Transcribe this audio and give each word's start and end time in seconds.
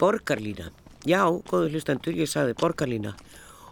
Borgarlína. 0.00 0.70
Já, 1.04 1.26
góðu 1.28 1.74
hlustendur, 1.74 2.16
ég 2.16 2.28
sagði 2.28 2.54
borgarlína 2.56 3.10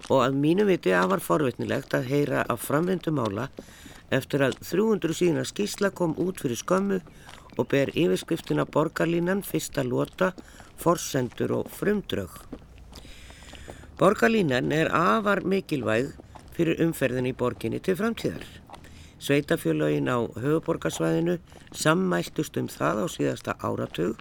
og 0.09 0.23
að 0.23 0.35
mínu 0.41 0.67
viti 0.69 0.93
afar 0.93 1.23
forvitnilegt 1.25 1.95
að 1.97 2.09
heyra 2.11 2.43
af 2.53 2.67
framvindumála 2.67 3.47
eftir 4.15 4.45
að 4.45 4.59
300 4.61 5.17
síðan 5.17 5.49
skísla 5.49 5.91
kom 5.91 6.13
út 6.21 6.41
fyrir 6.43 6.61
skömmu 6.61 6.99
og 7.59 7.69
ber 7.73 7.93
yfirskriftina 7.95 8.67
borgarlínan 8.69 9.41
fyrsta 9.45 9.85
lota, 9.85 10.35
forsendur 10.77 11.55
og 11.59 11.71
frumdraug. 11.75 12.35
Borgarlínan 13.99 14.73
er 14.73 14.93
afar 14.95 15.41
mikilvæg 15.49 16.13
fyrir 16.57 16.83
umferðin 16.85 17.31
í 17.31 17.37
borginni 17.37 17.81
til 17.81 17.97
framtíðar. 17.99 18.45
Sveitafjölögin 19.19 20.13
á 20.13 20.19
höfuborgarsvæðinu 20.39 21.39
sammæltust 21.73 22.61
um 22.61 22.69
það 22.69 23.03
á 23.03 23.07
síðasta 23.17 23.57
áratug 23.65 24.21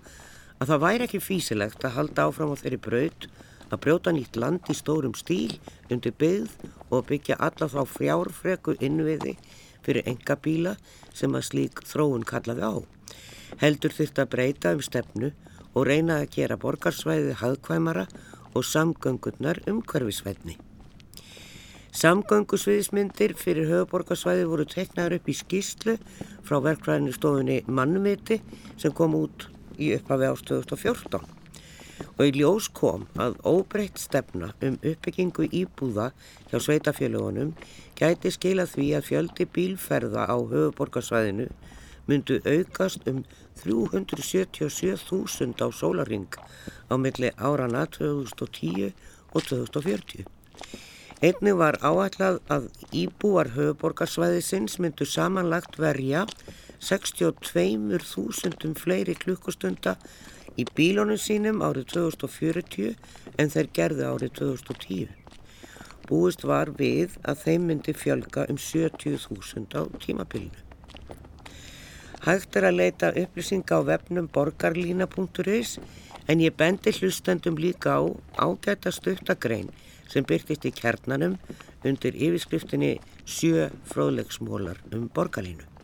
að 0.58 0.72
það 0.72 0.84
væri 0.84 1.06
ekki 1.06 1.22
físilegt 1.22 1.86
að 1.86 1.96
halda 1.98 2.28
áfram 2.28 2.54
á 2.54 2.58
þeirri 2.58 2.80
braut 2.82 3.28
að 3.68 3.82
brjóta 3.84 4.14
nýtt 4.16 4.38
land 4.40 4.70
í 4.72 4.76
stórum 4.78 5.16
stíl 5.18 5.58
undir 5.92 6.16
byggð 6.18 6.54
og 6.90 7.08
byggja 7.10 7.38
alla 7.48 7.68
þá 7.70 7.82
fjárfreku 7.92 8.78
innviði 8.84 9.36
fyrir 9.86 10.08
enga 10.10 10.38
bíla 10.44 10.78
sem 11.16 11.36
að 11.36 11.48
slík 11.50 11.84
þróun 11.88 12.26
kallaði 12.28 12.64
á. 12.64 12.76
Heldur 13.62 13.94
þurft 13.96 14.22
að 14.22 14.32
breyta 14.34 14.74
um 14.76 14.84
stefnu 14.84 15.34
og 15.74 15.86
reyna 15.88 16.22
að 16.22 16.32
gera 16.38 16.58
borgarsvæði 16.60 17.36
hagkvæmara 17.42 18.08
og 18.54 18.66
samgöngurnar 18.66 19.62
umhverfisvætni. 19.70 20.58
Samgöngusviðismyndir 21.98 23.34
fyrir 23.40 23.70
höfuborgarsvæði 23.72 24.48
voru 24.50 24.66
teknaður 24.70 25.18
upp 25.18 25.30
í 25.32 25.38
skýslu 25.38 25.96
frá 26.46 26.60
verkvæðinu 26.66 27.14
stofunni 27.16 27.62
Mannviti 27.68 28.42
sem 28.78 28.94
kom 28.94 29.16
út 29.18 29.48
í 29.78 29.94
upphafi 29.98 30.26
ást 30.32 30.50
2014 30.52 31.22
og 32.18 32.24
í 32.26 32.32
ljós 32.38 32.68
kom 32.74 33.06
að 33.22 33.38
óbreytt 33.48 34.00
stefna 34.02 34.48
um 34.66 34.76
uppbyggingu 34.82 35.44
íbúða 35.62 36.08
hjá 36.50 36.58
sveitafélagunum 36.66 37.52
gæti 37.98 38.30
skila 38.34 38.66
því 38.70 38.88
að 38.98 39.08
fjöldi 39.10 39.46
bílferða 39.58 40.24
á 40.30 40.38
höfuborgarsvæðinu 40.38 41.48
myndu 42.08 42.36
aukast 42.46 43.02
um 43.12 43.20
377.000 43.64 45.62
á 45.62 45.68
sólaring 45.74 46.32
á 46.88 46.96
milli 46.96 47.30
árana 47.38 47.84
2010 47.86 48.94
og 49.34 49.42
2040. 49.44 50.26
Einni 51.18 51.52
var 51.58 51.76
áætlað 51.82 52.40
að 52.54 52.70
íbúar 52.94 53.48
höfuborgarsvæðisins 53.58 54.78
myndu 54.80 55.06
samanlagt 55.10 55.80
verja 55.82 56.28
62.000 56.80 58.76
fleiri 58.78 59.16
klukkustunda 59.18 59.98
í 60.58 60.66
bílónum 60.78 61.20
sínum 61.22 61.62
árið 61.66 61.94
2040 61.94 62.96
en 63.38 63.52
þeir 63.54 63.70
gerðu 63.80 64.06
árið 64.12 64.36
2010. 64.42 65.10
Búist 66.08 66.46
var 66.48 66.72
við 66.80 67.18
að 67.28 67.44
þeim 67.44 67.68
myndi 67.70 67.94
fjölga 67.94 68.46
um 68.52 68.58
70.000 68.62 69.76
á 69.76 69.82
tímabilinu. 70.04 70.64
Hægt 72.28 72.58
er 72.60 72.68
að 72.70 72.80
leita 72.82 73.14
upplýsinga 73.16 73.78
á 73.80 73.82
vefnum 73.88 74.28
borgarlína.is 74.34 75.78
en 76.28 76.42
ég 76.44 76.56
bendi 76.60 76.92
hlustendum 76.98 77.60
líka 77.60 78.00
á 78.00 78.04
ágæta 78.36 78.92
stuttagrein 78.92 79.70
sem 80.12 80.26
byrtist 80.28 80.66
í 80.68 80.74
kernanum 80.76 81.38
undir 81.88 82.16
yfirskriftinni 82.16 82.98
sjö 83.24 83.70
fróðlegsmólar 83.92 84.82
um 84.96 85.08
borgarlínu. 85.14 85.77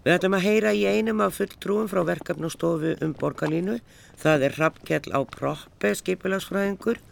Við 0.00 0.14
ætlum 0.14 0.32
að 0.38 0.44
heyra 0.46 0.70
í 0.72 0.84
einum 0.88 1.18
af 1.20 1.34
fulltrúum 1.36 1.88
frá 1.90 2.00
verkefnastofu 2.08 2.94
um 3.04 3.10
borgarlínu. 3.20 3.74
Það 4.16 4.44
er 4.46 4.54
Rappkjell 4.56 5.12
á 5.12 5.20
Proppe, 5.28 5.90
skipilagsfræðingur 5.98 7.02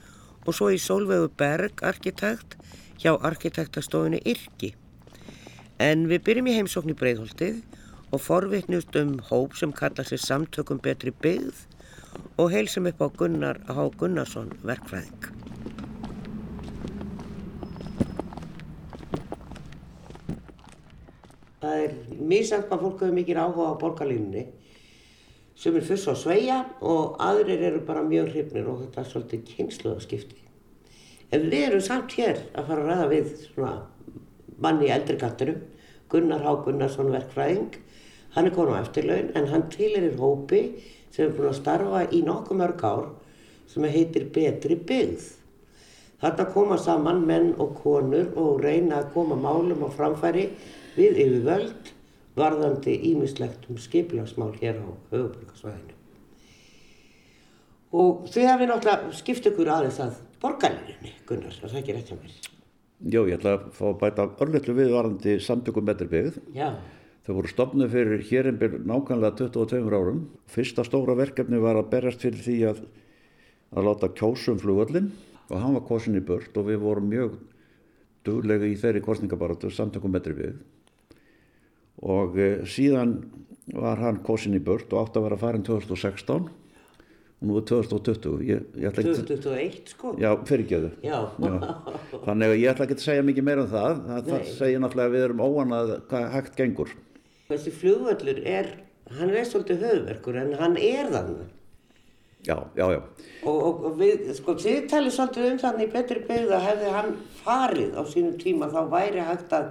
og 0.47 0.57
svo 0.57 0.71
í 0.73 0.79
Solveigu 0.81 1.29
Berg, 1.37 1.83
arkitekt, 1.85 2.57
hjá 2.97 3.13
arkitektastofinu 3.13 4.23
Irki. 4.25 4.73
En 5.77 6.07
við 6.09 6.25
byrjum 6.31 6.49
í 6.49 6.55
heimsókn 6.57 6.95
í 6.95 6.97
Breitholtið 6.97 7.61
og 8.09 8.25
forvittnust 8.25 8.97
um 8.97 9.19
hóp 9.29 9.59
sem 9.61 9.75
kallar 9.77 10.09
sér 10.09 10.25
samtökum 10.25 10.81
betri 10.81 11.13
byggð 11.13 11.67
og 12.41 12.55
heilsum 12.57 12.89
upp 12.89 13.05
á 13.05 13.09
Gunnar 13.21 13.61
H. 13.69 13.91
Gunnarsson, 14.01 14.57
verkfræðing. 14.65 15.38
Það 21.63 21.85
er 21.85 21.95
mísant 22.19 22.69
hvað 22.69 22.85
fólk 22.85 23.03
hefur 23.03 23.17
mikið 23.17 23.41
áhuga 23.43 23.71
á 23.75 23.81
borgarlínunni 23.81 24.45
sem 25.59 25.75
er 25.75 25.87
fyrst 25.87 26.11
á 26.11 26.15
sveia 26.15 26.59
og 26.87 27.17
aðrir 27.23 27.65
eru 27.71 27.81
bara 27.87 28.05
mjög 28.07 28.31
hrifnir 28.35 28.69
og 28.71 28.85
þetta 28.85 29.03
er 29.03 29.09
svolítið 29.11 29.47
kynsluðaskipti. 29.49 30.45
En 31.35 31.49
við 31.51 31.65
erum 31.67 31.83
samt 31.85 32.15
hér 32.15 32.45
að 32.55 32.69
fara 32.71 32.85
að 32.85 32.91
ræða 32.93 33.09
við 33.11 33.33
svona 33.49 33.73
manni 34.63 34.87
í 34.87 34.93
eldri 34.95 35.19
katturum, 35.19 35.59
Gunnar 36.09 36.45
Há 36.47 36.53
Gunnarsson 36.65 37.11
verkfræðing. 37.13 37.75
Hann 38.37 38.47
er 38.49 38.55
komin 38.55 38.79
á 38.79 38.83
eftirlaun 38.85 39.33
en 39.37 39.51
hann 39.51 39.67
tilir 39.73 40.15
hópi 40.21 40.63
sem 41.11 41.27
er 41.27 41.35
búin 41.35 41.51
að 41.51 41.59
starfa 41.59 42.05
í 42.15 42.23
nokkuð 42.25 42.61
mörg 42.63 42.85
ár 42.87 43.11
sem 43.69 43.85
heitir 43.85 44.31
Betri 44.33 44.79
byggð. 44.79 45.27
Þarna 46.23 46.47
koma 46.55 46.79
saman 46.81 47.21
menn 47.27 47.53
og 47.63 47.77
konur 47.83 48.31
og 48.39 48.63
reyna 48.63 49.03
að 49.03 49.13
koma 49.15 49.37
málum 49.39 49.85
á 49.87 49.89
framfæri 49.95 50.49
við 50.99 51.23
yfirvöld 51.25 51.95
varðandi 52.39 52.95
ímislegt 53.11 53.67
um 53.71 53.79
skipilagsmál 53.81 54.53
hér 54.61 54.81
á 54.83 54.89
höfuborgarsvæðinu. 55.13 55.97
Og 57.99 58.29
þið 58.29 58.51
hafið 58.51 58.71
náttúrulega 58.71 59.17
skipt 59.17 59.49
ykkur 59.49 59.73
aðeins 59.73 59.99
að 60.05 60.21
borgarlinni, 60.43 61.15
Gunnar, 61.29 61.57
það 61.57 61.73
er 61.73 61.81
ekki 61.81 61.97
rétt 61.97 62.13
hjá 62.13 62.19
mér. 62.21 62.39
Jó, 62.99 63.21
ég 63.31 63.39
ætla 63.39 63.55
að 63.57 63.67
fá 63.79 63.85
að 63.89 63.99
bæta 64.03 64.29
örlitlu 64.45 64.75
viðvarandi 64.77 65.37
samtökum 65.43 65.87
metrbyggð. 65.89 66.41
Já. 66.57 66.73
Þau 67.25 67.35
voru 67.37 67.51
stopnuð 67.53 67.93
fyrir 67.93 68.25
hér 68.29 68.49
en 68.51 68.59
byrj 68.61 68.81
nákvæmlega 68.89 69.37
22 69.39 69.93
árum. 69.95 70.25
Fyrsta 70.51 70.85
stóra 70.87 71.17
verkefni 71.19 71.61
var 71.63 71.79
að 71.79 71.91
berjast 71.93 72.25
fyrir 72.25 72.43
því 72.45 72.57
að, 72.73 72.83
að 73.77 73.89
láta 73.89 74.11
kjósum 74.19 74.59
flugöllin 74.61 75.13
og 75.49 75.63
hann 75.63 75.77
var 75.79 75.87
kosin 75.89 76.19
í 76.19 76.25
börn 76.25 76.59
og 76.61 76.67
við 76.69 76.83
vorum 76.83 77.09
mjög 77.09 77.39
duglega 78.27 78.69
í 78.69 78.77
þeirri 78.81 79.05
kostningabaratu 79.05 79.71
samtökum 79.73 80.13
metrbyggð 80.13 80.59
og 82.03 82.39
eh, 82.39 82.63
síðan 82.69 83.19
var 83.75 84.01
hann 84.01 84.23
kosin 84.25 84.57
í 84.57 84.63
börn 84.65 84.87
og 84.93 85.03
átt 85.03 85.19
að 85.19 85.29
vera 85.29 85.41
farin 85.41 85.67
2016 85.67 86.49
og 87.39 87.47
nú 87.47 87.59
er 87.61 87.67
2020 87.69 88.41
ég, 88.49 88.65
ég 88.83 88.95
2021 88.97 89.93
sko. 89.93 90.15
Já, 90.19 90.33
fyrirgjöðu 90.49 90.91
þannig 91.05 92.49
að 92.49 92.57
ég 92.59 92.73
ætla 92.73 92.89
ekki 92.89 92.99
að 92.99 93.05
segja 93.05 93.27
mikið 93.29 93.47
meira 93.47 93.67
um 93.67 93.71
það. 93.71 94.01
Það, 94.09 94.25
það 94.33 94.49
segir 94.57 94.83
náttúrulega 94.83 95.11
að 95.11 95.15
við 95.15 95.27
erum 95.29 95.45
óanað 95.45 95.93
hvað 96.11 96.27
hægt 96.35 96.59
gengur. 96.59 96.97
Þessi 97.49 97.75
flugvöldur 97.79 98.43
er 98.43 98.73
hann 99.19 99.31
er 99.33 99.47
svolítið 99.49 99.87
höfverkur 99.87 100.41
en 100.43 100.53
hann 100.59 100.77
er 100.81 101.13
þannig 101.15 101.47
já, 102.49 102.57
já, 102.75 102.93
já. 102.93 103.03
Og, 103.45 103.57
og, 103.57 103.85
og 103.89 103.99
við, 104.01 104.31
sko, 104.37 104.55
þið 104.59 104.89
talir 104.91 105.15
svolítið 105.15 105.51
um 105.53 105.61
þannig 105.63 105.93
betri 105.95 106.25
byggð 106.29 106.55
að 106.57 106.67
hefði 106.67 106.93
hann 106.97 107.15
farið 107.43 107.97
á 107.99 108.03
sínum 108.09 108.37
tíma 108.41 108.71
þá 108.73 108.81
væri 108.93 109.25
hægt 109.25 109.55
að 109.57 109.71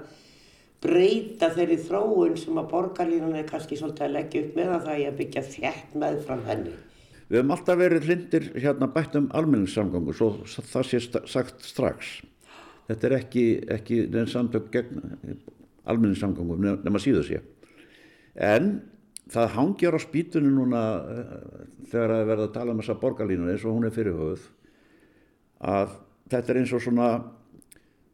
breyta 0.84 1.50
þeirri 1.56 1.78
þróun 1.88 2.36
sem 2.38 2.60
að 2.60 2.70
borgarlínan 2.72 3.38
er 3.38 3.48
kannski 3.50 3.80
svolítið 3.80 4.08
að 4.08 4.16
leggja 4.18 4.44
upp 4.44 4.58
með 4.60 4.74
að 4.74 4.86
það 4.88 5.00
er 5.02 5.12
að 5.12 5.20
byggja 5.22 5.44
þjætt 5.52 5.96
með 6.04 6.20
fram 6.28 6.44
henni. 6.48 6.74
Við 7.28 7.40
hefum 7.42 7.54
alltaf 7.58 7.80
verið 7.82 8.08
hlindir 8.08 8.50
hérna 8.56 8.90
bætt 8.94 9.16
um 9.20 9.30
almenningssamgangu 9.36 10.14
svo 10.16 10.30
það 10.48 10.88
sé 10.88 11.02
sagt 11.28 11.66
strax. 11.68 12.12
Þetta 12.88 13.08
er 13.10 13.16
ekki, 13.18 13.46
ekki 13.74 14.04
neins 14.14 14.36
samtök 14.36 14.70
gegn 14.72 15.02
almenningssamgangu 15.88 16.56
nema 16.62 17.02
síðu 17.04 17.26
sé. 17.28 17.42
En 18.38 18.78
það 19.34 19.56
hangjar 19.58 19.98
á 19.98 20.00
spýtunni 20.00 20.54
núna 20.54 20.84
eh, 21.12 21.34
þegar 21.92 22.14
það 22.14 22.22
er 22.22 22.30
verið 22.32 22.46
að 22.46 22.54
tala 22.56 22.74
um 22.74 22.84
þessa 22.84 23.00
borgarlínu 23.02 23.50
eins 23.52 23.66
og 23.66 23.76
hún 23.76 23.90
er 23.90 23.96
fyrirhauð 23.96 24.46
að 25.68 25.98
þetta 26.32 26.54
er 26.54 26.62
eins 26.62 26.76
og 26.78 26.84
svona 26.86 27.10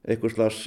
eitthvað 0.04 0.36
slags 0.38 0.64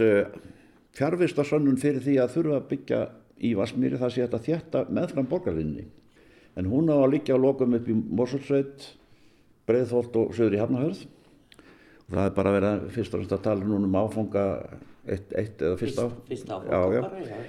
fjárvistasönnun 0.96 1.78
fyrir 1.80 2.04
því 2.04 2.16
að 2.22 2.34
þurfa 2.36 2.58
að 2.60 2.68
byggja 2.70 3.00
í 3.44 3.52
Vasmíri 3.58 4.00
það 4.00 4.14
sé 4.14 4.24
þetta 4.24 4.42
þjætta 4.46 4.84
meðfram 4.96 5.28
borgarlinni. 5.30 5.84
En 6.56 6.70
hún 6.72 6.88
á 6.88 6.96
að 6.96 7.12
liggja 7.16 7.36
á 7.36 7.40
lokum 7.40 7.76
upp 7.76 7.90
í 7.92 7.96
Mosulsveit, 7.96 8.86
Breiðholt 9.68 10.16
og 10.16 10.32
Söður 10.36 10.56
í 10.56 10.62
Hafnahörð. 10.62 11.02
Og 12.06 12.14
það 12.14 12.22
er 12.22 12.34
bara 12.38 12.52
að 12.52 12.56
vera 12.56 12.72
fyrst 12.94 13.12
og 13.12 13.20
fremst 13.20 13.34
að 13.36 13.44
tala 13.44 13.66
núna 13.66 13.90
um 13.90 13.98
áfanga 13.98 14.46
eitt, 15.04 15.34
eitt 15.36 15.60
eða 15.60 15.80
fyrst. 15.80 16.00
Fyrst 16.30 16.52
áfanga 16.54 16.80
já, 16.94 17.04
já. 17.26 17.40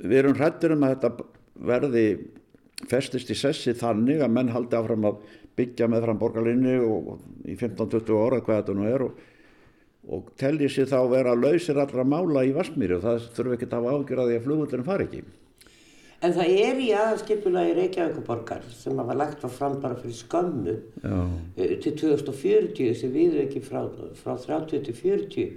Við 0.00 0.18
erum 0.20 0.36
hrættur 0.36 0.74
um 0.74 0.84
að 0.84 0.94
þetta 0.96 1.28
verði 1.70 2.04
festist 2.90 3.30
í 3.32 3.36
sessi 3.36 3.74
þannig 3.76 4.22
að 4.24 4.34
menn 4.34 4.52
haldi 4.52 4.76
áfram 4.76 5.08
að 5.08 5.24
byggja 5.58 5.88
meðfram 5.90 6.20
borgarlinni 6.20 6.76
og 6.80 7.18
í 7.48 7.56
15-20 7.56 8.20
ára 8.20 8.40
hvað 8.44 8.62
þetta 8.62 8.76
nú 8.76 8.86
er 8.88 9.04
og 9.08 9.26
og 10.08 10.30
telli 10.40 10.70
sér 10.72 10.88
þá 10.88 11.00
vera 11.10 11.36
lausir 11.36 11.78
allra 11.78 12.04
mála 12.06 12.46
í 12.48 12.54
Vasmíri 12.56 12.96
og 12.96 13.04
það 13.04 13.28
þurfi 13.36 13.56
ekki 13.58 13.68
að 13.68 13.76
hafa 13.76 13.94
ágjör 13.98 14.22
að 14.22 14.30
því 14.30 14.38
að 14.38 14.46
flugullurinn 14.46 14.88
fari 14.88 15.08
ekki. 15.08 15.22
En 16.20 16.34
það 16.36 16.50
er 16.60 16.80
í 16.84 16.88
aðskipulagi 16.92 17.76
Reykjavíkuborgar 17.78 18.64
sem 18.76 18.98
hafa 19.00 19.14
lagt 19.16 19.44
var 19.44 19.52
fram 19.54 19.78
bara 19.80 19.96
fyrir 19.96 20.18
skömmu 20.18 20.74
Já. 21.00 21.14
eh, 21.56 21.76
til 21.80 21.94
2040 21.96 22.94
sem 22.98 23.14
við 23.14 23.38
ekki 23.46 23.62
frá, 23.64 23.86
frá 24.20 24.34
30 24.36 24.84
til 24.84 24.94
40. 24.98 25.54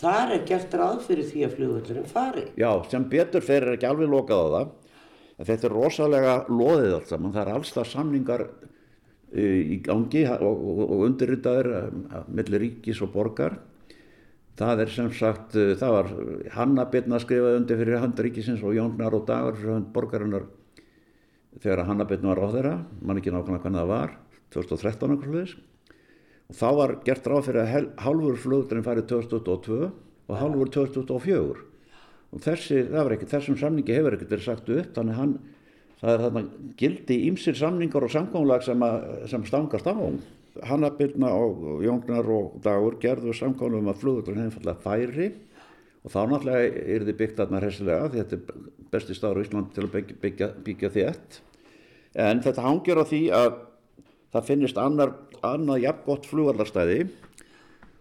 Þar 0.00 0.32
er 0.38 0.46
gert 0.48 0.72
ráð 0.72 1.02
fyrir 1.04 1.28
því 1.28 1.44
að 1.44 1.56
flugvöldurinn 1.58 2.08
fari. 2.08 2.46
Já, 2.56 2.70
sem 2.88 3.04
betur 3.12 3.44
fyrir 3.44 3.68
er 3.68 3.76
ekki 3.76 3.90
alveg 3.90 4.08
lokað 4.08 4.40
á 4.40 4.48
það. 4.54 4.70
Þetta 5.50 5.68
er 5.68 5.74
rosalega 5.76 6.34
loðið 6.48 6.94
allt 6.96 7.12
saman. 7.12 7.34
Það 7.34 7.42
er 7.42 7.52
alls 7.58 7.72
það 7.76 7.90
samningar 7.90 8.46
uh, 8.48 9.60
í 9.60 9.76
gangi 9.84 10.24
og, 10.32 10.64
og, 10.64 10.80
og 10.86 11.04
undirritaður 11.10 11.68
uh, 11.76 12.24
millir 12.32 12.64
ríkis 12.64 13.04
og 13.04 13.12
borgar. 13.12 13.58
Það 14.60 14.82
er 14.84 14.90
sem 14.92 15.06
sagt, 15.16 15.54
uh, 15.56 15.72
það 15.80 15.94
var 15.96 16.08
Hanna 16.52 16.84
Birna 16.92 17.20
skrifaði 17.22 17.62
undir 17.62 17.78
fyrir 17.80 18.02
hand 18.02 18.18
ríkisins 18.20 18.60
og 18.60 18.74
Jónar 18.76 19.14
og 19.16 19.24
Dagur 19.28 19.56
fyrir 19.56 19.78
hand 19.78 19.88
borgarinnar 19.94 20.44
þegar 21.62 21.86
Hanna 21.88 22.04
Birna 22.08 22.34
var 22.34 22.42
á 22.44 22.48
þeirra, 22.52 22.74
mann 23.00 23.20
ekki 23.20 23.32
nákvæmlega 23.32 23.64
hvernig 23.64 23.80
það 23.80 23.90
var, 23.94 24.12
2013 24.54 25.14
okkur 25.16 25.30
sluðis. 25.30 25.54
Og 26.50 26.58
þá 26.58 26.68
var 26.76 26.94
gert 27.06 27.30
ráð 27.30 27.46
fyrir 27.48 27.62
að 27.62 27.88
hálfur 28.04 28.38
flugurinn 28.42 28.84
farið 28.86 29.08
2022 29.14 29.80
og 30.30 30.38
hálfur 30.38 30.72
2024 30.76 31.66
og 32.30 32.42
þessi, 32.44 32.84
það 32.86 33.00
var 33.06 33.14
ekkert, 33.16 33.32
þessum 33.32 33.56
samningi 33.58 33.96
hefur 33.96 34.14
ekkert 34.14 34.34
verið 34.36 34.46
sagt 34.46 34.68
upp, 34.70 34.90
þannig 34.94 35.16
hann, 35.18 35.32
það 36.02 36.12
er 36.12 36.20
þarna 36.24 36.42
gildi 36.78 37.16
ímsir 37.26 37.56
samningar 37.58 38.06
og 38.06 38.12
samkómulag 38.14 38.62
sem, 38.66 38.84
sem 39.32 39.46
stangast 39.48 39.88
á. 39.90 39.94
Hanna 39.94 40.20
Birna 40.98 41.30
og 41.34 41.82
Jóngnar 41.84 42.28
og 42.28 42.58
Dagur 42.64 42.98
gerðu 43.00 43.32
samkómulum 43.36 43.88
að 43.92 44.02
flugvöldurinn 44.02 44.50
hefði 44.50 44.74
færi 44.84 45.30
og 46.04 46.12
þá 46.12 46.20
náttúrulega 46.30 46.84
er 46.94 47.04
þið 47.04 47.16
byggt 47.18 47.40
þarna 47.40 47.60
hressilega 47.60 48.10
því 48.10 48.20
þetta 48.22 48.36
er 48.36 48.68
besti 48.90 49.16
staður 49.16 49.40
á 49.40 49.44
Íslandi 49.44 49.74
til 49.74 49.84
að 49.84 49.94
byggja, 49.94 50.16
byggja, 50.20 50.48
byggja 50.64 50.90
þétt. 50.94 51.40
En 52.20 52.40
þetta 52.44 52.64
hangir 52.64 53.00
á 53.00 53.04
því 53.04 53.22
að 53.36 53.50
það 54.32 54.46
finnist 54.48 54.80
annar, 54.80 55.12
annað 55.44 55.84
jafngott 55.84 56.28
flugvallarstæði 56.30 57.00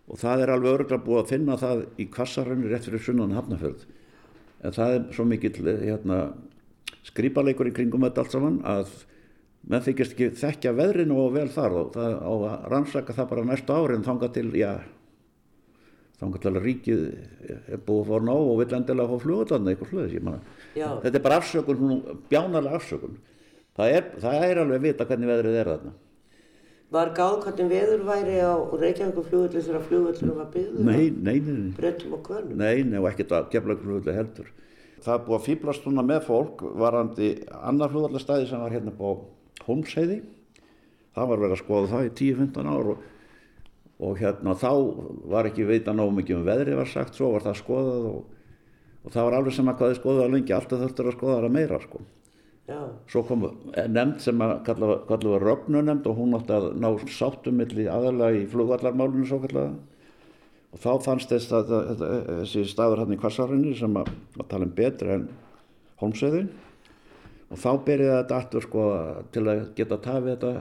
og 0.10 0.22
það 0.22 0.44
er 0.44 0.54
alveg 0.54 0.78
örgulega 0.78 1.06
búið 1.06 1.22
að 1.22 1.32
finna 1.34 1.58
það 1.60 1.84
í 2.00 2.08
kvassarönni 2.14 2.72
rétt 2.72 2.88
fyrir 2.88 3.04
sunnan 3.06 3.36
hafnafjörð. 3.38 3.86
En 4.66 4.76
það 4.76 4.96
er 4.96 5.06
svo 5.16 5.26
mikill 5.28 5.60
hérna, 5.68 6.20
skrýpaleikur 7.08 7.70
í 7.70 7.76
kringum 7.76 8.08
þetta 8.08 8.24
allt 8.24 8.36
saman 8.36 8.60
að 8.68 8.96
menn 9.70 9.84
þykist 9.86 10.16
ekki 10.16 10.30
þekkja 10.40 10.74
veðrinu 10.78 11.18
og 11.24 11.34
vel 11.36 11.48
þar 11.54 11.76
og 11.84 11.92
það 11.94 12.16
á 12.26 12.32
að 12.34 12.68
rannsaka 12.74 13.14
það 13.18 13.30
bara 13.34 13.46
næstu 13.52 13.76
árin 13.76 14.06
þanga 14.08 14.30
til, 14.34 14.48
já, 14.58 14.72
þanga 16.20 16.42
til 16.44 16.52
að 16.56 16.62
ríkið 16.66 17.04
er 17.76 17.84
búið 17.86 18.02
að 18.02 18.10
fá 18.10 18.26
nóg 18.30 18.50
og 18.54 18.60
vill 18.64 18.76
endilega 18.80 19.14
fá 19.14 19.24
flugvallarna 19.26 19.74
eitthvað 19.74 19.92
flugis, 19.94 20.16
ég 20.18 20.26
manna. 20.26 20.42
Þetta 20.76 21.16
er 21.16 21.26
bara 21.30 21.38
afsökun, 21.44 21.82
hún- 21.84 22.22
bjánalega 22.32 22.80
afsökun. 22.82 23.18
Það 23.80 23.96
er, 23.96 24.08
það 24.20 24.46
er 24.50 24.62
alveg 24.64 24.80
að 24.80 24.88
vita 24.90 25.06
hvernig 25.06 25.30
veðrið 25.30 25.60
er 25.62 25.70
þarna. 25.74 25.94
Var 26.90 27.10
gáð 27.14 27.36
hvernig 27.46 27.70
veður 27.70 28.02
væri 28.10 28.38
á 28.42 28.54
Reykjavíkuflugvöldin 28.82 29.62
þegar 29.68 29.84
flugvöldurinn 29.86 30.36
var 30.40 30.48
byggður? 30.56 30.86
Nei, 30.90 31.10
nei, 31.14 31.40
nei. 31.46 31.72
Brettum 31.78 32.16
og 32.18 32.24
kvörnum? 32.26 32.56
Nei, 32.58 32.82
nei, 32.84 32.98
og 32.98 33.06
ekkert 33.12 33.36
að 33.38 33.52
gefla 33.54 33.76
flugvöldu 33.78 34.16
heldur. 34.18 34.48
Það 35.06 35.14
er 35.14 35.26
búið 35.28 35.38
að 35.38 35.46
fýblast 35.46 35.86
núna 35.86 36.04
með 36.04 36.24
fólk 36.26 36.64
varandi 36.82 37.30
annar 37.62 37.94
flugvöldastæði 37.94 38.50
sem 38.50 38.60
var 38.66 38.74
hérna 38.74 38.92
på 38.98 39.14
Holmsheiði. 39.70 40.20
Það 41.16 41.32
var 41.32 41.42
verið 41.44 41.56
að 41.56 41.64
skoða 41.64 41.92
það 41.94 42.10
í 42.10 42.12
10-15 42.20 42.70
ár 42.74 42.92
og, 42.94 43.08
og 44.10 44.20
hérna 44.20 44.56
þá 44.60 44.72
var 45.34 45.50
ekki 45.50 45.68
veita 45.70 45.96
nóg 45.96 46.14
mikið 46.20 46.40
um 46.40 46.46
veðri 46.48 46.78
var 46.78 46.92
sagt, 46.92 47.18
svo 47.18 47.34
var 47.34 47.48
það 47.48 47.60
skoðað 47.64 48.08
og, 48.12 48.22
og 49.04 49.16
það 49.16 49.28
var 49.28 49.40
alveg 49.40 49.58
sem 49.58 49.72
að 49.72 49.82
hvað 49.82 49.92
þið 49.92 50.00
skoðaði 50.04 50.34
lengi, 50.36 50.56
alltaf 50.56 50.84
þurftur 50.84 51.12
að 51.12 51.18
skoða 51.18 51.42
það 51.42 51.56
meira 51.58 51.84
sko. 51.84 52.06
Svo 53.10 53.24
kom 53.26 53.46
nefnd 53.74 54.20
sem 54.22 54.42
að 54.46 54.52
kalla 54.68 54.90
var 55.10 55.46
Rögnunemnd 55.48 56.06
og 56.10 56.20
hún 56.20 56.36
átti 56.38 56.54
að 56.54 56.68
ná 56.78 56.90
milli 57.58 57.88
aðalega 57.90 58.44
í 58.44 58.46
flugvallarmálunum 58.52 59.26
svo 59.26 59.40
kallaða. 59.46 59.74
Og 60.70 60.82
þá 60.84 60.90
fannst 61.02 61.32
þess 61.34 61.54
að, 61.58 61.72
þessi 62.28 62.66
staður 62.70 63.02
hann 63.04 63.16
í 63.16 63.18
Kvassarunni 63.18 63.74
sem 63.78 63.96
að, 63.98 64.12
að 64.38 64.50
tala 64.52 64.68
um 64.68 64.76
betur 64.78 65.14
en 65.16 65.30
Holmsöðin. 66.02 66.52
Og 67.50 67.58
þá 67.58 67.70
byrjaði 67.86 68.18
þetta 68.22 68.38
aftur 68.38 68.66
sko 68.66 68.86
til 69.34 69.46
að 69.50 69.62
geta 69.78 69.98
tafið 70.04 70.32
þetta. 70.36 70.52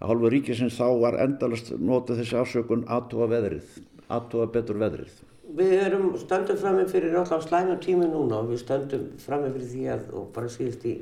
Að 0.00 0.10
hálfu 0.10 0.30
ríkisins 0.34 0.76
þá 0.76 0.86
var 1.00 1.20
endalast 1.22 1.70
notið 1.80 2.20
þessi 2.20 2.36
afsökun 2.40 2.84
aðtúa 2.92 3.28
veðrið, 3.30 3.78
aðtúa 4.12 4.50
betur 4.52 4.80
veðrið. 4.82 5.14
Við 5.54 5.72
erum 5.78 6.08
stöndum 6.18 6.58
frammi 6.58 6.84
fyrir 6.90 7.14
náttúrulega 7.14 7.46
slæmum 7.46 7.80
tími 7.80 8.08
núna 8.10 8.40
og 8.42 8.50
við 8.50 8.64
stöndum 8.64 9.04
frammi 9.22 9.52
fyrir 9.54 9.70
því 9.70 9.84
að, 9.94 10.06
og 10.18 10.26
bara 10.34 10.50
síðust 10.50 10.84
í 10.88 10.96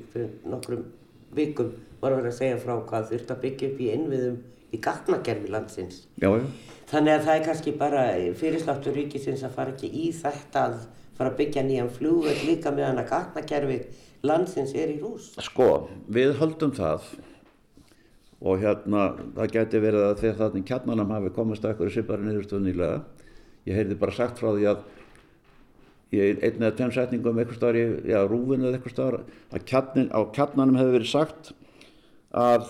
nokkrum 0.45 0.85
vikum 1.35 1.73
var 2.03 2.13
að 2.13 2.21
vera 2.21 2.33
að 2.33 2.39
segja 2.39 2.61
frá 2.61 2.75
hvað 2.91 3.09
þurft 3.13 3.33
að 3.33 3.43
byggja 3.47 3.71
upp 3.71 3.81
í 3.81 3.91
innviðum 3.97 4.39
í 4.73 4.81
gatnagerfi 4.83 5.53
landsins. 5.53 6.03
Já, 6.21 6.29
já. 6.37 6.47
Þannig 6.93 7.15
að 7.15 7.27
það 7.27 7.39
er 7.39 7.45
kannski 7.47 7.75
bara 7.81 8.03
fyrirsláttur 8.41 8.97
ríkisins 8.99 9.45
að 9.47 9.55
fara 9.57 9.73
ekki 9.73 9.89
í 9.89 10.11
þetta 10.17 10.65
að 10.69 10.79
fara 11.17 11.33
að 11.33 11.39
byggja 11.41 11.65
nýjan 11.67 11.93
flugvöld 11.93 12.43
líka 12.49 12.73
meðan 12.75 13.01
að 13.01 13.13
gatnagerfi 13.13 13.79
landsins 14.27 14.75
er 14.79 14.95
í 14.95 14.99
rús. 15.03 15.33
Sko, 15.43 15.69
við 16.13 16.37
höldum 16.41 16.73
það 16.77 17.11
og 18.43 18.59
hérna, 18.59 19.13
það 19.37 19.53
geti 19.55 19.81
verið 19.83 20.09
að 20.09 20.21
þegar 20.23 20.39
þannig 20.41 20.67
kjarnanam 20.67 21.13
hafi 21.15 21.35
komist 21.37 21.65
að 21.65 21.75
eitthvað 21.75 21.93
svipari 21.95 22.27
niðurstöðu 22.27 22.65
nýlega. 22.67 23.03
Ég 23.69 23.79
heyrði 23.79 23.99
bara 24.01 24.17
sagt 24.17 24.43
frá 24.43 24.51
því 24.51 24.67
að 24.73 24.81
í 26.13 26.21
einn 26.21 26.61
eða 26.61 26.75
tveim 26.77 26.93
setningum 26.93 27.39
eitthvað 27.41 27.59
staðar 27.59 27.79
í 27.79 27.85
já, 28.11 28.19
rúfinu 28.29 28.67
eða 28.67 28.79
eitthvað 28.79 28.95
staðar 28.97 29.19
að 29.23 29.67
kjarnin, 29.71 30.11
á 30.13 30.21
kjarnanum 30.37 30.81
hefði 30.81 30.97
verið 30.99 31.13
sagt 31.13 31.53
að, 32.37 32.67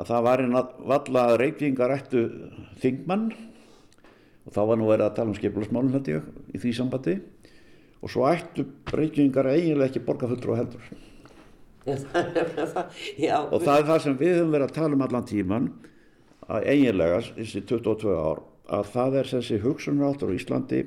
að 0.00 0.08
það 0.08 0.26
var 0.26 0.42
einn 0.42 0.58
valla 0.90 1.26
að 1.28 1.36
reykjingar 1.44 1.94
ættu 1.94 2.24
þingmann 2.82 3.28
og 4.42 4.56
þá 4.56 4.62
var 4.72 4.80
nú 4.80 4.88
verið 4.90 5.06
að 5.06 5.16
tala 5.20 5.30
um 5.30 5.38
ég 6.16 6.26
í 6.50 6.62
því 6.62 6.74
sambandi 6.80 7.20
og 8.02 8.10
svo 8.10 8.26
ættu 8.28 8.66
reykjingar 8.92 9.48
eiginlega 9.52 9.90
ekki 9.92 10.04
borgarfulltrú 10.06 10.56
heldur. 10.58 10.92
Já, 13.18 13.38
Og 13.50 13.62
það 13.62 13.76
er 13.80 13.86
það 13.88 14.02
sem 14.04 14.18
við 14.20 14.36
höfum 14.36 14.52
verið 14.54 14.68
að 14.68 14.74
tala 14.76 14.96
um 14.98 15.04
allan 15.06 15.26
tíman 15.26 15.68
að 16.52 16.66
eiginlega 16.70 17.22
þessi 17.32 17.62
22 17.66 18.12
ár 18.14 18.42
að 18.72 18.90
það 18.92 19.16
er 19.20 19.30
þessi 19.32 19.58
hugsunaráttur 19.62 20.30
á 20.30 20.36
Íslandi 20.36 20.82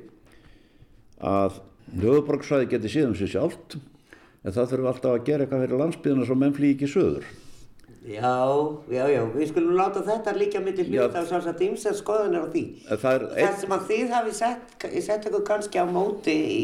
að 1.20 1.58
höfuborgsvæði 2.00 2.70
geti 2.72 2.92
síðan 2.92 3.16
sér 3.18 3.32
sjálft 3.34 3.76
en 3.76 4.54
það 4.54 4.70
þurfum 4.72 4.88
alltaf 4.92 5.16
að 5.16 5.26
gera 5.26 5.44
eitthvað 5.44 5.66
fyrir 5.66 5.82
landsbyðina 5.82 6.26
svo 6.28 6.38
menn 6.38 6.56
flýi 6.56 6.72
ekki 6.76 6.88
söður. 6.90 7.28
já, 8.06 8.32
já, 8.94 9.04
já, 9.10 9.22
við 9.34 9.48
skulum 9.50 9.76
láta 9.78 10.02
þetta 10.06 10.34
líka 10.36 10.60
Já. 10.86 11.02
hluta 11.02 11.22
og 11.22 11.30
sjálfsagt 11.30 11.62
ýmsar 11.66 11.96
skoðunar 11.98 12.46
á 12.46 12.48
því. 12.52 12.64
Það 12.86 13.00
Það 13.02 13.24
einn, 13.42 13.56
sem 13.62 13.74
að 13.76 13.88
þið 13.90 14.12
hafi 14.14 14.34
sett, 14.38 14.76
sett 15.02 15.26
ykkur 15.26 15.46
kannski 15.48 15.82
á 15.82 15.86
móti 15.90 16.36
í, 16.36 16.60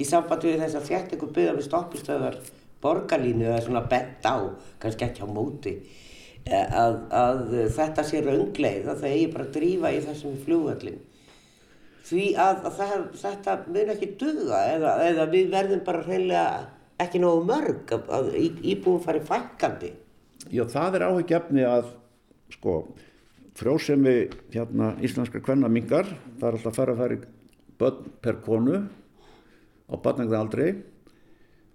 í 0.00 0.04
sambandi 0.08 0.50
við 0.52 0.62
þess 0.64 0.78
að 0.80 0.88
þjætt 0.90 1.14
ykkur 1.16 1.32
byggða 1.36 1.56
við 1.58 1.66
stoppistöðar 1.68 2.38
borgarlínu 2.84 3.46
eða 3.48 3.62
svona 3.64 3.82
bett 3.88 4.26
á, 4.28 4.36
kannski 4.82 5.06
ekki 5.06 5.24
á 5.24 5.28
móti, 5.30 5.74
eh, 6.44 6.66
að, 6.76 6.96
að 7.16 7.42
þetta 7.78 8.04
sé 8.04 8.20
raungleið, 8.26 8.88
að 8.92 9.02
það 9.04 9.14
eigi 9.16 9.28
bara 9.32 9.46
að 9.48 9.52
drífa 9.58 9.92
í 9.96 10.00
þessum 10.04 10.34
flugvöllin. 10.44 10.98
Því 12.04 12.24
að, 12.36 12.58
að 12.68 12.74
það, 12.80 13.04
þetta 13.22 13.54
mun 13.72 13.92
ekki 13.94 14.08
duga 14.20 14.58
eða, 14.74 14.90
eða 15.08 15.24
við 15.32 15.46
verðum 15.54 15.84
bara 15.86 16.02
hreinlega 16.04 16.66
ekki 17.00 17.22
nógu 17.22 17.46
mörg 17.48 17.94
að, 17.96 18.10
að 18.18 18.28
í- 18.36 18.74
íbúum 18.74 19.00
fari 19.02 19.22
fækkandi. 19.24 19.92
já 20.52 20.62
það 20.68 20.98
er 20.98 21.04
áhyggjefni 21.08 21.62
að 21.64 21.86
sko 22.52 22.74
frjósemi 23.56 24.12
hérna 24.52 24.90
íslenskar 25.00 25.40
kvennamingar 25.46 26.04
það 26.40 26.44
er 26.50 26.58
alltaf 26.58 26.68
að 26.74 26.76
fara 26.76 26.92
að 26.92 27.00
fara 27.00 27.16
börn 27.80 28.12
per 28.22 28.36
konu 28.44 28.82
á 29.90 29.94
barnangða 30.00 30.40
aldrei 30.40 30.68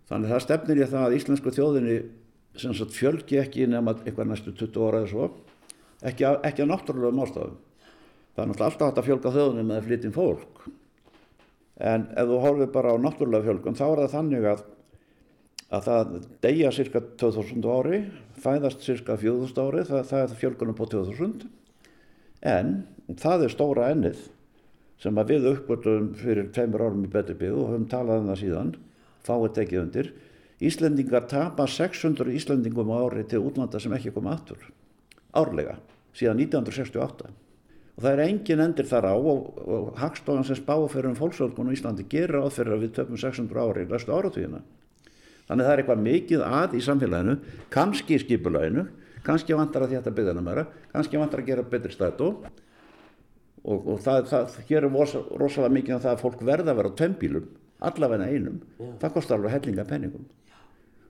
þannig 0.09 0.33
það 0.33 0.43
stefnir 0.45 0.81
ég 0.81 0.91
það 0.91 1.05
að 1.05 1.15
íslensku 1.19 1.53
þjóðinni 1.53 1.97
sem 2.59 2.73
sagt 2.75 2.95
fjölgi 2.97 3.39
ekki 3.43 3.67
nema 3.69 3.93
eitthvað 4.01 4.31
næstu 4.31 4.53
20 4.57 4.87
ára 4.87 5.03
eða 5.03 5.11
svo. 5.11 5.29
Ekki, 5.99 6.25
ekki 6.47 6.63
að 6.63 6.71
náttúrulega 6.71 7.25
ástæðum. 7.25 7.59
Það 8.33 8.43
er 8.43 8.49
náttúrulega 8.49 8.69
alltaf 8.71 8.87
hægt 8.87 8.99
að 9.01 9.07
fjölga 9.09 9.33
þjóðinni 9.35 9.65
með 9.69 9.93
inn 9.99 10.15
fólk. 10.15 10.65
En 11.79 12.09
ef 12.17 12.27
þú 12.27 12.41
horfir 12.43 12.71
bara 12.73 12.95
á 12.95 12.97
náttúrulega 12.99 13.45
fjölgun 13.45 13.77
þá 13.77 13.85
er 13.87 14.01
það 14.03 14.15
þannig 14.15 14.49
að 14.49 14.65
að 15.69 15.85
það 15.85 16.13
deyja 16.41 16.71
cirka 16.73 17.01
2000 17.21 17.65
á 17.69 17.71
ári, 17.77 17.99
fæðast 18.41 18.85
cirka 18.85 19.17
4000 19.21 19.59
ári, 19.67 19.83
það, 19.85 20.05
það 20.09 20.23
er 20.23 20.39
fjölgunum 20.41 20.77
på 20.77 20.87
2000, 20.89 21.43
en 22.49 22.71
það 23.21 23.45
er 23.45 23.53
stóra 23.53 23.89
ennið 23.93 24.23
sem 24.99 25.19
að 25.19 25.33
við 25.33 25.49
uppgötum 25.53 26.09
fyrir 26.19 26.49
tveimur 26.55 26.83
árum 26.83 27.05
í 27.05 27.11
betri 27.11 27.35
byggðu 27.39 27.61
og 27.63 27.69
höfum 27.73 27.85
talað 27.91 28.23
um 28.23 28.31
það 28.31 28.41
síðan, 28.41 28.71
fáið 29.27 29.53
tekið 29.59 29.83
undir. 29.83 30.09
Íslendingar 30.59 31.27
tapa 31.31 31.67
600 31.71 32.33
Íslendingum 32.35 32.91
ári 32.91 33.23
til 33.31 33.39
útlanda 33.47 33.79
sem 33.79 33.93
ekki 33.95 34.11
koma 34.11 34.33
aftur, 34.35 34.59
árlega, 35.31 35.77
síðan 36.11 36.43
1968. 36.43 37.31
Og 37.95 38.03
það 38.03 38.11
er 38.11 38.23
engin 38.25 38.63
endir 38.63 38.87
þar 38.87 39.09
á 39.11 39.15
og, 39.15 39.47
og 39.63 39.87
Hagstofan 39.99 40.45
sem 40.47 40.59
spáður 40.59 40.91
fyrir 40.91 41.11
um 41.13 41.17
fólksvöldkun 41.19 41.71
á 41.71 41.75
Íslandi 41.75 42.07
gerir 42.11 42.43
fyrir 42.51 42.75
að 42.75 42.85
við 42.85 42.93
töpum 42.99 43.19
600 43.19 43.63
ári 43.63 43.87
í 43.87 43.89
lestu 43.91 44.15
áratvíðina. 44.15 44.61
Þannig 45.49 45.65
það 45.65 45.73
er 45.73 45.81
eitthvað 45.81 46.03
mikið 46.05 46.43
að 46.45 46.75
í 46.77 46.81
samfélaginu, 46.85 47.35
kannski 47.73 48.15
í 48.15 48.21
skipulaginu, 48.21 48.85
kannski 49.25 49.55
vantar 49.57 49.87
að 49.87 49.95
þetta 49.95 50.13
byggðana 50.15 50.43
mæra, 50.45 50.65
kannski 50.93 51.19
vantar 51.19 51.41
að 51.41 51.49
gera 51.49 51.65
betri 51.71 51.95
stættu 51.95 52.33
og, 53.63 53.87
og 53.93 54.03
það, 54.03 54.29
það 54.31 54.59
gerir 54.69 54.93
rosalega 54.93 55.75
mikið 55.77 55.95
að 55.95 56.05
það 56.05 56.13
að 56.13 56.23
fólk 56.23 56.43
verða 56.47 56.73
að 56.73 56.81
vera 56.81 56.91
á 56.91 56.99
tömbílum, 57.01 57.49
allavegna 57.89 58.29
einum, 58.29 58.61
Já. 58.79 58.91
það 59.03 59.15
kostar 59.17 59.39
alveg 59.39 59.55
hellinga 59.57 59.87
penningum 59.89 60.27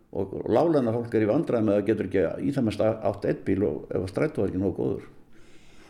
og, 0.10 0.34
og 0.34 0.50
láleina 0.50 0.94
fólk 0.96 1.16
er 1.16 1.26
í 1.26 1.30
vandrað 1.30 1.66
með 1.68 1.80
að 1.80 1.88
getur 1.92 2.10
ekki 2.10 2.26
í 2.48 2.54
það 2.56 2.68
mest 2.70 2.84
átt 2.90 3.30
einn 3.30 3.42
bíl 3.46 3.62
og 3.68 3.94
ef 3.94 4.10
strættu 4.10 4.44
er 4.44 4.52
ekki 4.52 4.62
nógu 4.62 4.76
góður. 4.80 5.08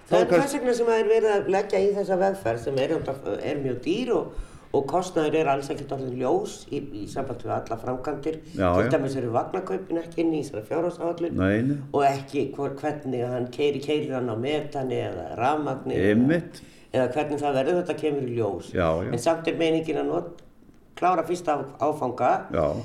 Það 0.09 0.23
er 0.23 0.29
hvers 0.33 0.53
vegna 0.57 0.75
sem 0.75 0.89
að 0.89 0.99
er 0.99 1.09
verið 1.13 1.33
að 1.35 1.49
leggja 1.53 1.81
í 1.85 1.89
þessa 1.95 2.17
vegferð 2.19 2.63
sem 2.65 2.79
er, 2.81 2.93
er 3.51 3.59
mjög 3.63 3.81
dýr 3.85 4.13
og 4.15 4.31
og 4.69 4.85
kostnæður 4.89 5.37
er 5.39 5.47
alls 5.49 5.69
ekkert 5.73 5.95
orðin 5.95 6.19
ljós 6.19 6.59
í, 6.69 6.81
í 7.01 7.05
samband 7.09 7.41
við 7.41 7.53
alla 7.55 7.77
framkantir 7.81 8.35
til 8.53 8.91
dæmis 8.93 9.15
eru 9.17 9.31
vagnarkaupin 9.33 10.01
ekki 10.03 10.21
inn 10.21 10.35
í 10.37 10.43
þessari 10.43 10.67
fjárhásáallin 10.67 11.73
og 11.89 12.05
ekki 12.05 12.43
hver, 12.53 12.75
hvernig 12.77 13.25
hann 13.25 13.49
keiri 13.53 13.81
keirir 13.81 14.13
hann 14.19 14.29
á 14.29 14.37
metani 14.37 15.01
eða 15.07 15.25
rafmagni 15.39 15.97
eða, 15.97 16.39
eða 16.93 17.09
hvernig 17.15 17.41
það 17.41 17.59
verður 17.61 17.81
þetta 17.81 17.97
kemur 18.03 18.29
í 18.29 18.37
ljós. 18.37 18.71
Já, 18.75 18.87
já. 19.01 19.09
en 19.09 19.25
samt 19.25 19.49
er 19.49 19.57
meiningin 19.57 20.01
að 20.03 20.13
not, 20.13 20.47
klára 20.99 21.25
fyrsta 21.25 21.57
áfanga 21.81 22.33
uh, 22.53 22.81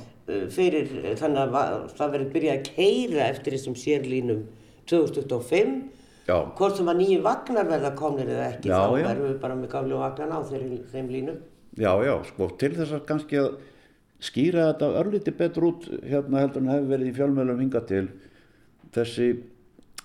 fyrir 0.56 1.16
þannig 1.20 1.44
að 1.44 1.88
það 1.98 2.16
verður 2.16 2.34
byrjað 2.38 2.60
að 2.60 2.68
keira 2.70 3.28
eftir 3.28 3.58
þessum 3.58 3.76
sérlínum 3.76 4.46
2025 4.88 5.82
Já. 6.24 6.38
hvort 6.56 6.78
sem 6.78 6.88
að 6.88 7.02
nýju 7.02 7.24
vagnar 7.24 7.66
verða 7.68 7.90
komnir 7.98 8.30
eða 8.32 8.44
ekki 8.54 8.70
já, 8.70 8.78
þá 8.80 8.94
verðum 8.96 9.26
við 9.26 9.34
bara 9.42 9.56
með 9.58 9.74
gaflu 9.74 9.98
vagnar 10.00 10.30
á 10.32 10.40
þeim 10.48 11.10
línum 11.12 11.42
Já, 11.74 11.90
já, 12.06 12.14
sko, 12.28 12.48
til 12.60 12.70
þess 12.76 12.94
að 12.94 13.06
kannski 13.08 13.40
að 13.40 13.56
skýra 14.22 14.68
þetta 14.68 14.90
örliti 15.00 15.32
betur 15.34 15.66
út 15.72 15.88
hérna 16.06 16.44
heldur 16.44 16.62
en 16.62 16.70
hefur 16.70 16.92
verið 16.92 17.10
í 17.10 17.14
fjölmjölum 17.16 17.64
hinga 17.64 17.82
til 17.88 18.04
þessi, 18.94 19.26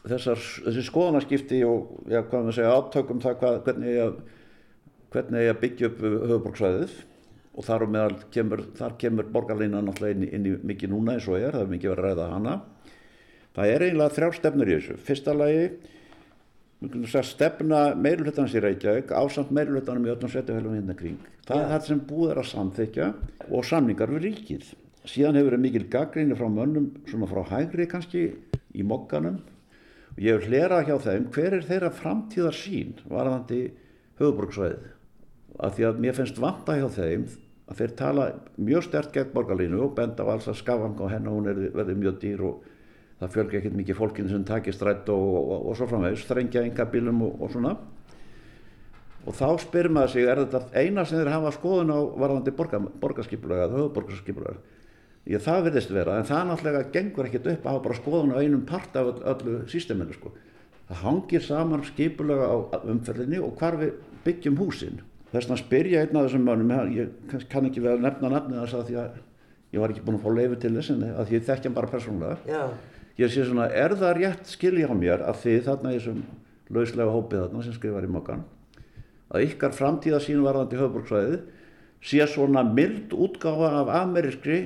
þessar, 0.02 0.42
þessi 0.66 0.86
skoðanaskipti 0.88 1.60
og 1.68 1.92
já, 2.10 2.24
hvað 2.24 2.48
maður 2.48 2.58
segja, 2.58 2.74
áttökum 2.74 3.22
það 3.22 3.38
hvað, 3.44 3.60
hvernig 3.68 3.94
ég 3.94 4.02
að, 4.08 4.18
hvernig 5.14 5.46
ég 5.46 5.54
að 5.54 5.62
byggja 5.62 5.92
upp 5.92 6.02
höfuborgsvæðið 6.08 6.98
og 7.60 7.68
þar 7.68 7.86
meðal 7.94 8.18
kemur, 8.34 8.66
þar 8.80 8.98
kemur 9.04 9.30
borgarleina 9.36 9.84
náttúrulega 9.84 10.18
inn, 10.18 10.28
inn 10.40 10.50
í 10.50 10.58
mikið 10.72 10.94
núna 10.94 11.16
eins 11.18 11.30
og 11.30 11.38
er, 11.38 11.54
það 11.54 11.66
er 11.68 11.72
mikið 11.76 11.94
verið 11.94 12.04
að 12.06 12.10
ræða 12.10 12.28
hana. 12.34 12.58
Það 13.58 13.72
er 13.74 13.86
eiginlega 13.86 14.16
þrjá 14.16 14.30
stefnur 14.38 14.70
í 14.70 14.76
þessu. 14.78 15.00
Fyrsta 15.06 15.36
lagi 15.36 15.64
stefna 16.80 17.96
meirulhuttanins 17.96 18.56
í 18.56 18.62
Reykjavík 18.64 19.12
ásamt 19.12 19.52
meirulhuttanum 19.52 20.06
í 20.08 20.14
öllum 20.14 20.32
sveitafélagum 20.32 20.78
hérna 20.78 20.96
kring. 20.96 21.20
Það 21.46 21.64
er 21.64 21.72
það 21.74 21.88
sem 21.88 22.00
búið 22.08 22.32
er 22.32 22.40
að 22.40 22.50
samþykja 22.54 23.08
og 23.50 23.66
samningar 23.66 24.14
við 24.14 24.24
ríkið. 24.28 24.70
Síðan 25.10 25.36
hefur 25.36 25.52
verið 25.52 25.64
mikil 25.66 25.86
gaggrinni 25.90 26.38
frá 26.38 26.48
mönnum, 26.48 26.92
svona 27.10 27.28
frá 27.28 27.44
hægri 27.50 27.88
kannski, 27.90 28.24
í 28.76 28.86
mokkanum. 28.86 29.42
Og 30.16 30.24
ég 30.24 30.40
vil 30.40 30.54
hlera 30.54 30.84
hjá 30.86 30.96
þeim 31.04 31.28
hver 31.34 31.58
er 31.58 31.68
þeirra 31.68 31.92
framtíðar 31.96 32.56
sín 32.56 32.96
varðandi 33.10 33.62
höfuborgsvæðið. 34.20 34.90
Af 35.60 35.76
því 35.76 35.88
að 35.90 36.02
mér 36.04 36.18
finnst 36.18 36.40
vanta 36.40 36.78
hjá 36.80 36.88
þeim 36.96 37.28
að 37.70 37.82
þeir 37.82 37.96
tala 38.00 38.28
mjög 38.58 38.86
stert 38.88 39.14
gegn 39.14 39.34
borgarlínu 39.34 39.82
og 39.84 39.96
benda 39.98 40.26
á 40.26 40.32
alls 40.32 40.48
að 40.50 40.60
skafang 40.62 40.98
á 41.02 41.06
henn 41.12 41.28
og 41.30 41.40
hún 41.40 41.50
er, 41.52 41.64
verði 41.76 41.96
mjög 42.00 42.20
dýr 42.24 42.46
og 42.50 42.64
það 43.20 43.36
fjölgi 43.36 43.60
ekkert 43.60 43.78
mikið 43.80 44.00
fólkinu 44.00 44.32
sem 44.32 44.44
takir 44.48 44.76
strætt 44.76 45.10
og, 45.12 45.24
og, 45.30 45.40
og, 45.54 45.70
og 45.70 45.78
svo 45.78 45.88
framvegis, 45.92 46.26
strengja 46.26 46.64
enga 46.64 46.88
bílum 46.90 47.24
og 47.30 47.48
svona. 47.52 47.76
Og 49.28 49.36
þá 49.36 49.48
spyrir 49.62 49.92
maður 49.94 50.14
sig, 50.16 50.28
er 50.32 50.40
þetta 50.46 50.62
eina 50.80 51.04
sem 51.06 51.20
þeir 51.20 51.34
hafa 51.36 51.52
skoðun 51.58 51.92
á 51.92 52.00
varðandi 52.00 52.54
borgar, 52.56 52.86
borgarskipulega 53.02 53.68
eða 53.68 53.82
höfuborgarskipulega 53.82 54.78
ég 55.30 55.44
það 55.44 55.66
verðist 55.68 55.92
vera, 55.94 56.18
en 56.18 56.28
það 56.28 56.48
náttúrulega 56.50 56.92
gengur 56.94 57.28
ekkert 57.28 57.50
upp 57.52 57.66
að 57.66 57.76
hafa 57.76 57.84
bara 57.86 57.98
skoðun 58.00 58.34
á 58.34 58.42
einum 58.42 58.66
part 58.66 58.96
af 58.98 59.10
öllu 59.34 59.60
sísteminu 59.70 60.16
sko. 60.16 60.32
Það 60.90 61.02
hangir 61.04 61.46
saman 61.46 61.86
skipulega 61.86 62.48
á 62.50 62.58
umferðinni 62.90 63.42
og 63.44 63.54
hvar 63.60 63.78
við 63.78 63.98
byggjum 64.26 64.58
húsin. 64.58 65.02
Þess 65.30 65.52
að 65.54 65.62
spyrja 65.62 66.02
einn 66.02 66.18
af 66.18 66.26
þessum 66.26 66.48
mönum 66.48 66.72
ég 66.96 67.44
kann 67.52 67.68
ekki 67.70 67.84
vel 67.84 68.00
nefna 68.02 68.32
nafni 68.34 68.58
þess 68.58 68.80
að 68.80 68.96
ég 68.96 69.84
var 69.84 69.94
ekki 69.94 70.06
búin 70.08 70.18
að 70.18 70.24
fá 70.24 70.32
leifu 70.34 70.58
til 70.64 70.74
þess 70.80 70.96
en 70.96 71.06
að 71.12 71.36
ég 71.36 71.46
þekkja 71.46 71.76
bara 71.76 71.92
persónulega. 71.92 72.40
Já 72.50 72.64
ég 73.20 73.32
sé 73.34 73.44
svona, 73.44 73.68
er 73.68 73.96
það 74.00 74.16
rétt 74.20 74.48
skilja 74.48 74.88
á 74.88 74.96
mér 74.96 75.24
að 75.28 75.42
þið 75.44 75.60
þarna 75.66 75.92
í 75.92 75.98
þessum 76.00 76.22
lauslega 76.70 77.16
hópið 77.16 77.42
þarna 77.44 77.64
sem 77.66 77.76
skrifar 77.76 78.08
í 78.08 78.12
mokkan 78.14 78.46
að 79.30 79.46
ykkar 79.46 79.76
framtíða 79.76 80.22
sín 80.24 80.46
varðandi 80.46 80.80
höfburgsvæðið 80.80 81.42
sé 82.10 82.30
svona 82.32 82.64
mild 82.64 83.12
útgáfa 83.14 83.74
af 83.82 83.92
amerískri 84.02 84.62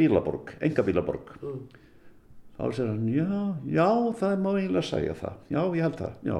bílaborg, 0.00 0.54
enga 0.64 0.84
bílaborg? 0.86 1.36
Mm. 1.42 1.60
þá 2.56 2.64
er 2.64 2.74
það 2.78 3.04
já, 3.12 3.28
já, 3.76 3.90
það 4.22 4.34
má 4.40 4.50
eiginlega 4.56 4.88
segja 4.88 5.14
það. 5.18 5.38
Já, 5.52 5.60
ég 5.62 5.86
held 5.86 6.00
það, 6.00 6.16
já. 6.30 6.36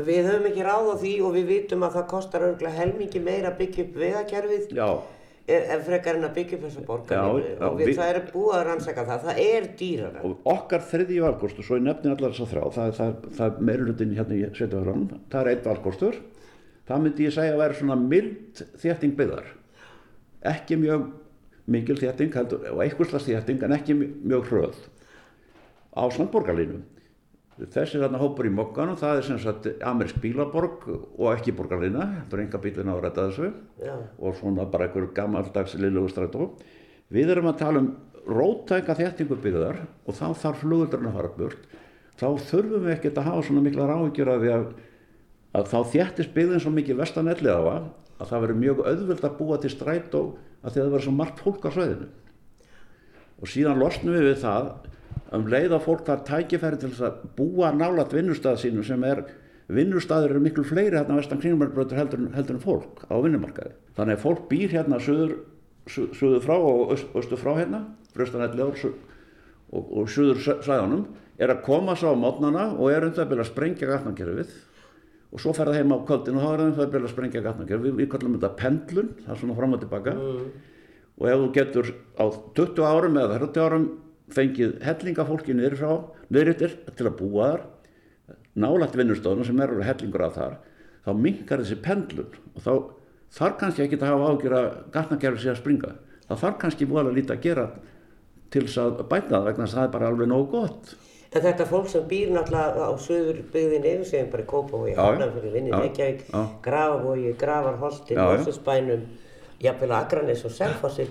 Við 0.00 0.28
höfum 0.30 0.46
ekki 0.48 0.64
ráð 0.64 0.90
á 0.90 0.96
því 1.00 1.14
og 1.26 1.32
við 1.34 1.48
vitum 1.50 1.82
að 1.84 1.96
það 1.98 2.06
kostar 2.10 2.44
örgulega 2.46 2.78
helmingi 2.78 3.20
meira 3.20 3.50
byggja 3.58 3.84
upp 3.84 3.98
vegakerfið. 4.00 4.70
Já 4.78 4.90
en 5.50 5.84
frekar 5.86 6.18
en 6.18 6.26
að 6.28 6.34
byggja 6.38 6.56
upp 6.58 6.66
þessu 6.66 6.84
borgarlínu 6.88 7.54
og 7.66 7.78
við, 7.78 7.92
það 7.98 8.10
er 8.12 8.20
búið 8.32 8.56
að 8.56 8.64
rannsaka 8.68 9.04
það, 9.08 9.24
það 9.28 9.40
er 9.44 9.68
dýrara. 9.80 10.24
Og 10.26 10.50
okkar 10.54 10.84
þriðji 10.90 11.22
valkostur, 11.24 11.66
svo 11.66 11.78
ég 11.78 11.86
nefni 11.86 12.12
allar 12.12 12.34
þess 12.34 12.44
að 12.44 12.52
þrjá, 12.54 12.64
það, 12.76 12.92
það, 12.98 13.16
það 13.38 13.64
meirulutin 13.70 14.14
hérna 14.18 14.36
í 14.36 14.44
Sveitafjörðan, 14.58 15.08
það 15.32 15.40
er 15.40 15.52
einn 15.52 15.64
valkostur, 15.66 16.20
það 16.90 17.04
myndi 17.06 17.26
ég 17.26 17.36
segja 17.36 17.56
að 17.56 17.64
vera 17.64 17.80
svona 17.80 17.98
mild 18.04 18.62
þétting 18.84 19.18
byggðar, 19.18 19.50
ekki 20.52 20.80
mjög 20.80 21.10
mikil 21.70 21.98
þétting 22.00 22.40
og 22.72 22.80
einhverslas 22.84 23.28
þétting 23.28 23.66
en 23.66 23.76
ekki 23.76 23.98
mjög 24.00 24.48
hröð. 24.50 24.80
Á 25.94 26.02
svona 26.10 26.30
borgarlínu 26.30 26.80
þessi 27.74 28.00
þarna 28.00 28.20
hópur 28.20 28.48
í 28.48 28.52
mokkanum 28.54 28.98
það 29.00 29.18
er 29.18 29.26
sem 29.26 29.40
sagt 29.42 29.68
amerisk 29.86 30.20
bílaborg 30.22 30.86
og 30.90 31.26
ekki 31.34 31.54
borgarlina, 31.56 32.06
þetta 32.22 32.36
er 32.36 32.44
enga 32.44 32.60
bílina 32.62 32.96
á 32.96 33.00
Já. 33.80 33.96
og 34.18 34.36
svona 34.36 34.64
bara 34.70 34.86
einhver 34.86 35.10
gammaldags 35.14 35.74
liðlugu 35.76 36.08
strætó 36.08 36.50
við 37.10 37.30
erum 37.34 37.50
að 37.50 37.58
tala 37.58 37.82
um 37.84 37.90
rótæka 38.26 38.94
þéttingu 38.96 39.38
byggðar 39.42 39.80
og 40.06 40.14
þá 40.14 40.26
þarf 40.36 40.62
flugöldurinn 40.62 41.10
að 41.10 41.16
fara 41.16 41.32
burt. 41.36 41.64
Þá 42.20 42.28
þurfum 42.50 42.84
við 42.84 42.94
ekkert 42.94 43.18
að 43.18 43.28
hafa 43.30 43.44
svona 43.46 43.64
mikla 43.64 43.88
ráðgjör 43.88 44.30
að, 44.34 44.46
að, 45.56 45.70
þá 45.72 45.78
þéttist 45.94 46.34
byggðin 46.36 46.62
svo 46.62 46.72
mikið 46.76 47.00
vestanellið 47.00 47.56
á 47.56 47.62
að 47.64 47.88
að 48.20 48.28
það 48.28 48.42
verður 48.44 48.60
mjög 48.60 48.80
auðvöld 48.84 49.24
að 49.24 49.36
búa 49.38 49.58
til 49.60 49.72
strætó 49.72 50.22
að 50.60 50.74
því 50.74 50.80
að 50.80 50.82
það 50.82 50.90
verður 50.92 51.06
svo 51.06 51.14
margt 51.16 51.40
fólk 51.40 51.64
á 51.64 51.70
sveðinu 51.72 52.08
og 53.40 53.48
síðan 53.48 53.80
losnum 53.80 54.16
við 54.16 54.26
við 54.28 54.42
það 54.42 54.66
um 55.36 55.46
leið 55.50 55.76
að 55.76 55.84
fólk 55.86 56.02
þar 56.08 56.24
tækifæri 56.26 56.80
til 56.82 56.90
að 57.06 57.22
búa 57.36 57.70
nálat 57.74 58.14
vinnustað 58.14 58.58
sínum 58.64 58.86
sem 58.86 59.04
er 59.06 59.24
vinnustaður 59.70 60.34
eru 60.34 60.42
miklu 60.42 60.64
fleiri 60.66 60.98
hérna 60.98 61.18
vestan 61.18 61.40
kringumælbröður 61.42 61.98
heldur, 62.00 62.24
heldur 62.34 62.56
en 62.56 62.62
fólk 62.64 63.04
á 63.06 63.14
vinnumarkaði. 63.22 63.74
Þannig 63.98 64.18
að 64.18 64.24
fólk 64.24 64.48
býr 64.50 64.74
hérna 64.74 64.98
söður, 65.02 65.36
söður 65.86 66.42
frá 66.44 66.56
og 66.56 66.94
östu 66.96 67.38
frá 67.38 67.52
hérna, 67.58 67.84
fröstanættilegur 68.16 68.90
og, 68.90 69.84
og 69.84 70.10
söður 70.10 70.42
sæðanum, 70.66 71.06
er 71.40 71.54
að 71.54 71.62
koma 71.68 71.94
sá 71.96 72.10
mótnana 72.18 72.72
og 72.74 72.90
er 72.90 73.06
undan 73.06 73.24
að 73.24 73.30
byrja 73.30 73.46
að 73.46 73.52
sprengja 73.52 73.90
gatnakerfið 73.92 74.58
og 75.30 75.40
svo 75.40 75.54
fer 75.54 75.70
það 75.70 75.78
heima 75.78 76.00
á 76.02 76.06
kvöldinu 76.08 76.40
og 76.40 76.42
þá 76.42 76.50
er 76.50 76.58
það 76.58 76.66
undan 76.66 76.84
að 76.84 76.92
byrja 76.96 77.06
að 77.06 77.14
sprengja 77.14 77.44
gatnakerfið. 77.46 77.86
Við, 77.86 77.98
við 78.02 78.10
kallum 78.10 78.36
þetta 78.36 78.52
pendlun, 78.58 79.12
það 79.22 79.34
er 79.36 79.42
svona 79.44 79.58
fram 79.60 79.76
og 79.76 79.84
tilbaka 79.84 80.16
mm. 80.18 80.46
og 81.20 81.30
ef 81.30 81.42
þú 81.44 81.50
getur 81.54 81.92
á 82.18 82.24
20 82.58 82.88
árum 82.90 83.20
eða 83.22 83.38
30 83.44 83.68
árum 83.68 83.86
fengið 84.34 84.78
hellingafólki 84.84 85.56
niður 85.56 85.76
frá, 85.80 85.92
niðurittir 86.30 86.76
til 86.96 87.06
að 87.08 87.18
búa 87.18 87.50
þar, 87.50 87.66
nálagt 88.60 88.96
vinnustofnum 88.98 89.46
sem 89.46 89.60
eru 89.64 89.82
hellingur 89.84 90.26
af 90.26 90.38
þar, 90.38 90.56
þá 91.06 91.10
mingar 91.16 91.62
þessi 91.62 91.78
pendlun 91.84 92.40
og 92.54 92.64
þá 92.64 92.72
þarf 93.36 93.60
kannski 93.60 93.84
ekki 93.86 94.00
að 94.00 94.08
hafa 94.10 94.32
ágjör 94.32 94.56
að 94.58 94.70
gatnakerfi 94.94 95.44
sé 95.44 95.52
að 95.52 95.60
springa. 95.60 95.92
Það 96.26 96.42
þarf 96.44 96.58
kannski 96.64 96.88
búið 96.90 97.10
að 97.10 97.16
lítið 97.18 97.36
að 97.36 97.44
gera 97.46 97.68
til 98.50 98.64
þess 98.66 98.82
að 98.82 99.04
bæta 99.10 99.30
það 99.36 99.46
vegna 99.48 99.64
þess 99.66 99.76
að 99.76 99.80
það 99.80 99.86
er 99.86 99.94
bara 99.94 100.10
alveg 100.10 100.30
nógu 100.30 100.50
gott. 100.54 100.92
En 101.30 101.44
þetta 101.44 101.66
fólk 101.70 101.86
sem 101.86 102.06
býr 102.10 102.32
náttúrulega 102.34 102.86
á 102.90 102.92
söður 102.98 103.36
byggðinni 103.52 103.90
yfir 103.94 104.08
segjum 104.08 104.30
bara 104.32 104.42
í 104.42 104.48
Kópavogi, 104.50 104.94
Hafnarfjörði, 104.98 105.52
Vinni, 105.54 105.70
Reykjavík, 105.70 106.24
Grafavogi, 106.64 107.34
Gravarholti, 107.38 108.16
Mósusbænum, 108.18 109.04
jafnvel 109.62 109.94
Akranes 109.94 110.42
og 110.48 110.54
Selfossi 110.56 111.06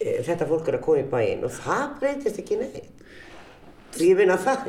þetta 0.00 0.48
fólk 0.50 0.68
er 0.70 0.78
að 0.78 0.86
koma 0.86 1.02
í 1.02 1.08
bæinn 1.10 1.46
og 1.46 1.56
það 1.56 1.98
breytist 2.00 2.40
ekki 2.42 2.60
neitt. 2.60 2.92
Ég 3.96 4.18
meina 4.18 4.34
það, 4.36 4.66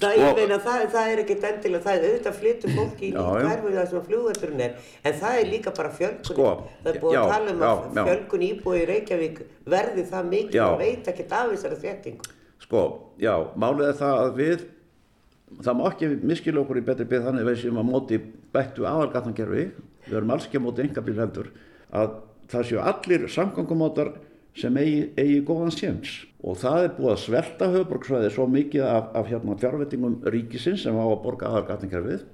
það, 0.00 0.22
meina 0.38 0.56
það, 0.62 0.82
það 0.94 1.10
er 1.12 1.20
ekkert 1.20 1.42
endilega, 1.50 1.82
það 1.84 1.96
er 1.96 2.04
auðvitað 2.06 2.36
flyttu 2.38 2.70
fólki 2.72 3.08
í 3.10 3.12
hverfið 3.12 3.74
það 3.76 3.88
sem 3.90 4.04
flugvöldurinn 4.06 4.62
er, 4.64 4.76
en 5.04 5.18
það 5.20 5.40
er 5.40 5.50
líka 5.50 5.72
bara 5.76 5.90
fjölkun, 5.98 6.28
sko, 6.30 6.46
það 6.80 6.92
er 6.92 7.00
búið 7.02 7.16
já, 7.16 7.20
að 7.20 7.32
tala 7.34 7.52
um 7.52 7.60
já, 7.60 7.68
að 7.70 7.98
já. 7.98 8.04
fjölkun 8.08 8.44
íbúi 8.46 8.78
í 8.78 8.86
Reykjavík 8.90 9.42
verði 9.74 10.04
það 10.14 10.30
mikið 10.30 10.62
og 10.64 10.78
veit 10.80 11.10
ekkert 11.12 11.36
af 11.36 11.52
þessari 11.52 11.80
þéttingu. 11.82 12.32
Sko, 12.64 12.84
já, 13.20 13.34
málið 13.60 13.90
er 13.90 14.00
það 14.00 14.22
að 14.22 14.40
við, 14.40 14.64
það 15.60 15.78
má 15.80 15.84
ekki 15.90 16.10
miskila 16.32 16.64
okkur 16.64 16.80
í 16.80 16.86
betri 16.88 17.08
byggð 17.10 17.28
þannig 17.28 17.44
að 17.44 17.52
við 17.52 17.62
séum 17.66 17.82
að 17.82 17.90
móti 17.90 18.22
bættu 18.56 18.88
aðalgatnangerfi, 18.88 19.68
við 20.08 20.18
erum 20.22 20.32
alls 20.32 20.48
ekki 20.48 20.60
að 20.62 20.66
móti 20.70 20.86
engabíl 20.86 21.20
heldur, 21.20 21.52
að 21.92 22.18
það 22.50 22.68
séu 22.70 22.82
allir 22.82 23.28
samgangumótar 23.30 24.14
sem 24.58 24.76
eigi, 24.80 25.06
eigi 25.20 25.40
góðan 25.46 25.74
séns. 25.74 26.16
Og 26.40 26.58
það 26.60 26.84
er 26.84 26.92
búið 26.96 27.12
að 27.14 27.22
svelta 27.24 27.70
höfuborgsvæði 27.70 28.30
svo 28.34 28.46
mikið 28.50 28.84
af, 28.88 29.10
af 29.20 29.28
hérna, 29.28 29.56
fjárvettingum 29.60 30.20
ríkisins 30.32 30.84
sem 30.86 30.96
á 30.96 31.04
að 31.04 31.18
borga 31.24 31.50
aðalgatningarfið 31.50 32.24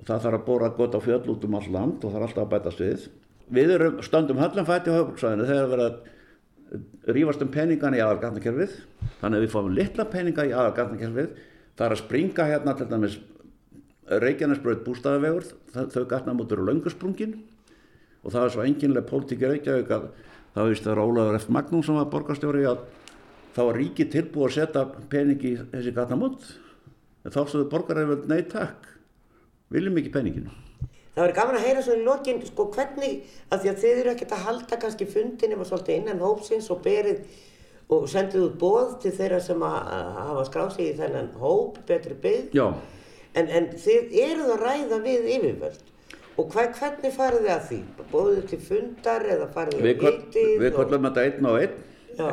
og 0.00 0.06
það 0.08 0.22
þarf 0.24 0.38
að 0.38 0.46
bóra 0.46 0.70
gott 0.76 0.96
á 0.96 1.00
fjöll 1.04 1.26
út 1.28 1.44
um 1.44 1.58
all 1.58 1.68
land 1.74 2.04
og 2.04 2.14
það 2.14 2.20
er 2.20 2.26
alltaf 2.26 2.46
að 2.46 2.54
bætast 2.54 2.80
við. 2.80 3.04
Við 3.50 3.74
erum 3.76 4.00
stöndum 4.06 4.40
höllum 4.40 4.68
fætti 4.68 4.94
á 4.94 4.96
höfuborgsvæðinu 4.96 5.48
þegar 5.50 5.68
við 5.68 5.76
erum 5.76 5.90
að 5.90 6.18
rífast 7.10 7.42
um 7.44 7.50
peningan 7.52 7.96
í 7.96 8.02
aðalgatningarfið 8.02 8.76
þannig 9.20 9.36
að 9.36 9.44
við 9.44 9.52
fáum 9.54 9.70
litla 9.74 10.06
peninga 10.10 10.46
í 10.46 10.54
aðalgatningarfið 10.54 11.30
það 11.76 11.86
er 11.86 11.94
að 11.94 12.02
springa 12.04 12.48
hérna 12.50 12.74
til 12.78 12.88
dæmis 12.90 13.18
Reykjanesbröð 14.10 14.80
bústæðavegur, 14.88 15.44
þau 15.70 16.04
gatnamótur 16.10 16.62
og 16.62 16.66
laungusprungin 16.66 17.36
og 18.24 18.32
það 18.34 18.42
er 18.42 18.54
svo 18.54 18.64
enginlega 18.66 19.06
pólitíki 19.06 19.46
Reykjavík 20.50 20.56
að 20.56 20.58
það 20.58 20.70
vist 20.70 20.86
að 20.88 21.00
Ólaður 21.04 21.38
F. 21.38 21.48
Magnús 21.48 21.86
sem 21.86 21.94
var 21.94 22.08
borgarstjóri 22.10 22.64
að 22.66 22.80
þá 23.54 23.60
var 23.62 23.76
ríki 23.78 24.06
tilbúið 24.10 24.46
að 24.46 24.54
setja 24.56 24.82
pening 25.10 25.44
í 25.46 25.52
þessi 25.58 25.92
gatnamót 25.94 26.48
en 27.24 27.34
þá 27.34 27.40
stóðu 27.44 27.68
borgaræfjöld 27.70 28.26
nei 28.30 28.42
takk, 28.50 28.88
viljum 29.70 29.98
ekki 30.00 30.12
peninginu. 30.14 30.50
Það 31.14 31.22
verður 31.24 31.36
gaman 31.36 31.58
að 31.58 31.66
heyra 31.66 31.82
svo 31.84 31.94
í 31.98 32.02
lokin, 32.06 32.40
sko 32.46 32.66
hvernig, 32.74 33.14
af 33.50 33.62
því 33.62 33.70
að 33.70 33.80
þið 33.82 34.00
eru 34.00 34.12
ekkert 34.14 34.34
að 34.34 34.44
halda 34.46 34.78
kannski 34.80 35.08
fundin 35.10 35.54
eða 35.54 35.66
svolítið 35.68 35.98
innan 35.98 36.22
hópsins 36.22 36.70
og 36.70 36.82
berið 36.84 37.22
og 37.90 38.06
sendið 38.08 38.46
út 38.46 38.56
bóð 38.62 38.96
til 39.02 39.12
þeirra 39.18 39.40
sem 39.42 39.62
að 39.66 39.78
hafa 40.16 40.44
skráð 40.46 40.72
sig 40.76 40.92
í 40.92 40.96
þennan 40.98 41.32
hóp, 41.42 41.80
betri 41.86 42.14
byggd. 42.22 42.54
Já. 42.56 42.68
En, 43.34 43.50
en 43.50 43.68
þið 43.78 44.14
eruð 44.22 44.54
að 44.54 44.62
ræða 44.64 45.00
við 45.04 45.28
yfirvöld 45.36 45.89
og 46.40 46.50
hva, 46.54 46.64
hvernig 46.78 47.14
farið 47.16 47.46
þið 47.46 47.52
að 47.54 47.64
því? 47.68 47.78
Bóðuð 48.10 48.42
til 48.50 48.60
fundar 48.66 49.26
eða 49.36 49.48
farið 49.54 49.76
þið 49.76 49.84
á 49.84 49.88
vitið? 49.90 50.50
við 50.64 50.74
kollum 50.78 51.08
þetta 51.08 51.24
einn 51.28 51.48
og 51.50 51.58
einn, 51.60 51.78
Já, 52.18 52.30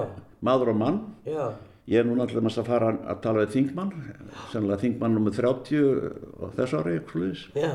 maður 0.47 0.73
og 0.73 0.79
mann. 0.83 0.99
já, 1.27 1.45
Ég 1.87 2.01
er 2.01 2.07
núna 2.09 2.25
alltaf 2.25 2.41
að 2.59 2.67
fara 2.67 2.87
að 3.07 3.19
tala 3.23 3.43
við 3.45 3.53
þingmann, 3.53 3.91
sennilega 4.51 4.81
þingmann 4.81 5.13
nr. 5.21 5.31
30 5.37 5.85
á 6.43 6.45
þessu 6.57 6.79
ári, 6.81 6.95
já, 7.55 7.69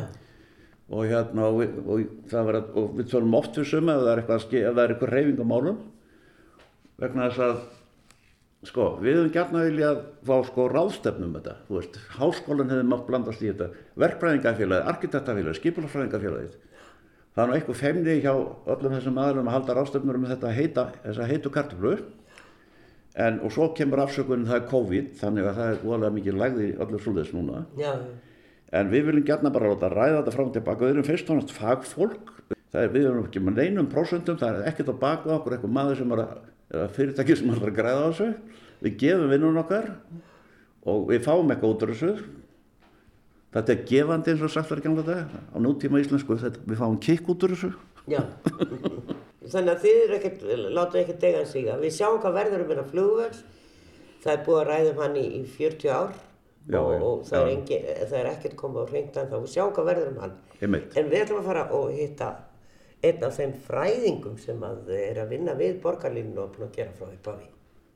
Og, 0.92 1.06
hérna, 1.08 1.46
og, 1.48 1.62
og, 1.88 2.02
vera, 2.50 2.60
og 2.76 2.90
við 2.98 3.06
tölum 3.08 3.36
oft 3.38 3.56
við 3.56 3.70
suma 3.70 3.94
ef 3.96 4.02
það 4.02 4.10
er 4.12 4.20
eitthvað, 4.20 4.36
að 4.36 4.44
ef 4.68 4.74
það 4.76 4.82
er 4.82 4.92
eitthvað 4.92 5.12
reyfing 5.14 5.40
á 5.40 5.46
málum. 5.48 5.78
Vegna 7.00 7.28
þess 7.30 7.40
að, 7.46 7.62
sko, 8.68 8.88
við 9.02 9.18
höfum 9.18 9.32
gætna 9.34 9.64
viljað 9.66 10.02
fá 10.28 10.34
sko 10.48 10.66
ráðstefnum 10.70 11.36
þetta. 11.38 11.54
Þú 11.68 11.78
veist, 11.78 11.98
háskólinn 12.18 12.72
hefði 12.72 12.88
mátt 12.90 13.06
blandast 13.08 13.42
í 13.42 13.50
þetta. 13.50 13.68
Verkfræðingafélagið, 14.02 14.88
arkitektafélagið, 14.92 15.58
skipulafræðingafélagið. 15.60 16.58
Það 17.32 17.42
er 17.42 17.48
nú 17.48 17.56
eitthvað 17.56 17.78
feimni 17.80 18.18
hjá 18.20 18.32
öllum 18.74 18.96
þessum 18.96 19.22
aðlum 19.22 19.48
að 19.48 19.56
halda 19.56 19.76
ráðstefnur 19.78 20.18
um 20.18 20.26
þetta 20.28 20.52
heita, 20.52 20.84
þessa 21.06 21.28
heitu 21.30 21.52
kartuflu. 21.52 21.94
En, 23.12 23.40
og 23.44 23.52
svo 23.52 23.70
kemur 23.76 24.04
afsökunin 24.04 24.48
það 24.48 24.58
er 24.58 24.68
COVID, 24.70 25.08
þannig 25.20 25.48
að 25.48 25.58
það 25.58 25.72
er 25.72 25.82
óalega 25.88 26.16
mikið 26.16 26.38
lægði 26.40 26.68
í 26.68 26.76
öllu 26.80 27.00
svoleiðis 27.00 27.34
núna. 27.36 27.64
já, 27.80 27.92
En 28.72 28.88
við 28.88 29.10
viljum 29.10 29.24
gætna 29.28 29.50
bara 29.52 29.68
láta 29.68 29.90
ræða 29.92 30.22
þetta 30.22 30.32
fram 30.32 30.48
og 30.48 30.54
tilbaka. 30.54 30.86
Við 30.86 30.94
erum 30.94 31.04
fyrst 31.04 31.28
og 31.28 31.36
náttúrulega 31.36 31.60
fagfólk. 31.60 32.30
Það 32.72 32.84
er, 32.86 32.92
við 32.94 33.08
erum 33.08 33.26
ekki 33.26 33.42
með 33.44 33.58
neinum 33.60 33.88
prósentum, 33.92 34.38
það 34.40 34.60
er 34.62 34.70
ekkert 34.70 34.92
á 34.92 35.02
baka 35.02 35.34
okkur, 35.34 35.56
eitthvað 35.58 35.74
maður 35.76 35.98
sem 36.00 36.14
er 36.16 36.22
að, 36.22 36.30
eða 36.72 36.88
fyrirtæki 36.96 37.36
sem 37.38 37.52
er 37.52 37.62
að 37.68 37.76
græða 37.76 38.04
á 38.04 38.10
þessu. 38.10 38.28
Við 38.82 38.96
gefum 39.02 39.30
vinnun 39.30 39.60
okkar 39.62 39.90
og 40.88 41.04
við 41.12 41.22
fáum 41.26 41.52
eitthvað 41.52 41.74
út 41.76 41.84
úr 41.86 41.92
þessu. 41.94 42.12
Þetta 43.52 43.74
er 43.74 43.82
gefandi 43.90 44.32
eins 44.32 44.42
og 44.46 44.52
sagt 44.54 44.70
var 44.72 44.80
í 44.80 44.84
gamla 44.86 45.04
dag. 45.06 45.32
Á 45.52 45.56
nútíma 45.60 46.00
íslensku, 46.00 46.38
þetta, 46.40 46.62
við 46.66 46.80
fáum 46.80 46.96
kikk 47.04 47.28
út 47.34 47.44
úr 47.46 47.52
þessu. 47.54 47.72
já. 48.08 48.22
Þannig 49.52 49.72
að 49.74 49.82
þið 49.82 50.12
ekkert, 50.16 50.42
láta 50.72 51.00
ekkert 51.02 51.20
degan 51.20 51.48
síga. 51.50 51.74
Við 51.82 51.96
sjáum 51.96 52.20
hvað 52.22 52.36
verður 52.38 52.62
um 52.64 52.70
hérna 52.72 52.84
flugvöld. 52.88 53.40
Það 54.22 54.32
er 54.36 54.44
búið 54.46 54.60
að 54.62 54.68
ræða 54.70 54.92
um 54.92 55.00
hann 55.02 55.16
í, 55.18 55.24
í 55.34 55.42
40 55.50 55.90
ár 55.92 56.12
Já, 56.70 56.78
og, 56.78 56.92
og 57.02 57.22
það, 57.26 57.40
er 57.40 57.48
já. 57.48 57.54
engi, 57.56 57.78
það 58.06 58.18
er 58.20 58.28
ekkert 58.30 58.52
komið 58.60 58.78
á 58.78 58.86
hreint 58.92 59.16
en 59.18 59.30
þá. 59.32 59.36
Sjáum 59.50 59.72
hvað 59.74 59.88
verður 59.90 60.10
um 60.12 60.20
hann. 60.22 60.34
Einmitt. 60.62 60.94
En 60.96 61.08
við 61.10 61.24
ætlum 61.24 61.40
að 61.42 61.48
fara 61.50 61.64
og 61.74 61.88
hitta 61.96 62.28
einn 63.02 63.24
af 63.26 63.34
þeim 63.38 63.56
fræðingum 63.66 64.36
sem 64.38 64.60
að 64.62 64.92
er 64.94 65.18
að 65.24 65.34
vinna 65.34 65.56
við 65.58 65.80
borgarlínu 65.82 66.38
og 66.38 66.52
búin 66.54 66.68
að 66.68 66.76
gera 66.76 66.94
frá 66.98 67.08
upphafi. 67.08 67.48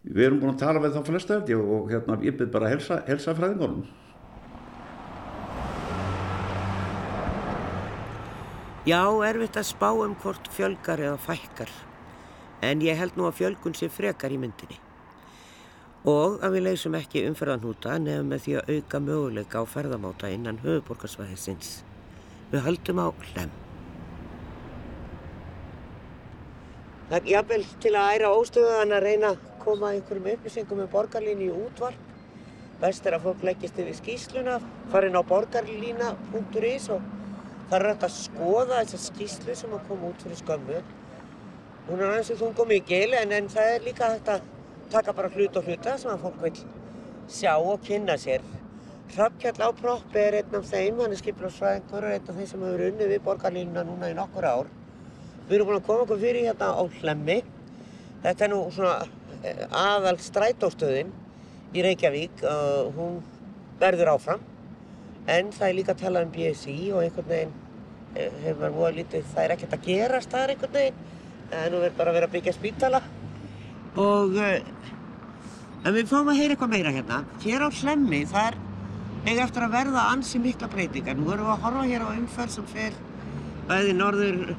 Við 0.06 0.26
erum 0.26 0.40
búin 0.42 0.54
að 0.54 0.62
tala 0.62 0.82
við 0.82 0.96
þá 0.96 1.06
flesta 1.06 1.36
held 1.36 1.50
ég 1.50 1.70
og 1.76 1.90
hérna 1.90 2.18
ég 2.22 2.36
byrð 2.38 2.52
bara 2.54 2.68
að 2.68 2.74
helsa, 2.76 2.98
helsa 3.06 3.34
fræðingunum. 3.38 3.86
Já, 8.86 9.02
erfitt 9.26 9.58
að 9.58 9.66
spá 9.66 9.88
um 9.90 10.14
hvort 10.22 10.46
fjölgar 10.54 11.02
eða 11.02 11.18
fækkar. 11.18 11.70
En 12.62 12.82
ég 12.82 12.98
held 12.98 13.18
nú 13.18 13.26
að 13.26 13.40
fjölgun 13.40 13.74
sé 13.74 13.90
frekar 13.90 14.30
í 14.30 14.38
myndinni. 14.38 14.78
Og 16.06 16.38
að 16.38 16.54
við 16.54 16.66
leysum 16.68 16.94
ekki 16.94 17.24
umferðanhúta 17.26 17.98
nefnum 17.98 18.30
með 18.30 18.44
því 18.46 18.56
að 18.60 18.72
auka 18.76 19.02
möguleika 19.02 19.62
á 19.62 19.64
ferðamáta 19.66 20.30
innan 20.30 20.62
höfuborgarsvæðisins. 20.62 21.80
Við 22.54 22.62
höldum 22.68 23.02
á 23.02 23.10
hlem. 23.10 23.65
Það 27.06 27.18
er 27.20 27.28
jafnvel 27.30 27.64
til 27.78 27.90
að 27.94 28.12
æra 28.16 28.28
óstöðan 28.34 28.92
að 28.96 29.04
reyna 29.04 29.28
að 29.30 29.42
koma 29.62 29.92
einhverjum 29.94 30.24
upplýsingum 30.32 30.80
um 30.82 30.88
borgarlínu 30.90 31.44
í 31.46 31.52
útvarp. 31.54 32.06
Best 32.80 33.04
er 33.06 33.14
að 33.14 33.28
fólk 33.28 33.44
leggist 33.46 33.76
yfir 33.78 33.94
skýsluna, 33.94 34.56
fara 34.90 35.06
inn 35.06 35.14
á 35.14 35.22
borgarlína.is 35.28 36.88
og 36.90 37.04
það 37.70 37.76
er 37.78 37.86
hægt 37.92 38.06
að 38.08 38.16
skoða 38.16 38.80
þessa 38.80 38.98
skýslu 39.04 39.54
sem 39.54 39.76
að 39.76 39.84
koma 39.86 40.10
út 40.10 40.24
fyrir 40.26 40.40
skömmu. 40.40 40.80
Hún 41.86 42.02
er 42.02 42.10
aðeins 42.10 42.42
og 42.42 42.66
mikil 42.66 43.14
en, 43.20 43.34
en 43.38 43.50
það 43.54 43.70
er 43.76 43.86
líka 43.86 44.08
hægt 44.10 44.32
að 44.34 44.48
taka 44.90 45.14
bara 45.14 45.30
hlut 45.36 45.60
og 45.60 45.70
hluta 45.70 45.94
sem 46.02 46.10
að 46.10 46.24
fólk 46.26 46.42
vil 46.42 46.56
sjá 47.30 47.52
og 47.54 47.86
kynna 47.86 48.16
sér. 48.18 48.42
Hrafnkjall 49.14 49.62
á 49.62 49.70
proppi 49.78 50.18
er 50.24 50.40
einn 50.40 50.58
af 50.58 50.66
þeim, 50.72 50.98
hann 50.98 51.14
er 51.14 51.22
skipilagsfræðingur 51.22 52.08
og 52.08 52.16
einn 52.16 52.26
af 52.34 52.34
þeim 52.34 52.50
sem 52.50 52.66
hefur 52.66 52.84
unnið 52.88 53.14
við 53.14 53.24
borgarlínuna 53.30 53.86
núna 53.86 54.10
í 54.10 54.18
nokkur 54.18 54.50
ár. 54.50 54.74
Við 55.46 55.60
erum 55.60 55.68
búin 55.70 55.78
að 55.78 55.86
koma 55.86 56.02
okkur 56.02 56.18
fyrir 56.18 56.48
hérna 56.48 56.72
á 56.74 56.82
Hlemmi. 56.98 57.36
Þetta 58.24 58.44
er 58.46 58.50
nú 58.50 58.58
svona 58.74 58.96
eh, 59.46 59.62
aðal 59.70 60.16
strætóstöðin 60.18 61.12
í 61.76 61.84
Reykjavík. 61.86 62.42
Uh, 62.42 62.88
hún 62.96 63.20
verður 63.78 64.16
áfram. 64.16 64.42
En 65.30 65.52
það 65.54 65.68
er 65.68 65.78
líka 65.78 65.94
að 65.94 66.02
tala 66.02 66.24
um 66.26 66.32
BSI 66.34 66.76
og 66.94 67.04
einhvern 67.04 67.30
veginn 67.30 67.54
eh, 68.14 68.34
hefur 68.44 68.60
maður 68.60 68.76
voða 68.80 68.92
lítið, 68.98 69.24
það 69.32 69.44
er 69.44 69.54
ekkert 69.56 69.76
að 69.76 69.86
gerast 69.86 70.34
þar 70.34 70.54
einhvern 70.54 70.76
veginn. 70.76 71.00
Er 71.46 71.70
nú 71.70 71.80
verið 71.82 71.98
bara 71.98 72.12
að 72.12 72.18
vera 72.18 72.28
að 72.30 72.36
byggja 72.36 72.54
spítala. 72.56 73.02
Og 74.02 74.38
uh, 74.42 74.54
en 75.86 75.96
við 75.96 76.10
fáum 76.10 76.30
að 76.30 76.40
heyra 76.40 76.54
eitthvað 76.56 76.74
meira 76.74 76.94
hérna. 76.94 77.24
Hér 77.42 77.66
á 77.66 77.68
Hlemmi, 77.70 78.24
það 78.30 78.48
er 78.50 78.62
eiga 79.26 79.46
eftir 79.46 79.66
að 79.66 79.76
verða 79.78 80.08
ansi 80.12 80.42
mikla 80.42 80.70
breytingar. 80.74 81.18
Nú 81.18 81.30
erum 81.34 81.46
við 81.46 81.54
að 81.54 81.66
horfa 81.66 81.90
hér 81.90 82.06
á 82.06 82.08
umferð 82.14 82.56
sem 82.58 82.70
fer 82.74 82.98
bæði 83.66 83.94
norður, 83.98 84.56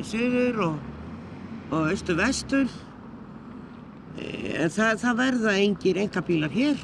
eh, 0.00 0.06
suður 0.08 0.62
og, 0.66 0.78
og 1.70 1.90
austur, 1.92 2.18
vestur. 2.18 2.70
Eh, 4.18 4.62
En 4.64 4.72
það, 4.72 4.96
það 5.00 5.18
verða 5.20 5.56
engir 5.62 5.98
engabílar 6.02 6.52
hér 6.52 6.80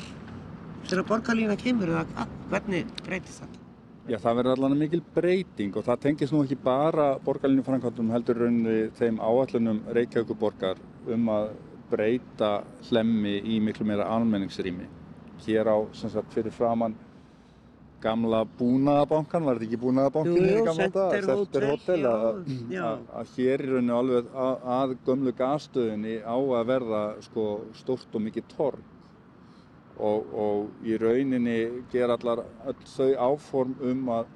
þegar 0.86 1.06
borgarlína 1.08 1.56
kemur 1.58 1.90
eða 1.90 2.04
hvað? 2.12 2.34
hvernig 2.50 2.90
breytist 3.06 3.42
þetta? 3.42 3.62
Já, 4.06 4.20
það 4.22 4.36
verður 4.38 4.52
allan 4.54 4.78
mikil 4.78 5.00
breyting 5.16 5.76
og 5.76 5.84
það 5.88 6.02
tengist 6.04 6.32
nú 6.34 6.44
ekki 6.44 6.58
bara 6.62 7.06
borgarlínu 7.24 7.64
framkvæmdum 7.66 8.12
heldur 8.14 8.38
raunni 8.44 8.76
þeim 8.94 9.18
áallunum 9.18 9.80
Reykjavíkuborgar 9.96 10.78
um 11.10 11.32
að 11.34 11.48
breyta 11.90 12.52
hlemmi 12.86 13.40
í 13.42 13.58
miklu 13.62 13.86
meira 13.86 14.06
almenningsrými. 14.14 14.86
Hér 15.42 15.68
á, 15.70 15.76
sem 15.94 16.10
sagt, 16.10 16.30
fyrir 16.34 16.54
framann 16.54 16.94
gamla 18.02 18.42
búnaðabankan, 18.58 19.46
var 19.46 19.58
þetta 19.58 19.66
ekki 19.68 19.80
búnaðabankin 19.82 20.36
Jú, 20.36 20.42
jú, 20.42 20.56
í 20.56 20.66
gamla 20.66 20.82
Center 20.82 21.14
daga? 21.14 21.36
Hotel, 21.40 21.68
Hotel, 21.70 22.02
já, 22.04 22.76
já. 22.76 22.88
að, 23.20 23.32
hér 23.36 23.64
í 23.64 23.70
rauninu 23.70 23.96
alveg 23.96 24.28
að, 24.46 24.66
að 24.76 24.94
gömlu 25.06 25.32
gasstöðinni 25.38 26.18
á 26.20 26.36
að 26.36 26.68
verða 26.72 27.02
sko, 27.24 27.46
stórt 27.78 28.18
og 28.18 28.24
mikið 28.26 28.48
torg 28.52 28.92
og, 29.96 30.34
og 30.36 30.86
í 30.86 30.98
rauninni 31.00 31.58
gera 31.92 32.18
allar 32.18 32.44
öll 32.68 32.78
þau 32.92 33.10
áform 33.30 33.76
um 33.80 34.10
að 34.18 34.32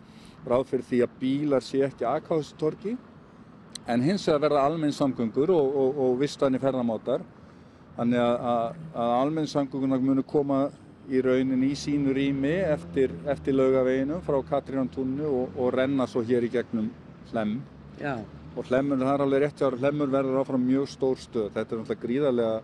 ráð 0.48 0.66
fyrir 0.72 0.86
því 0.88 1.02
að 1.04 1.16
bílar 1.20 1.64
sé 1.64 1.82
ekki 1.84 2.06
aðká 2.08 2.38
þessu 2.38 2.60
torgi 2.60 2.96
en 3.90 4.04
hins 4.04 4.24
vegar 4.28 4.46
verða 4.46 4.64
almennssamgöngur 4.70 5.52
og, 5.52 5.76
og, 5.82 6.00
og 6.04 6.20
vistvæni 6.20 6.60
ferðamátar 6.62 7.24
þannig 7.98 8.22
að, 8.22 8.36
að, 8.52 8.78
að 8.94 9.16
almennssamgöngunar 9.18 10.04
munu 10.04 10.24
koma 10.24 10.62
í 11.10 11.20
rauninni 11.24 11.72
í 11.74 11.78
sínu 11.78 12.14
rými 12.14 12.52
eftir, 12.70 13.14
eftir 13.30 13.56
laugaveginum 13.58 14.22
frá 14.26 14.38
Katrínantúnu 14.50 15.26
og, 15.26 15.56
og 15.58 15.72
renna 15.74 16.06
svo 16.10 16.22
hér 16.26 16.46
í 16.46 16.52
gegnum 16.52 16.90
Hlemm 17.30 17.56
Já. 18.00 18.18
og 18.56 18.68
Hlemmur, 18.68 19.00
það 19.00 19.14
er 19.14 19.24
alveg 19.26 19.42
rétt 19.44 19.62
hjá 19.62 19.70
Hlemmur 19.74 20.12
verður 20.12 20.42
áfram 20.42 20.62
mjög 20.66 20.92
stór 20.92 21.18
stöð 21.20 21.50
þetta 21.56 21.66
er 21.66 21.82
náttúrulega 21.82 22.04
gríðarlega 22.04 22.60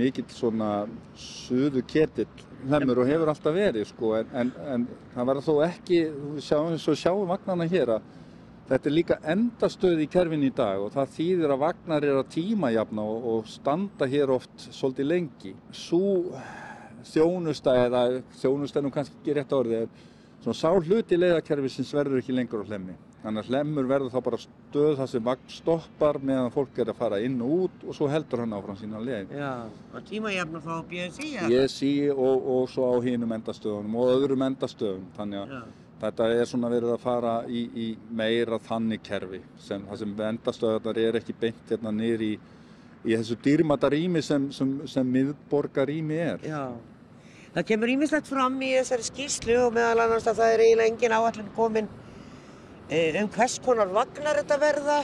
mikill 0.00 0.26
svona 0.32 0.72
suðu 1.20 1.84
ketill 1.86 2.44
Hlemmur 2.64 3.02
og 3.04 3.08
hefur 3.12 3.30
alltaf 3.30 3.54
verið 3.54 3.88
sko 3.92 4.14
en, 4.18 4.34
en, 4.34 4.52
en 4.74 4.90
það 5.14 5.30
verður 5.30 5.48
þó 5.48 5.54
ekki 5.68 6.02
sjáum 6.42 6.76
og 6.76 7.00
sjáum 7.00 7.26
vagnana 7.30 7.68
hér 7.70 7.96
að 7.98 8.12
þetta 8.68 8.88
er 8.88 8.94
líka 8.94 9.16
endastöð 9.34 10.04
í 10.04 10.10
kerfin 10.10 10.46
í 10.46 10.52
dag 10.56 10.80
og 10.80 10.92
það 10.94 11.16
þýðir 11.18 11.54
að 11.54 11.64
vagnar 11.66 12.06
er 12.08 12.20
að 12.20 12.30
tímajafna 12.32 13.04
og, 13.04 13.26
og 13.32 13.50
standa 13.50 14.08
hér 14.08 14.32
oft 14.32 14.68
svolítið 14.70 15.10
lengi. 15.10 15.52
Svo 15.76 16.14
þjónusta 17.08 17.78
eða 17.86 18.04
þjónusta 18.40 18.80
er 18.80 18.86
nú 18.86 18.92
kannski 18.94 19.18
ekki 19.20 19.38
rétt 19.38 19.56
orðið, 19.56 19.88
svona 20.44 20.60
sá 20.60 20.70
hluti 20.74 21.18
leiðakerfi 21.18 21.72
sem 21.72 21.90
verður 21.96 22.22
ekki 22.22 22.36
lengur 22.36 22.64
á 22.64 22.68
hlemmi. 22.68 22.96
Þannig 23.24 23.40
að 23.40 23.54
hlemmur 23.54 23.86
verður 23.88 24.12
þá 24.12 24.18
bara 24.26 24.38
stöð 24.42 24.98
þar 24.98 25.06
sem 25.08 25.22
vagn 25.24 25.46
stoppar 25.48 26.18
meðan 26.20 26.50
fólk 26.52 26.80
er 26.82 26.90
að 26.92 26.98
fara 26.98 27.20
inn 27.24 27.38
og 27.40 27.54
út 27.56 27.86
og 27.88 27.96
svo 27.96 28.08
heldur 28.12 28.42
hann 28.42 28.52
áfram 28.52 28.76
sína 28.76 29.00
leið. 29.00 29.32
Já, 29.32 29.52
og 29.96 30.04
tímajafna 30.10 30.60
þá 30.60 30.74
BSI? 30.90 31.30
BSI 31.48 31.92
og, 32.12 32.50
og 32.56 32.68
svo 32.68 32.90
á 32.92 32.96
hinum 33.06 33.32
endastöðunum 33.38 33.96
og 33.96 34.12
öðrum 34.18 34.44
endastöðum. 34.50 35.08
Þannig 35.16 35.40
að 35.40 35.54
Já. 35.56 35.62
þetta 36.04 36.28
er 36.36 36.50
svona 36.52 36.72
verið 36.74 36.92
að 36.92 37.04
fara 37.06 37.34
í, 37.48 37.64
í 37.72 37.86
meira 38.12 38.60
þannig 38.68 39.06
kerfi 39.08 39.40
sem, 39.56 39.88
það 39.88 40.02
sem 40.02 40.16
endastöðunar 40.28 41.04
er 41.06 41.20
ekki 41.22 41.40
beint 41.40 41.72
hérna 41.72 41.94
í, 42.04 42.34
í 42.36 43.16
þessu 43.16 43.40
dýrmata 43.48 43.88
rými 43.96 44.20
sem, 44.20 44.50
sem, 44.52 44.82
sem 44.84 45.16
miðborgarými 45.16 46.20
er. 46.28 46.44
Já. 46.44 46.66
Það 47.54 47.66
kemur 47.68 47.90
ímislegt 47.92 48.26
fram 48.26 48.56
í 48.66 48.72
þessari 48.74 49.04
skýrslu 49.06 49.58
og 49.62 49.76
meðal 49.76 50.00
annars 50.02 50.24
að 50.26 50.40
það 50.40 50.52
er 50.54 50.62
eiginlega 50.64 50.90
engin 50.90 51.12
áallin 51.14 51.52
komin 51.54 51.90
eh, 52.88 53.14
um 53.20 53.28
hvers 53.36 53.60
konar 53.62 53.92
vagnar 53.94 54.40
þetta 54.40 54.58
verða. 54.58 54.96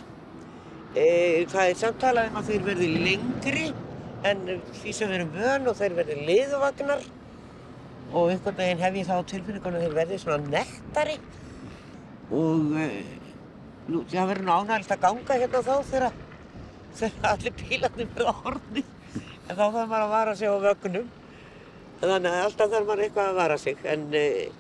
Eh, 0.99 1.47
það 1.53 1.69
er 1.69 1.79
samtalað 1.79 2.33
um 2.33 2.41
að 2.41 2.51
þeir 2.51 2.65
verði 2.67 2.89
lengri 3.05 3.69
en 4.27 4.43
því 4.81 4.95
sem 4.99 5.15
erum 5.15 5.31
vön 5.37 5.71
og 5.71 5.79
þeir 5.79 5.95
verði 6.01 6.17
liðvagnar. 6.27 7.07
Og 8.11 8.33
einhvern 8.33 8.59
veginn 8.59 8.83
hef 8.83 8.99
ég 8.99 9.07
þá 9.07 9.31
tilfinningunum 9.31 9.79
að 9.79 9.87
þeir 9.87 9.97
verði 10.01 10.21
svona 10.25 10.51
nettari 10.57 11.17
og 12.31 12.75
eh, 12.79 12.99
nú, 13.91 14.03
það 14.11 14.29
verður 14.33 14.47
nú 14.47 14.57
ánægilegt 14.57 14.97
að 14.97 15.07
ganga 15.07 15.39
hérna 15.45 15.63
þá 15.67 15.73
þegar 16.99 17.31
allir 17.31 17.57
bílarnir 17.63 18.11
verða 18.17 18.35
horni 18.43 18.83
en 18.83 19.55
þá 19.55 19.65
þarf 19.65 19.81
maður 19.87 20.03
að 20.03 20.15
vara 20.17 20.37
sig 20.39 20.51
á 20.51 20.57
vögnum 20.67 21.09
þannig 22.09 22.33
að 22.33 22.45
alltaf 22.47 22.73
þarf 22.73 22.89
maður 22.89 23.05
eitthvað 23.07 23.31
að 23.31 23.39
vara 23.41 23.57
sig 23.61 23.87
en, 23.93 24.05
eh, 24.17 24.51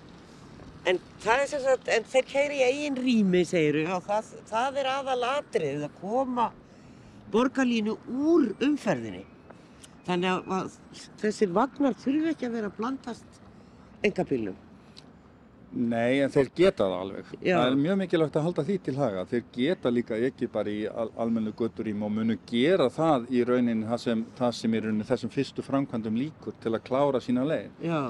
en 0.91 1.01
það 1.25 1.43
er 1.43 1.51
sem 1.53 1.63
sagt 1.65 1.89
en 1.89 2.09
þeir 2.13 2.27
keyri 2.33 2.61
í 2.61 2.67
eigin 2.69 2.99
rými 3.01 3.45
segiru 3.49 3.85
og 3.97 4.07
það, 4.09 4.33
það 4.51 4.81
er 4.83 4.91
aðalatrið 4.95 5.85
að 5.89 6.01
koma 6.01 6.51
borgarlínu 7.31 7.95
úr 8.11 8.49
umferðinni. 8.67 9.23
Þannig 10.09 10.51
að, 10.57 10.73
þessir 11.21 11.53
vagnar 11.55 11.95
þurfi 12.03 12.33
ekki 12.33 12.49
að 12.49 12.57
vera 12.57 12.71
að 12.73 12.79
blandast 12.81 13.41
engabílnum 14.03 14.57
Nei, 15.73 16.19
en 16.25 16.33
þeir 16.35 16.49
geta 16.57 16.85
það 16.89 16.97
alveg. 17.01 17.29
Já. 17.47 17.55
Það 17.61 17.69
er 17.69 17.77
mjög 17.79 17.99
mikilvægt 18.01 18.37
að 18.41 18.47
halda 18.49 18.65
því 18.67 18.77
til 18.83 18.95
haga. 18.99 19.23
Þeir 19.31 19.45
geta 19.55 19.93
líka 19.95 20.17
ekki 20.19 20.49
bara 20.51 20.73
í 20.73 20.81
al 20.91 21.13
almennu 21.23 21.53
götturím 21.55 22.03
og 22.03 22.11
munu 22.17 22.37
gera 22.51 22.89
það 22.91 23.29
í 23.31 23.45
rauninni 23.47 23.87
það 23.87 24.03
sem, 24.03 24.25
það 24.41 24.57
sem 24.59 24.75
er 24.75 24.87
rauninni 24.89 25.07
þessum 25.07 25.31
fyrstu 25.31 25.63
framkvæmdum 25.63 26.19
líkur 26.19 26.57
til 26.63 26.75
að 26.75 26.85
klára 26.89 27.23
sína 27.23 27.47
leið. 27.47 27.71
Já, 27.87 28.03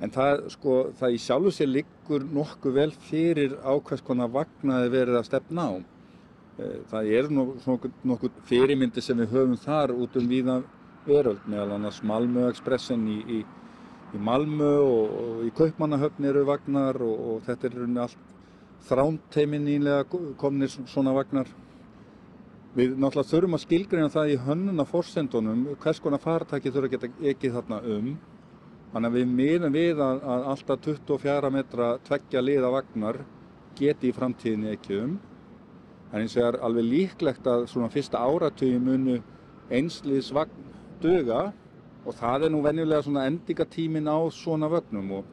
En 0.00 0.08
það, 0.08 0.46
sko, 0.48 0.74
það 0.96 1.12
í 1.12 1.18
sjálfu 1.20 1.50
sér 1.52 1.68
liggur 1.68 2.22
nokkuð 2.32 2.72
vel 2.78 2.92
fyrir 3.04 3.56
á 3.60 3.72
hvers 3.76 4.00
konar 4.00 4.30
vagnaði 4.32 4.92
verið 4.94 5.18
að 5.18 5.26
stefna 5.28 5.66
á. 5.68 5.72
Eh, 6.56 6.78
Það 6.88 7.10
er 7.18 7.28
nokkuð, 7.36 7.90
nokkuð 8.08 8.38
fyrirmyndi 8.48 9.02
sem 9.04 9.18
við 9.20 9.34
höfum 9.34 9.58
þar 9.60 9.92
út 9.92 10.16
um 10.16 10.28
víða 10.30 10.62
veröld, 11.04 11.42
meðal 11.44 11.74
annars 11.76 12.00
Malmö 12.00 12.48
Expressen 12.48 13.04
í, 13.12 13.18
í, 13.28 13.44
í 14.14 14.20
Malmö 14.26 14.70
og, 14.82 15.16
og 15.22 15.40
í 15.46 15.52
Kaupmannahöfn 15.54 16.26
eru 16.30 16.44
vagnar 16.48 16.98
og, 17.04 17.16
og 17.30 17.42
þetta 17.46 17.68
er 17.68 17.76
rauninni 17.78 18.02
allt 18.04 18.36
þránteimin 18.88 19.66
nýlega 19.66 20.20
komnir 20.40 20.72
svona 20.72 21.12
vagnar. 21.14 21.48
Við 22.74 22.94
náttúrulega 22.96 23.30
þurfum 23.32 23.56
að 23.58 23.64
skilgreina 23.64 24.12
það 24.12 24.32
í 24.32 24.36
hönnuna 24.44 24.86
forsendunum 24.86 25.64
hvers 25.82 26.00
konar 26.02 26.22
fartæki 26.22 26.70
þurfa 26.70 26.88
að 26.88 26.94
geta 26.94 27.30
ekið 27.32 27.56
þarna 27.58 27.80
um. 27.96 28.12
Þannig 28.90 29.10
að 29.10 29.18
við 29.18 29.34
miðum 29.38 29.74
við 29.74 30.02
að, 30.02 30.22
að 30.34 30.46
alltaf 30.52 30.84
24 30.86 31.50
metra 31.54 31.90
tveggja 32.06 32.42
liða 32.42 32.70
vagnar 32.74 33.20
geti 33.78 34.10
í 34.10 34.14
framtíðinni 34.14 34.72
ekki 34.74 35.00
um. 35.02 35.18
En 36.10 36.24
eins 36.24 36.34
og 36.38 36.46
er 36.46 36.58
alveg 36.66 36.88
líklegt 36.88 37.46
að 37.46 37.68
svona 37.70 37.90
fyrsta 37.92 38.22
áratögi 38.22 38.80
munu 38.82 39.20
einsliðs 39.70 40.32
vagn 40.34 40.70
duga 41.02 41.50
og 42.04 42.16
það 42.16 42.46
er 42.46 42.54
nú 42.54 42.62
venjulega 42.64 43.04
svona 43.04 43.26
endingatímin 43.28 44.08
á 44.08 44.18
svona 44.32 44.70
vögnum 44.72 45.12
og, 45.18 45.24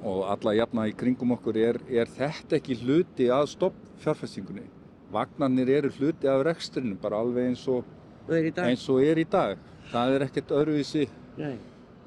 og 0.00 0.20
alla 0.32 0.54
jafna 0.56 0.86
í 0.88 0.94
kringum 0.96 1.34
okkur 1.36 1.58
er, 1.60 1.80
er 1.88 2.08
þetta 2.08 2.56
ekki 2.58 2.78
hluti 2.82 3.28
að 3.32 3.50
stopp 3.54 3.80
fjárfestingunni. 4.00 4.64
Vagnarnir 5.12 5.68
eru 5.80 5.90
hluti 5.98 6.30
af 6.30 6.44
rekstrinu 6.46 6.96
bara 7.02 7.20
alveg 7.20 7.50
eins 7.50 7.66
og, 7.68 7.84
eins 8.30 8.86
og 8.88 9.02
er 9.04 9.20
í 9.20 9.26
dag. 9.28 9.58
Það 9.90 10.14
er 10.14 10.24
ekkert 10.28 10.54
öðruvísi 10.54 11.06
Nei. 11.36 11.56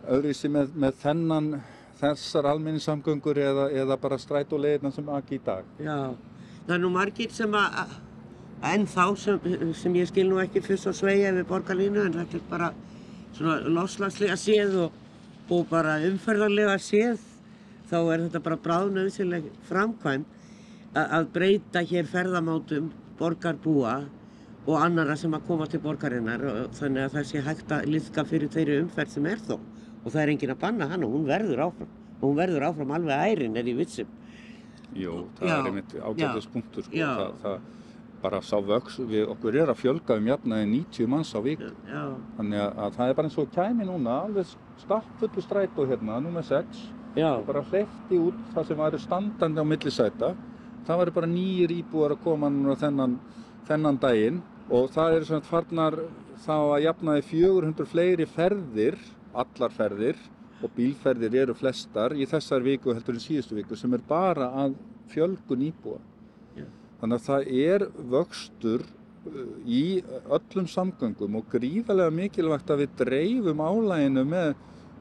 öðruvísi 0.07 0.49
með, 0.49 0.71
með 0.79 0.99
þennan 1.03 1.49
þessar 1.99 2.47
almenningssamgöngur 2.51 3.39
eða, 3.39 3.67
eða 3.83 3.97
bara 3.99 4.19
strætóleiðina 4.19 4.91
sem 4.95 5.11
ekki 5.19 5.37
í 5.37 5.43
dag. 5.45 5.67
Já, 5.83 6.15
það 6.65 6.75
er 6.77 6.81
nú 6.81 6.89
margir 6.95 7.35
sem 7.35 7.59
að, 7.59 7.93
enn 8.71 8.87
þá 8.89 9.05
sem, 9.19 9.53
sem 9.77 9.99
ég 9.99 10.09
skil 10.09 10.25
nú 10.31 10.41
ekki 10.43 10.63
fyrst 10.65 10.89
og 10.91 10.97
sveigja 10.97 11.35
við 11.35 11.47
borgarlínu 11.51 12.07
en 12.07 12.17
þetta 12.21 12.39
er 12.39 12.49
bara 12.49 12.71
svona 13.37 13.59
loslagslega 13.75 14.37
séð 14.39 14.77
og, 14.85 14.97
og 15.49 15.67
bara 15.71 15.99
umferðarlega 16.07 16.77
séð 16.81 17.21
þá 17.89 17.97
er 18.01 18.25
þetta 18.25 18.41
bara 18.47 18.59
bráðnöðsileg 18.67 19.47
framkvæm 19.69 20.25
að, 20.93 21.29
breyta 21.33 21.83
hér 21.89 22.09
ferðamátum 22.09 22.91
borgarbúa 23.19 23.97
og 24.63 24.79
annara 24.79 25.15
sem 25.19 25.33
að 25.35 25.45
koma 25.49 25.67
til 25.67 25.81
borgarinnar. 25.83 26.43
Þannig 26.77 27.07
að 27.07 27.15
það 27.17 27.29
sé 27.29 27.43
hægt 27.43 27.73
að 27.75 27.89
liðka 27.91 28.23
fyrir 28.29 28.51
þeirri 28.53 28.79
umferð 28.85 29.15
sem 29.17 29.27
er 29.27 29.41
þó. 29.43 29.57
Og 30.03 30.11
það 30.11 30.21
er 30.21 30.31
enginn 30.33 30.53
að 30.53 30.61
banna 30.61 30.87
hann 30.91 31.03
og 31.03 31.15
hún 31.17 31.25
verður 31.27 31.65
áfram. 31.67 31.91
Og 32.19 32.25
hún 32.29 32.37
verður 32.39 32.67
áfram 32.69 32.93
alveg 32.95 33.33
ærin 33.33 33.57
er 33.59 33.67
í 33.67 33.75
vitsum 33.75 34.19
Jú, 34.93 35.23
það 35.39 35.49
Já, 35.49 35.53
er 35.55 35.67
einmitt 35.69 35.95
ágætis 35.97 36.47
punktur 36.53 36.85
sko. 36.85 36.97
Það, 37.01 37.31
það 37.41 37.55
bara 38.23 38.39
sá 38.45 38.55
vöks, 38.63 38.97
við 39.09 39.27
okkur 39.33 39.57
er 39.59 39.71
að 39.73 39.81
fjölga 39.81 40.17
um 40.19 40.29
jafnaði 40.31 40.69
90 40.71 41.09
manns 41.11 41.33
á 41.35 41.39
viku. 41.43 41.69
Já, 41.89 42.03
Þannig 42.37 42.63
að, 42.63 42.81
að 42.85 42.97
það 42.97 43.11
er 43.11 43.17
bara 43.19 43.29
eins 43.29 43.39
og 43.43 43.53
kæmi 43.53 43.87
núna, 43.89 44.17
alveg 44.27 44.53
stappfullu 44.83 45.43
strætó 45.43 45.87
hérna, 45.89 46.19
nummer 46.23 46.47
6, 46.47 46.83
já, 47.19 47.29
bara 47.47 47.63
hleypti 47.69 48.19
út 48.23 48.41
það 48.55 48.69
sem 48.69 48.81
væri 48.83 49.01
standandi 49.03 49.63
á 49.63 49.65
millisæta. 49.67 50.33
Það 50.87 51.01
væri 51.03 51.15
bara 51.19 51.31
nýjir 51.31 51.75
íbúar 51.77 52.15
að 52.15 52.23
koma 52.25 52.51
núna 52.51 52.75
þennan, 52.79 53.17
þennan 53.67 53.99
daginn 54.03 54.41
og 54.71 54.89
það 54.95 55.17
er 55.17 55.27
svona 55.27 55.47
farnar 55.47 55.99
þá 56.43 56.55
að 56.57 56.85
jafnaði 56.87 57.25
400 57.29 57.91
fleiri 57.91 58.27
ferðir, 58.27 58.97
allar 59.33 59.75
ferðir 59.75 60.19
og 60.63 60.71
bílferðir 60.77 61.35
eru 61.43 61.55
flestar 61.57 62.15
í 62.15 62.27
þessar 62.29 62.63
viku 62.63 62.93
heldur 62.95 63.17
en 63.17 63.23
síðustu 63.23 63.57
viku 63.57 63.77
sem 63.79 63.93
er 63.95 64.03
bara 64.07 64.49
að 64.63 64.77
fjölgun 65.11 65.65
íbúa. 65.67 65.99
Já. 66.57 66.67
Þannig 67.03 67.17
að 67.19 67.25
það 67.27 67.47
er 67.59 67.83
vöxtur 68.13 68.83
uh, 68.87 69.39
í 69.67 69.83
öllum 70.31 70.69
samgöngum 70.71 71.41
og 71.41 71.49
gríðarlega 71.51 72.13
mikilvægt 72.15 72.71
að 72.71 72.85
við 72.85 72.93
dreifum 73.01 73.59
álæginu 73.59 74.23
með 74.29 74.53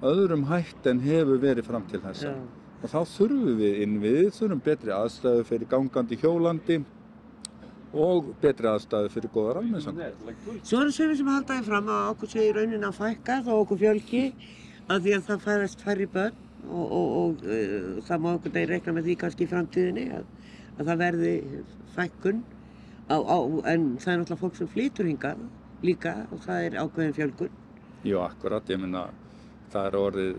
öðrum 0.02 0.48
hætt 0.48 0.88
en 0.90 1.04
hefur 1.04 1.38
verið 1.44 1.68
fram 1.70 1.86
til 1.86 2.02
þessa. 2.02 2.32
já. 2.34 2.58
Og 2.82 2.90
þá 2.90 2.98
þurfum 3.06 3.60
við 3.60 3.78
innviðið, 3.84 4.32
þurfum 4.34 4.64
betri 4.66 4.92
aðstæðu 4.96 5.46
fyrir 5.46 5.70
gangandi 5.70 6.18
hjólandi 6.18 6.80
og 7.92 8.32
betri 8.42 8.66
aðstæðu 8.66 9.12
fyrir 9.12 9.30
góðar 9.30 9.60
almennsangum. 9.60 10.32
Svo 10.66 10.80
eru 10.82 10.94
sögum 10.96 11.18
sem 11.20 11.30
halda 11.30 11.58
því 11.60 11.66
fram 11.68 11.90
að 11.92 12.08
okkur 12.16 12.36
í 12.42 12.48
raunin 12.56 12.88
að 12.88 12.98
fækka 12.98 13.36
þó 13.46 13.52
okkur 13.60 13.82
fjölki 13.84 14.24
að 14.88 15.06
því 15.06 15.14
að 15.20 15.26
það 15.28 15.44
færast 15.46 15.84
færri 15.86 16.08
börn 16.10 16.40
og, 16.66 16.86
og, 16.86 17.06
og 17.20 17.46
uh, 17.46 18.02
það 18.08 18.24
má 18.24 18.30
okkur 18.32 18.56
degi 18.56 18.70
reikna 18.72 18.96
með 18.96 19.10
því 19.10 19.18
kannski 19.22 19.46
í 19.46 19.52
framtíðinni 19.52 20.08
að, 20.18 20.26
að 20.78 20.87
það 20.90 21.02
verði 21.04 21.32
fækkun 21.96 22.44
á, 23.08 23.16
á, 23.18 23.38
en 23.72 23.88
það 24.00 24.12
er 24.12 24.22
náttúrulega 24.22 24.42
fólk 24.44 24.61
sem 24.61 24.70
flýtur 24.72 25.11
hingað 25.11 25.42
líka 25.82 26.14
og 26.30 26.44
það 26.46 26.68
er 26.68 26.78
ákveðin 26.82 27.16
fjölkun. 27.16 27.58
Jú, 28.06 28.20
akkurat, 28.22 28.70
ég 28.70 28.80
minna 28.82 29.08
það 29.72 29.88
er 29.88 29.98
orðið 29.98 30.30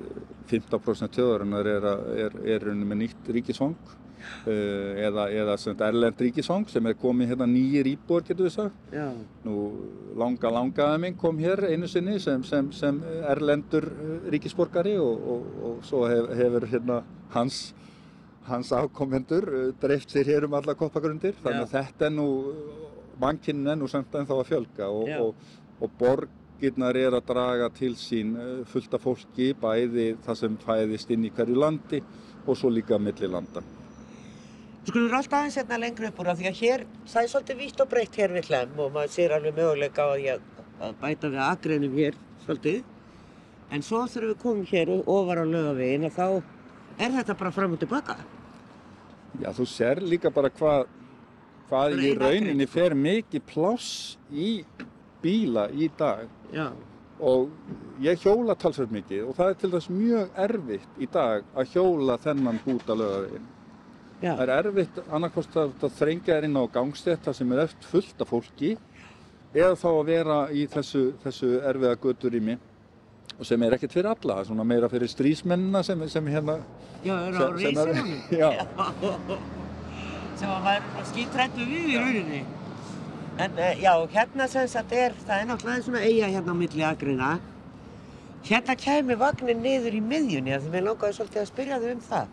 15% 0.52 1.18
þjóðarinnar 1.18 1.70
er, 1.70 1.92
er, 2.26 2.40
er 2.56 2.66
rauninni 2.68 2.88
með 2.90 3.00
nýtt 3.02 3.30
ríkisfang 3.34 3.76
uh, 3.76 4.92
eða, 5.08 5.28
eða 5.34 5.58
erlend 5.88 6.24
ríkisfang 6.26 6.68
sem 6.72 6.90
er 6.90 6.98
komið 7.00 7.34
hérna 7.34 7.48
nýjir 7.50 7.90
íbúar 7.94 8.26
getur 8.28 8.48
við 8.48 8.56
sagt. 8.58 8.92
Já, 8.94 9.08
Nú 9.46 9.58
langa 10.20 10.52
langaði 10.54 11.02
minn 11.06 11.18
kom 11.20 11.40
hér 11.42 11.66
einu 11.72 11.90
sinni 11.90 12.20
sem, 12.24 12.44
sem, 12.48 12.70
sem 12.76 13.00
erlendur 13.32 13.90
uh, 13.90 14.18
ríkisborgari 14.34 14.98
og, 15.02 15.30
og, 15.36 15.48
og 15.70 15.88
svo 15.88 16.06
hef, 16.10 16.30
hefur 16.40 16.68
hérna 16.70 17.02
hans, 17.34 17.66
hans 18.48 18.72
afkomendur 18.76 19.50
uh, 19.50 19.66
dreift 19.82 20.14
sér 20.14 20.30
hér 20.34 20.48
um 20.48 20.56
alla 20.60 20.76
koppagrundir 20.78 21.36
þannig 21.42 21.68
að 21.68 21.76
þetta 21.78 22.08
er 22.10 22.16
nú, 22.16 22.30
mannkynnin 23.22 23.74
er 23.74 23.78
nú 23.80 23.90
samt 23.92 24.16
ennþá 24.16 24.40
að 24.40 24.50
fjölga 24.52 24.90
og, 24.92 25.12
og, 25.20 25.54
og 25.84 25.94
borgirnar 26.00 27.00
er 27.00 27.18
að 27.18 27.30
draga 27.30 27.70
til 27.78 27.94
sín 28.00 28.36
uh, 28.38 28.50
fullt 28.70 28.98
af 28.98 29.06
fólki 29.06 29.54
bæði 29.60 30.14
það 30.26 30.42
sem 30.42 30.60
fæðist 30.66 31.16
inn 31.16 31.30
í 31.30 31.32
hverju 31.34 31.60
landi 31.60 32.04
og 32.44 32.60
svo 32.60 32.72
líka 32.74 33.00
milli 33.00 33.30
landa. 33.32 33.64
Skulum 34.84 35.06
við 35.08 35.14
alltaf 35.16 35.38
aðeins 35.38 35.56
hérna 35.62 35.78
lengra 35.80 36.10
upp 36.10 36.18
úr 36.20 36.30
af 36.34 36.40
því 36.42 36.50
að 36.50 36.58
hér, 36.60 36.82
það 37.08 37.22
er 37.22 37.30
svolítið 37.32 37.60
vítt 37.62 37.84
og 37.84 37.92
breytt 37.94 38.18
hér 38.20 38.34
við 38.36 38.50
hlem 38.50 38.74
og 38.84 38.90
maður 38.92 39.14
sér 39.14 39.36
alveg 39.38 39.56
möguleika 39.56 40.04
á 40.04 40.12
að, 40.12 40.42
að 40.84 40.98
bæta 41.00 41.30
við 41.32 41.44
akreinum 41.46 41.96
hér 41.96 42.18
svolítið. 42.44 42.82
En 43.72 43.86
svo 43.88 44.02
þegar 44.12 44.28
við 44.34 44.42
komum 44.42 44.66
hér 44.68 44.92
ofar 45.00 45.40
á 45.40 45.46
lögavegin 45.48 46.10
að 46.10 46.18
þá 46.18 46.28
er 46.98 47.14
þetta 47.18 47.38
bara 47.40 47.52
fram 47.52 47.76
og 47.76 47.80
tilbaka. 47.82 48.18
Já, 49.42 49.50
þú 49.54 49.66
sér 49.70 50.02
líka 50.06 50.30
bara 50.34 50.52
hvað 50.54 50.86
hvað 51.70 51.96
í 51.98 52.12
rauninni 52.20 52.68
akrein. 52.68 52.74
fer 52.74 52.96
mikið 52.98 53.46
pláss 53.50 54.18
í 54.30 54.64
bíla 55.24 55.70
í 55.72 55.90
dag 55.98 56.28
Já. 56.54 56.68
og 57.20 57.50
ég 58.04 58.20
hjóla 58.22 58.56
talsveit 58.60 58.92
mikið 58.92 59.30
og 59.30 59.36
það 59.38 59.50
er 59.50 59.60
til 59.62 59.72
þess 59.74 59.90
mjög 59.90 60.40
erfitt 60.46 61.00
í 61.00 61.10
dag 61.12 61.44
að 61.56 61.74
hjóla 61.74 62.18
þennan 62.22 62.60
búta 62.66 62.98
lögavegin. 62.98 63.48
Já. 64.24 64.36
Það 64.38 64.44
er 64.44 64.54
erfitt 64.58 65.00
annarkost 65.12 65.56
að, 65.60 65.74
þrengja 65.98 66.38
þér 66.38 66.46
inn 66.48 66.60
á 66.60 66.64
gangstétta 66.72 67.34
sem 67.36 67.52
er 67.52 67.66
eftir 67.66 67.90
fullt 67.90 68.22
af 68.24 68.30
fólki 68.30 68.76
eða 69.54 69.74
þá 69.76 69.90
að 69.90 70.06
vera 70.08 70.38
í 70.52 70.68
þessu, 70.68 71.04
þessu 71.24 71.50
erfiða 71.62 71.98
göturými 72.06 72.58
sem 73.42 73.64
er 73.66 73.74
ekkert 73.76 73.92
fyrir 73.98 74.10
alla, 74.14 74.36
það 74.40 74.46
svona 74.52 74.64
meira 74.68 74.90
fyrir 74.92 75.10
strísmennina 75.12 75.82
sem, 75.84 76.04
sem 76.10 76.28
hérna 76.32 76.60
Já, 77.04 77.16
er 77.28 77.34
á 77.34 77.40
sem- 77.40 77.58
sem 77.60 77.78
er- 77.78 77.94
reysinunum. 77.94 78.20
Já. 78.42 78.50
sem 80.40 80.50
að 80.50 80.62
maður 80.68 81.08
skítrættu 81.12 81.66
við 81.70 81.90
í 81.94 81.98
rauninni. 81.98 82.44
En 83.44 83.52
uh, 83.58 83.72
já, 83.82 83.94
hérna 84.14 84.48
sem 84.48 84.68
sagt 84.70 84.92
er, 84.94 85.14
það 85.26 85.42
er 85.42 85.48
náttúrulega 85.50 85.84
svona 85.88 86.02
eiga 86.06 86.28
hérna 86.30 86.54
á 86.54 86.58
milli 86.62 86.84
agreina. 86.86 87.32
Hérna 88.46 88.76
kæmi 88.78 89.16
vagnin 89.18 89.62
niður 89.64 89.96
í 89.98 90.02
miðjunni, 90.04 90.54
af 90.54 90.62
því 90.66 90.72
mér 90.76 90.84
langaði 90.90 91.16
svolítið 91.18 91.42
að 91.42 91.50
spyrja 91.50 91.80
þau 91.82 91.92
um 91.96 92.02
það. 92.10 92.28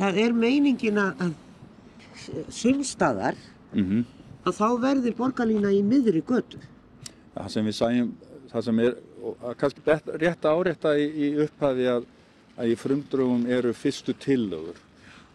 Það 0.00 0.18
er 0.24 0.32
meiningin 0.44 0.98
að 1.00 1.22
að 1.24 1.36
sumstaðar 2.52 3.38
mm 3.72 4.02
að 4.48 4.54
þá 4.56 4.66
verður 4.80 5.14
borgarlína 5.18 5.68
í 5.76 5.82
miðri 5.84 6.22
götu. 6.24 6.56
það 7.34 7.48
sem 7.52 7.66
við 7.68 7.74
sæjum, 7.76 8.06
það 8.50 8.62
sem 8.64 8.78
er 8.80 8.94
og 9.22 9.56
kannski 9.60 9.82
rétt 9.84 10.44
að 10.44 10.60
árétta 10.60 10.94
í, 10.98 11.06
í 11.08 11.28
upphafi 11.44 11.88
að, 11.92 12.06
að 12.56 12.72
í 12.72 12.76
frumdröfum 12.78 13.44
eru 13.50 13.74
fyrstu 13.76 14.14
tillögur. 14.20 14.78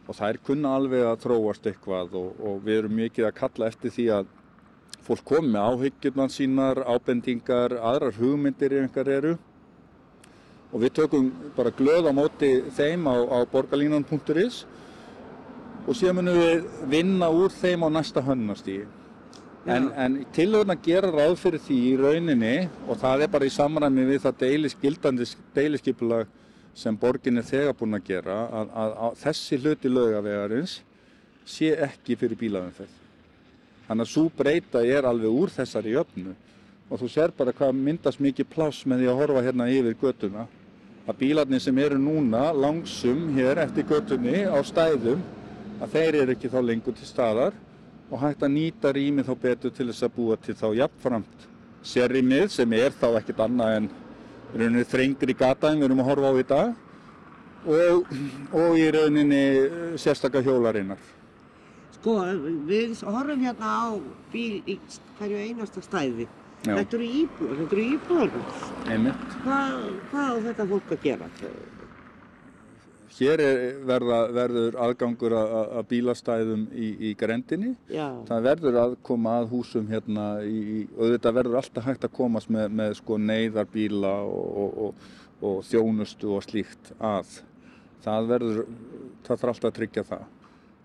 Og 0.06 0.18
þær 0.18 0.40
kunna 0.46 0.76
alveg 0.78 1.06
að 1.06 1.22
þróast 1.26 1.68
eitthvað 1.70 2.18
og, 2.20 2.34
og 2.38 2.60
við 2.66 2.82
erum 2.82 2.98
mikið 3.00 3.30
að 3.30 3.38
kalla 3.40 3.70
eftir 3.72 3.94
því 3.96 4.08
að 4.20 4.32
fólk 5.06 5.26
komi 5.26 5.52
með 5.54 5.70
áhyggjurnar 5.72 6.32
sínar, 6.34 6.82
ábendingar, 6.86 7.78
aðrar 7.78 8.18
hugmyndir 8.20 8.74
ef 8.74 8.86
einhver 8.86 9.12
eru. 9.18 9.34
Og 10.74 10.82
við 10.82 10.96
tökum 11.00 11.30
bara 11.56 11.74
glöð 11.74 12.10
á 12.10 12.14
móti 12.14 12.52
þeim 12.76 13.06
á, 13.10 13.16
á 13.16 13.38
borgarlínan.is 13.50 14.64
og 15.86 15.94
síðan 15.94 16.20
munum 16.20 16.40
við 16.42 16.70
vinna 16.90 17.30
úr 17.30 17.54
þeim 17.54 17.86
á 17.86 17.90
næsta 17.94 18.24
hönnastígi. 18.26 18.88
En, 19.66 19.88
en 19.98 20.18
tillögurna 20.30 20.76
gera 20.78 21.10
ráð 21.10 21.40
fyrir 21.42 21.62
því 21.66 21.76
í 21.88 21.94
rauninni 21.98 22.68
og 22.86 23.00
það 23.02 23.24
er 23.26 23.32
bara 23.34 23.48
í 23.48 23.54
samræmi 23.54 24.04
við 24.06 24.20
það 24.28 24.36
deilisgildandi 24.44 25.26
deilisskipulag 25.56 26.30
sem 26.78 26.98
borgin 27.02 27.42
er 27.42 27.48
þegar 27.48 27.74
búin 27.80 27.98
að 27.98 28.12
gera 28.12 28.36
að, 28.46 28.76
að, 28.84 28.94
að 29.08 29.18
þessi 29.24 29.60
hluti 29.64 29.90
laugavegarins 29.90 30.76
sé 31.50 31.72
ekki 31.82 32.18
fyrir 32.20 32.38
bílaumferð. 32.44 32.94
Þannig 33.88 34.06
að 34.06 34.12
svo 34.12 34.28
breyta 34.38 34.86
er 34.86 35.10
alveg 35.10 35.42
úr 35.42 35.56
þessari 35.58 35.96
jöfnu 35.96 36.38
og 36.86 37.02
þú 37.02 37.12
sér 37.16 37.34
bara 37.34 37.58
hvað 37.58 37.74
myndast 37.82 38.22
mikið 38.22 38.52
pláss 38.54 38.86
með 38.86 39.02
því 39.02 39.12
að 39.12 39.22
horfa 39.24 39.46
hérna 39.48 39.72
yfir 39.74 39.98
götuna. 40.04 40.46
Að 41.10 41.22
bílarnir 41.24 41.66
sem 41.66 41.82
eru 41.82 41.98
núna 41.98 42.52
langsum 42.54 43.32
hér 43.34 43.66
eftir 43.66 43.90
götunni 43.90 44.46
á 44.46 44.62
stæðum 44.62 45.26
að 45.82 45.98
þeir 45.98 46.22
eru 46.22 46.38
ekki 46.38 46.54
þá 46.54 46.60
lengur 46.70 46.94
til 46.98 47.10
staðar 47.10 47.58
og 48.12 48.22
hægt 48.22 48.46
að 48.46 48.54
nýta 48.54 48.94
rýmið 48.94 49.30
þá 49.30 49.36
betur 49.42 49.74
til 49.74 49.90
þess 49.90 50.06
að 50.06 50.16
búa 50.16 50.38
til 50.42 50.56
þá 50.58 50.68
jafnframt 50.82 51.46
sérrýmið 51.86 52.48
sem 52.54 52.74
er 52.78 52.94
þá 52.94 53.08
ekkert 53.20 53.44
annað 53.46 53.78
en 53.80 53.90
rauninni 54.56 54.88
þrengri 54.90 55.36
gata 55.38 55.72
en 55.72 55.82
við 55.82 55.90
erum 55.90 56.02
að 56.04 56.10
horfa 56.12 56.32
á 56.32 56.36
í 56.38 56.48
dag 56.50 56.74
og, 57.66 58.16
og 58.54 58.80
í 58.80 58.88
rauninni 58.94 59.44
eh, 59.58 59.94
sérstaka 60.02 60.42
hjólarinnar. 60.46 61.02
Sko, 61.98 62.18
við 62.70 62.98
horfum 63.02 63.46
hérna 63.46 63.72
á 63.74 63.86
bíl 64.34 64.62
í 64.70 64.78
hverju 65.20 65.46
einasta 65.50 65.82
stæði. 65.82 66.28
Já. 66.66 66.74
Þetta 66.80 66.98
eru 66.98 67.08
íbúður, 67.22 67.58
þetta 67.62 67.76
eru 67.76 67.86
íbúður. 67.94 68.36
Einmitt. 68.90 69.26
Hvað, 69.44 69.74
hvað 70.12 70.30
á 70.30 70.38
þetta 70.50 70.68
fólk 70.72 70.94
að 70.96 71.04
gera? 71.04 71.30
Hér 73.16 73.40
er, 73.40 73.60
verða, 73.88 74.18
verður 74.36 74.76
aðgangur 74.84 75.34
að, 75.40 75.52
að- 75.60 75.70
að 75.80 75.86
bílastæðum 75.92 76.64
í, 76.76 76.88
í 77.10 77.12
grendinni. 77.16 77.70
Já. 77.88 78.10
Það 78.28 78.42
verður 78.50 78.78
að 78.82 78.96
koma 79.08 79.38
að 79.40 79.50
húsum 79.54 79.86
hérna 79.88 80.26
í, 80.44 80.56
í- 80.82 80.88
og 80.98 81.14
þetta 81.14 81.32
verður 81.38 81.60
alltaf 81.62 81.88
hægt 81.88 82.08
að 82.10 82.16
komast 82.18 82.50
með, 82.52 82.74
með 82.82 82.96
sko 83.00 83.18
neyðarbíla 83.24 84.12
og, 84.28 84.48
og, 84.66 84.80
og, 84.88 85.12
og 85.52 85.62
þjónustu 85.70 86.34
og 86.36 86.44
slíkt 86.44 86.92
að. 87.00 87.38
Það 88.06 88.28
verður, 88.34 88.60
það 89.26 89.40
þarf 89.40 89.52
alltaf 89.54 89.70
að 89.72 89.78
tryggja 89.80 90.04
það. 90.12 90.26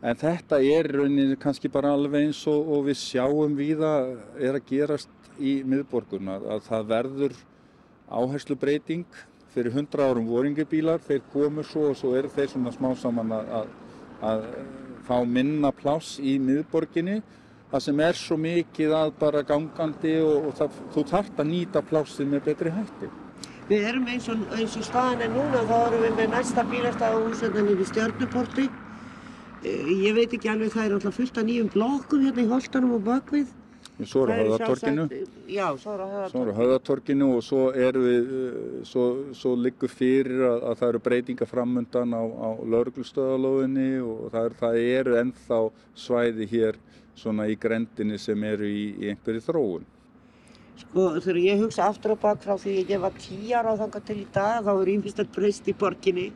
En 0.01 0.17
þetta 0.23 0.61
er 0.65 0.87
rauninni 0.97 1.37
kannski 1.37 1.69
bara 1.69 1.91
alveg 1.93 2.29
eins 2.31 2.39
og, 2.49 2.71
og 2.73 2.87
við 2.87 2.97
sjáum 3.03 3.59
víða 3.59 3.91
er 4.41 4.57
að 4.57 4.69
gerast 4.71 5.11
í 5.41 5.59
miðborguna 5.69 6.39
að 6.55 6.63
það 6.71 6.87
verður 6.95 7.35
áherslu 8.11 8.57
breyting 8.59 9.05
fyrir 9.55 9.75
100 9.75 10.07
árum 10.07 10.29
voringibílar, 10.31 11.03
þeir 11.07 11.23
komu 11.33 11.65
svo 11.67 11.91
og 11.91 11.99
svo 11.99 12.15
eru 12.19 12.31
þeir 12.33 12.53
svona 12.53 12.73
smá 12.75 12.93
saman 12.99 13.35
að, 13.35 13.53
að, 13.59 13.75
að 14.31 14.49
fá 15.09 15.17
minna 15.27 15.73
pláss 15.75 16.19
í 16.23 16.39
miðborginni 16.43 17.21
það 17.71 17.83
sem 17.85 18.01
er 18.03 18.19
svo 18.19 18.37
mikið 18.41 18.95
að 18.99 19.13
bara 19.21 19.43
gangandi 19.47 20.17
og, 20.25 20.49
og 20.49 20.55
það, 20.59 20.79
þú 20.95 21.05
þarft 21.13 21.43
að 21.43 21.51
nýta 21.51 21.83
plássið 21.87 22.31
með 22.33 22.47
betri 22.49 22.73
hætti. 22.75 23.11
Við 23.71 23.85
erum 23.87 24.09
eins 24.11 24.27
og, 24.33 24.41
eins 24.57 24.75
og 24.79 24.87
staðan 24.87 25.23
er 25.23 25.31
núna, 25.31 25.63
þá 25.69 25.77
erum 25.79 26.03
við 26.03 26.17
með 26.19 26.33
næsta 26.35 26.65
bílastæðahús 26.73 27.45
hérna 27.45 27.63
niður 27.67 27.85
í 27.85 27.89
Stjörnuporti. 27.93 28.67
Eh, 29.63 29.93
Ég 30.09 30.17
veit 30.17 30.35
ekki 30.35 30.51
alveg, 30.51 30.73
það 30.75 30.89
er 30.89 30.97
alltaf 30.97 31.19
fullt 31.21 31.39
af 31.39 31.47
nýjum 31.47 31.71
blokkum 31.71 32.25
hérna 32.27 32.43
í 32.43 32.51
Holtanum 32.51 32.97
og 32.99 33.05
bakvið. 33.07 33.53
Svo 34.09 34.25
er 34.27 34.41
Já, 35.51 35.67
svo 35.79 35.95
er 35.97 36.53
höfðatorkinu 36.57 37.31
og 37.37 37.45
svo 37.45 37.67
við, 37.75 38.31
uh, 38.31 38.83
svo, 38.89 39.07
svo 39.37 39.55
liggur 39.59 39.93
fyrir 39.93 40.45
að, 40.47 40.63
að 40.71 40.81
það 40.81 40.89
eru 40.89 41.03
breytinga 41.09 41.49
framundan 41.51 42.15
á, 42.17 42.23
á 42.23 42.49
lauruglustöðalóðinni 42.75 43.91
og 44.01 44.29
það, 44.33 44.45
er, 44.45 44.59
það 44.63 44.83
eru 44.97 45.17
ennþá 45.21 45.63
svæði 46.07 46.51
hér 46.55 46.81
svona 47.21 47.49
í 47.51 47.57
grendinni 47.61 48.19
sem 48.19 48.45
eru 48.49 48.69
í, 48.69 48.85
í 49.01 49.11
einhverju 49.13 49.45
þróun. 49.49 49.89
Sko, 50.81 51.11
þegar 51.21 51.41
ég 51.45 51.61
hugsa 51.61 51.91
aftur 51.91 52.15
og 52.15 52.23
bak 52.23 52.41
frá 52.41 52.55
því 52.61 52.79
ég 52.89 53.03
var 53.03 53.13
tíu 53.21 53.53
ára 53.53 53.75
á 53.77 53.81
þangað 53.83 54.07
til 54.09 54.19
í 54.23 54.29
dag, 54.33 54.63
þá 54.65 54.73
er 54.73 54.93
ímfistar 54.95 55.29
breyst 55.35 55.69
í 55.69 55.77
borginni. 55.77 56.31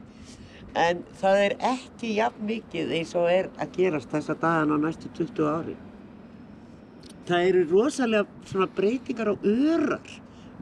En 0.74 1.00
það 1.20 1.40
er 1.46 1.56
ekki 1.70 2.16
jafn 2.18 2.46
mikið 2.48 2.92
eins 2.98 3.14
og 3.16 3.30
er 3.30 3.48
að 3.62 3.76
gerast 3.78 4.10
þessa 4.12 4.36
dagan 4.42 4.74
á 4.74 4.76
næstu 4.82 5.08
20 5.16 5.48
ári. 5.48 5.76
Það 7.28 7.48
eru 7.50 7.64
rosalega 7.70 8.48
svona 8.50 8.68
breytingar 8.76 9.32
á 9.32 9.34
örar. 9.40 10.10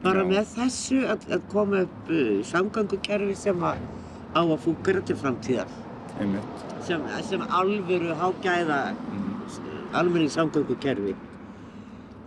Bara 0.03 0.23
Já. 0.23 0.29
með 0.29 0.53
þessu 0.57 1.01
að, 1.07 1.27
að 1.35 1.43
koma 1.51 1.83
upp 1.85 2.11
uh, 2.11 2.39
samgangukerfi 2.47 3.35
sem 3.39 3.67
að, 3.67 3.83
á 4.35 4.41
að 4.41 4.57
fúkera 4.63 5.03
til 5.07 5.17
framtíðar. 5.19 5.75
Einmitt. 6.21 6.65
Sem, 6.87 7.03
sem 7.27 7.43
alvöru 7.47 8.15
hágæða 8.19 8.79
almenni 9.93 10.31
samgöngukerfi. 10.31 11.15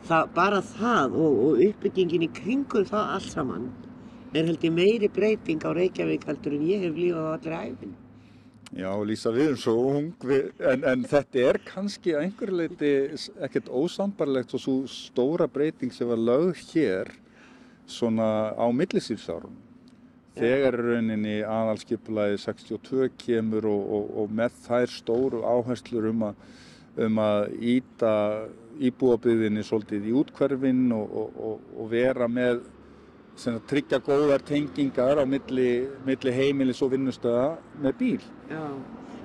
Það, 0.06 0.30
bara 0.36 0.62
það 0.62 1.16
og, 1.18 1.42
og 1.46 1.62
uppbyggingin 1.66 2.26
í 2.28 2.30
kringum 2.34 2.86
það 2.86 3.12
allt 3.16 3.32
saman 3.32 3.68
er 4.36 4.46
held 4.46 4.64
ég 4.66 4.74
meiri 4.74 5.08
breyting 5.12 5.62
á 5.64 5.70
Reykjavík 5.74 6.26
heldur 6.28 6.56
en 6.56 6.66
ég 6.68 6.84
hef 6.84 6.98
lífað 6.98 7.26
á 7.26 7.32
allri 7.36 7.56
æfin. 7.56 7.94
Já, 8.74 8.90
Lísa, 9.06 9.30
við 9.30 9.52
erum 9.52 9.60
svo 9.62 9.74
ung, 9.92 10.08
við, 10.26 10.48
en, 10.66 10.82
en 10.90 11.04
þetta 11.06 11.42
er 11.52 11.58
kannski 11.62 12.16
að 12.16 12.24
einhverju 12.26 12.56
leiti 12.58 12.90
ekkert 13.46 13.70
ósambarlegt 13.70 14.56
og 14.58 14.62
svo 14.62 14.74
stóra 14.90 15.46
breyting 15.46 15.94
sem 15.94 16.08
var 16.10 16.18
lögð 16.18 16.64
hér 16.72 17.12
svona 17.86 18.50
á 18.58 18.66
millisýrsárun. 18.74 19.54
Þegar 20.36 20.76
rauninni 20.82 21.38
aðalskipulaði 21.46 22.40
62 22.42 23.06
kemur 23.22 23.70
og, 23.70 23.86
og, 23.96 24.08
og 24.22 24.34
með 24.36 24.58
þær 24.66 24.92
stóru 24.92 25.44
áherslur 25.46 26.10
um 26.10 26.26
að, 26.26 26.42
um 27.06 27.20
að 27.22 27.46
íta 27.76 28.14
íbúabyðinni 28.90 29.62
svolítið 29.64 30.10
í 30.10 30.16
útkverfin 30.20 30.90
og, 30.92 31.14
og, 31.22 31.38
og, 31.48 31.70
og 31.78 31.88
vera 31.94 32.28
með 32.28 32.66
sem 33.36 33.56
tryggja 33.68 34.00
góðar 34.04 34.44
tengingar 34.46 35.20
á 35.20 35.24
milli, 35.28 35.86
milli 36.06 36.32
heimilis 36.32 36.82
og 36.84 36.94
vinnustöða 36.94 37.48
með 37.84 37.98
bíl. 38.00 38.20
Já. 38.50 38.64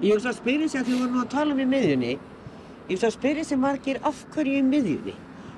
Ég 0.02 0.15
hugsa 0.15 0.32
að 0.32 0.39
spyrja 0.41 0.69
sig 0.69 0.82
að 0.82 0.88
við 0.89 1.02
vorum 1.02 1.15
nú 1.15 1.21
að 1.21 1.34
tala 1.36 1.54
um 1.56 1.62
í 1.62 1.67
miðjunni, 1.69 2.13
ég 2.15 2.95
hugsa 2.95 3.12
að 3.12 3.17
spyrja 3.17 3.45
sig 3.47 3.62
margir 3.62 4.02
af 4.08 4.24
hverju 4.34 4.58
í 4.58 4.63
miðjunni. 4.65 5.13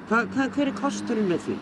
Hva, 0.09 0.25
hva, 0.33 0.49
hver 0.51 0.69
er 0.69 0.75
kosturinn 0.77 1.29
með 1.31 1.45
því? 1.47 1.55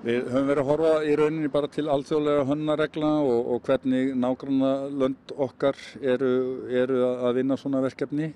Við 0.00 0.28
höfum 0.32 0.46
verið 0.48 0.62
að 0.62 0.68
horfa 0.70 0.92
í 1.04 1.16
rauninni 1.18 1.48
bara 1.52 1.68
til 1.68 1.82
alþjóðlega 1.92 2.44
hönnaregla 2.48 3.10
og, 3.20 3.50
og 3.52 3.66
hvernig 3.66 4.14
nágranna 4.16 4.70
lönd 5.02 5.34
okkar 5.36 5.76
eru, 6.00 6.30
eru 6.72 7.02
að 7.10 7.40
vinna 7.42 7.58
svona 7.60 7.82
verkefni. 7.84 8.30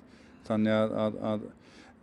Þannig 0.45 0.75
að, 0.75 0.93
að, 1.05 1.17
að 1.31 1.47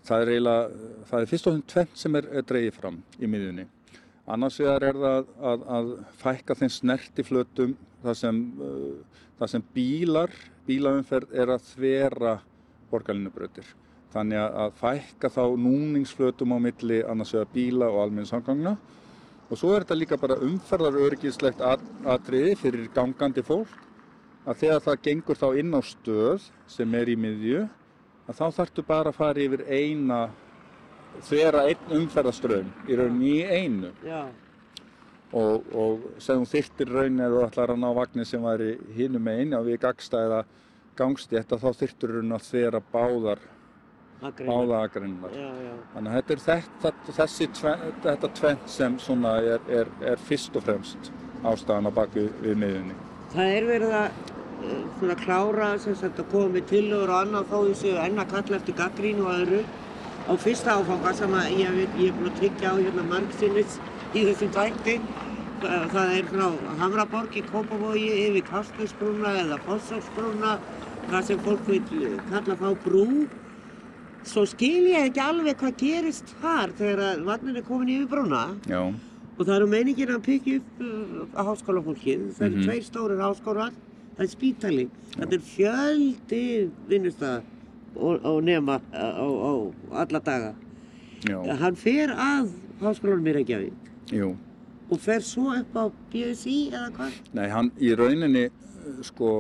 það 0.09 0.25
er 0.25 0.33
eiginlega, 0.33 0.89
það 1.11 1.21
er 1.21 1.31
fyrst 1.31 1.47
og 1.47 1.55
fremst 1.55 1.71
tvennt 1.77 2.03
sem 2.03 2.19
er, 2.19 2.29
er 2.41 2.49
dreigið 2.49 2.81
fram 2.81 2.99
í 3.21 3.31
miðjunni. 3.31 3.69
Annars 4.33 4.57
vegar 4.63 4.87
er 4.89 4.99
það 5.03 5.29
að, 5.51 5.67
að 5.77 5.93
fækka 6.23 6.57
þeim 6.61 6.73
snertiflötum 6.77 7.77
þar 8.03 8.19
sem, 8.19 8.41
uh, 8.63 9.29
þar 9.41 9.53
sem 9.53 9.67
bílar, 9.75 10.35
bílaumferð 10.67 11.37
er 11.37 11.53
að 11.53 11.69
þvera 11.73 12.39
borgarlinubrautir. 12.93 13.69
Þannig 14.13 14.41
að, 14.45 14.73
fækka 14.81 15.31
þá 15.33 15.45
núningsflötum 15.57 16.57
á 16.57 16.59
milli 16.61 17.03
annars 17.09 17.33
vegar 17.37 17.53
bíla 17.55 17.89
og 17.93 18.03
almenningssamgangna 18.07 18.77
Og 19.53 19.59
svo 19.61 19.75
er 19.77 19.85
þetta 19.85 19.97
líka 19.99 20.17
bara 20.17 20.39
umferðarörgislegt 20.41 21.61
atriði 21.61 22.55
fyrir 22.57 22.87
gangandi 22.95 23.43
fólk 23.45 23.75
að 24.49 24.63
þegar 24.63 24.79
það 24.87 25.03
gengur 25.05 25.39
þá 25.43 25.49
inn 25.61 25.77
á 25.77 25.81
stöð 25.85 26.47
sem 26.73 26.95
er 26.97 27.11
í 27.13 27.17
miðju 27.21 27.67
að 28.31 28.39
þá 28.39 28.47
þarftu 28.57 28.85
bara 28.89 29.13
að 29.13 29.19
fara 29.19 29.43
yfir 29.45 29.65
eina, 29.69 30.23
þvera 31.29 31.67
einn 31.71 31.97
umferðarströðum 31.99 32.73
í 32.89 32.99
rauninni 32.99 33.35
í 33.37 33.45
einu. 33.47 33.93
Já. 34.07 34.23
Og, 35.33 35.71
og 35.73 36.07
sem 36.21 36.43
þyrtir 36.45 36.93
rauninni 36.93 37.25
eða 37.25 37.39
þú 37.39 37.47
ætlar 37.47 37.73
að 37.75 37.83
ná 37.83 37.89
vagnir 37.97 38.29
sem 38.29 38.45
væri 38.45 38.75
hinum 38.97 39.25
með 39.25 39.41
einu 39.41 39.59
og 39.61 39.71
við 39.71 39.81
gagstæða 39.87 40.45
gangstétta 40.99 41.59
þá 41.61 41.69
þyrtur 41.81 42.17
rauninni 42.17 42.37
að 42.37 42.49
þvera 42.51 42.83
báðar 42.93 43.45
báðagrinnar. 44.23 45.33
Þannig 45.95 46.11
að 46.11 46.17
þetta 46.19 46.35
er 46.35 46.43
þetta, 46.47 46.93
þessi 47.17 47.49
tven, 47.59 47.81
þetta 48.05 48.29
tvent 48.39 48.69
sem 48.71 48.99
svona 49.03 49.35
er, 49.43 49.65
er, 49.81 49.91
er 50.13 50.21
fyrst 50.29 50.57
og 50.59 50.67
fremst 50.67 51.11
ástæðan 51.43 51.91
á 51.91 51.93
baku 51.97 52.29
við 52.43 52.61
miðunni. 52.61 52.99
Það 53.33 53.55
er 53.57 53.67
verið 53.67 53.95
að 53.99 54.21
uh, 54.63 54.77
svona 55.01 55.17
klára 55.25 55.71
sem 55.83 55.97
sagt 55.99 56.21
að 56.23 56.29
koma 56.35 56.53
með 56.55 56.69
tillögur 56.71 57.11
og 57.11 57.23
annað 57.25 57.49
þó 57.51 57.57
þessu 57.71 57.95
enna 58.05 58.27
kalla 58.31 58.59
eftir 58.61 58.79
gaggrínu 58.79 59.27
og 59.27 59.41
öðru 59.41 59.63
á 60.29 60.33
fyrsta 60.39 60.79
áfanga 60.79 61.13
sem 61.19 61.35
ég, 61.59 61.83
ég 61.99 62.09
er 62.09 62.17
búin 62.17 62.31
að 62.31 62.39
tryggja 62.41 62.73
á 62.73 62.77
hérna 62.79 63.05
margsinnis 63.11 63.79
í 64.15 64.25
þessum 64.29 64.51
tækti. 64.55 64.97
Það 65.63 66.17
er 66.17 66.25
frá 66.27 66.47
Hamraborg 66.81 67.37
í 67.39 67.43
Kópavogi 67.47 68.09
yfir 68.25 68.43
Kastusbrúna 68.49 69.37
eða 69.45 69.61
Fossóksbrúna, 69.63 70.57
það 71.11 71.29
sem 71.29 71.45
fólk 71.47 71.69
vil 71.69 72.17
kalla 72.33 72.59
þá 72.59 72.69
brú 72.83 73.07
svo 74.29 74.45
skil 74.47 74.87
ég 74.91 75.09
ekki 75.09 75.23
alveg 75.23 75.59
hvað 75.61 75.79
gerist 75.81 76.35
þar 76.43 76.75
þegar 76.79 77.23
vagnin 77.27 77.59
er 77.59 77.65
komin 77.67 77.91
yfir 77.91 78.11
brúna 78.11 78.43
Já. 78.71 78.81
og 78.87 79.41
það 79.43 79.55
eru 79.57 79.71
meiningin 79.73 80.13
að 80.15 80.27
byggja 80.29 80.59
upp 80.61 80.83
uh, 80.83 81.25
að 81.33 81.49
háskólafólkið, 81.51 82.29
það 82.37 82.47
eru 82.47 82.55
mm 82.55 82.61
-hmm. 82.61 82.69
tveir 82.69 82.85
stórir 82.87 83.23
háskólar, 83.23 83.73
það 84.17 84.25
er 84.27 84.31
spítali, 84.31 84.87
þetta 85.17 85.35
er 85.35 85.45
fjöldi 85.55 86.45
vinnustæða 86.89 87.41
og, 87.97 88.25
og 88.25 88.39
nema 88.45 88.79
á, 88.93 89.27
alla 90.05 90.21
daga. 90.21 90.53
Já. 91.29 91.39
Hann 91.61 91.77
fer 91.79 92.15
að 92.15 92.51
háskólanum 92.83 93.29
í 93.31 93.37
Reykjavík 93.37 93.91
Jú. 94.11 94.33
og 94.91 95.01
fer 95.01 95.23
svo 95.23 95.53
upp 95.55 95.77
á 95.79 95.85
BSI 96.13 96.57
eða 96.73 96.89
hvað? 96.97 97.21
Nei, 97.39 97.47
hann 97.53 97.71
í 97.79 97.93
rauninni 97.95 98.49
sko 99.07 99.31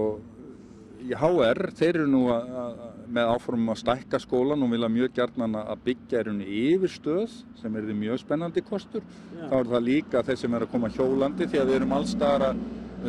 í 1.03 1.11
HR, 1.19 1.73
þeir 1.75 1.97
eru 1.97 2.11
nú 2.11 2.27
að 2.31 2.77
með 3.13 3.31
áformum 3.35 3.73
að 3.75 3.81
stækka 3.83 4.21
skólan 4.23 4.63
og 4.65 4.71
vilja 4.73 4.89
mjög 4.93 5.17
gert 5.17 5.41
að 5.43 5.81
byggja 5.85 6.21
er 6.21 6.31
unni 6.33 6.47
yfir 6.73 6.93
stöð 6.93 7.35
sem 7.61 7.75
er 7.77 7.89
því 7.89 7.97
mjög 7.99 8.21
spennandi 8.23 8.63
kostur. 8.65 9.03
Já. 9.37 9.49
Þá 9.51 9.57
er 9.59 9.73
það 9.73 9.85
líka 9.89 10.23
þeir 10.29 10.39
sem 10.41 10.55
er 10.55 10.65
að 10.67 10.73
koma 10.73 10.93
hjólandi 10.95 11.49
því 11.49 11.61
að 11.61 11.73
við 11.73 11.79
erum 11.81 11.97
allstaðar 11.99 12.47
að 12.49 12.63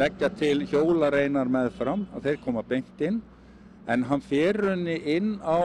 leggja 0.03 0.29
til 0.41 0.55
hjólareinar 0.71 1.53
með 1.53 1.69
fram 1.77 2.07
að 2.17 2.27
þeir 2.27 2.41
koma 2.43 2.65
bengt 2.67 3.05
inn 3.05 3.21
en 3.87 4.03
hann 4.07 4.21
fer 4.23 4.59
unni 4.73 4.95
inn 5.15 5.33
á 5.43 5.59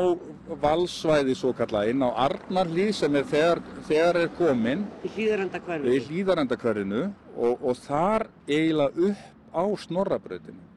valsvæði 0.62 1.36
svo 1.38 1.52
kalla, 1.56 1.84
inn 1.86 2.02
á 2.02 2.10
Arnarlíð 2.26 2.94
sem 2.98 3.18
er 3.20 3.28
þegar, 3.30 3.62
þegar 3.86 4.22
er 4.24 4.32
komin. 4.38 4.86
Í 5.06 5.12
hlýðarendakverfinu, 5.14 6.00
hlýðarendakverfinu 6.08 7.04
og, 7.36 7.62
og 7.62 7.84
þar 7.84 8.26
eiginlega 8.48 9.12
upp 9.12 9.54
á 9.54 9.64
Snorrabrautinu 9.84 10.68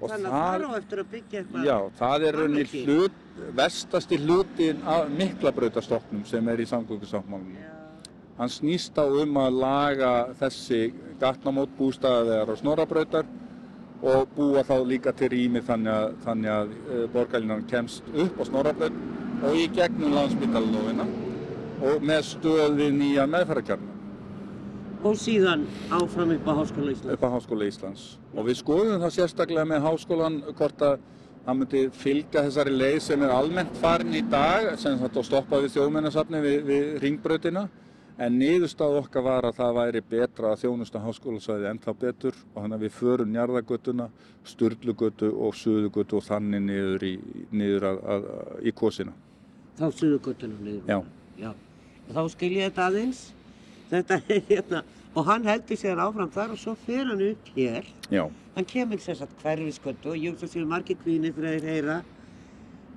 Þannig 0.00 0.26
að 0.28 0.32
það 0.32 0.54
er 0.54 0.64
á 0.64 0.70
eftir 0.78 1.00
að 1.02 1.08
byggja 1.12 1.40
eitthvað 1.40 1.66
Já, 1.66 1.76
það 1.98 2.24
er 2.26 2.36
rauninni 2.38 2.82
hlut, 2.86 3.20
vestasti 3.58 4.18
hlutin 4.22 4.82
af 4.88 5.10
miklabrautastofnum 5.18 6.24
sem 6.28 6.48
er 6.48 6.62
í 6.62 6.66
samgöngusáttmálunum. 6.70 7.70
Hann 8.38 8.52
snýst 8.52 8.96
á 8.96 9.04
um 9.04 9.40
að 9.42 9.58
laga 9.60 10.12
þessi 10.40 10.80
gatnamót 11.20 11.74
bústæðaðegar 11.78 12.54
og 12.54 12.60
snorabrautar 12.62 13.28
og 14.02 14.28
búa 14.36 14.64
þá 14.66 14.74
líka 14.86 15.14
til 15.14 15.30
rými 15.32 15.62
þannig 15.62 15.94
að, 15.94 16.14
þannig 16.24 16.52
að 16.56 16.74
e, 16.74 17.00
borgarlinnan 17.14 17.64
kemst 17.70 18.08
upp 18.12 18.40
á 18.40 18.42
snorabraut 18.48 19.00
og 19.42 19.58
í 19.58 19.68
gegnum 19.74 20.16
landsbyttalunofina 20.16 21.06
og 21.82 22.06
með 22.06 22.22
stöði 22.32 22.90
nýja 22.94 23.26
meðferðarkjarnar 23.30 23.92
og 25.02 25.16
síðan 25.18 25.64
áfram 25.90 26.30
upp 26.36 26.46
á 26.46 26.52
Háskóla 26.62 26.92
Íslands. 26.94 27.14
Upp 27.14 27.24
á 27.26 27.28
Háskóla 27.34 27.66
Íslands. 27.66 28.02
Og 28.36 28.46
við 28.46 28.58
skoðum 28.60 29.02
það 29.02 29.14
sérstaklega 29.16 29.64
með 29.66 29.86
háskólan 29.88 30.36
hvort 30.54 30.84
að 30.86 31.00
það 31.42 31.58
myndi 31.58 31.82
fylgja 31.98 32.44
þessari 32.46 32.74
leið 32.76 32.98
sem 33.02 33.24
er 33.26 33.34
almennt 33.34 33.80
farin 33.82 34.14
í 34.14 34.22
dag, 34.30 34.68
sem 34.78 34.98
þetta 35.00 35.24
stoppa 35.26 35.58
við 35.64 35.74
þjóðmennasafni 35.76 36.42
við, 36.44 36.58
við 36.68 36.92
ringbröðina, 37.02 37.64
en 38.22 38.38
niðurstað 38.38 39.00
okkar 39.00 39.26
var 39.26 39.48
að 39.48 39.58
það 39.58 39.76
væri 39.80 40.02
betra 40.12 40.52
að 40.52 40.62
þjónusta 40.62 41.02
háskólasvæði 41.02 41.68
ennþá 41.72 41.94
betur 42.04 42.38
og 42.52 42.56
þannig 42.60 42.76
að 42.76 42.86
við 42.86 42.96
förum 43.00 43.34
njarðagötuna, 43.34 44.08
sturlugötu 44.46 45.32
og 45.32 45.58
suðugötu 45.58 46.20
og 46.20 46.26
þannig 46.28 46.64
niður 46.68 47.06
í, 47.08 47.12
niður 47.50 47.88
að, 47.90 48.00
að, 48.14 48.26
að, 48.38 48.56
í 48.62 48.74
kosina. 48.78 49.14
Þá 49.80 49.86
suðugötuna 49.98 50.58
niður? 50.62 50.82
Já. 50.86 50.98
Já. 51.42 51.52
Þá 52.12 52.22
skil 52.34 52.52
ég 52.56 52.70
þetta 52.70 52.90
aðeins 52.90 53.22
þetta 53.92 54.18
er 54.28 54.42
hérna 54.48 54.82
og 55.12 55.26
hann 55.28 55.44
heldur 55.48 55.78
sér 55.78 56.00
áfram 56.00 56.30
þar 56.32 56.54
og 56.54 56.60
svo 56.60 56.74
fer 56.86 57.04
hann 57.10 57.22
upp 57.26 57.52
hér 57.56 57.88
Já. 58.08 58.24
hann 58.54 58.68
kemur 58.68 59.02
sérstaklega 59.02 59.42
hverfisköttu 59.42 60.12
og 60.14 60.16
ég 60.16 60.32
veist 60.32 60.46
að 60.46 60.54
séu 60.54 60.68
margir 60.68 60.98
kvíðinni 61.02 61.32
fyrir 61.36 61.50
að 61.50 61.58
þeir 61.58 61.74
heyra 61.74 61.98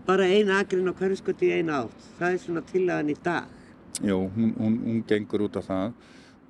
bara 0.08 0.30
eina 0.30 0.62
agrinn 0.62 0.92
á 0.92 0.96
hverfisköttu 0.96 1.50
í 1.50 1.60
eina 1.60 1.82
átt 1.84 2.08
það 2.20 2.30
er 2.30 2.42
svona 2.46 2.64
tillagan 2.72 3.12
í 3.12 3.18
dag 3.26 3.52
Jú, 4.04 4.18
hún, 4.36 4.54
hún, 4.60 4.80
hún 4.84 5.04
gengur 5.08 5.46
út 5.48 5.60
af 5.62 5.70
það. 5.70 5.94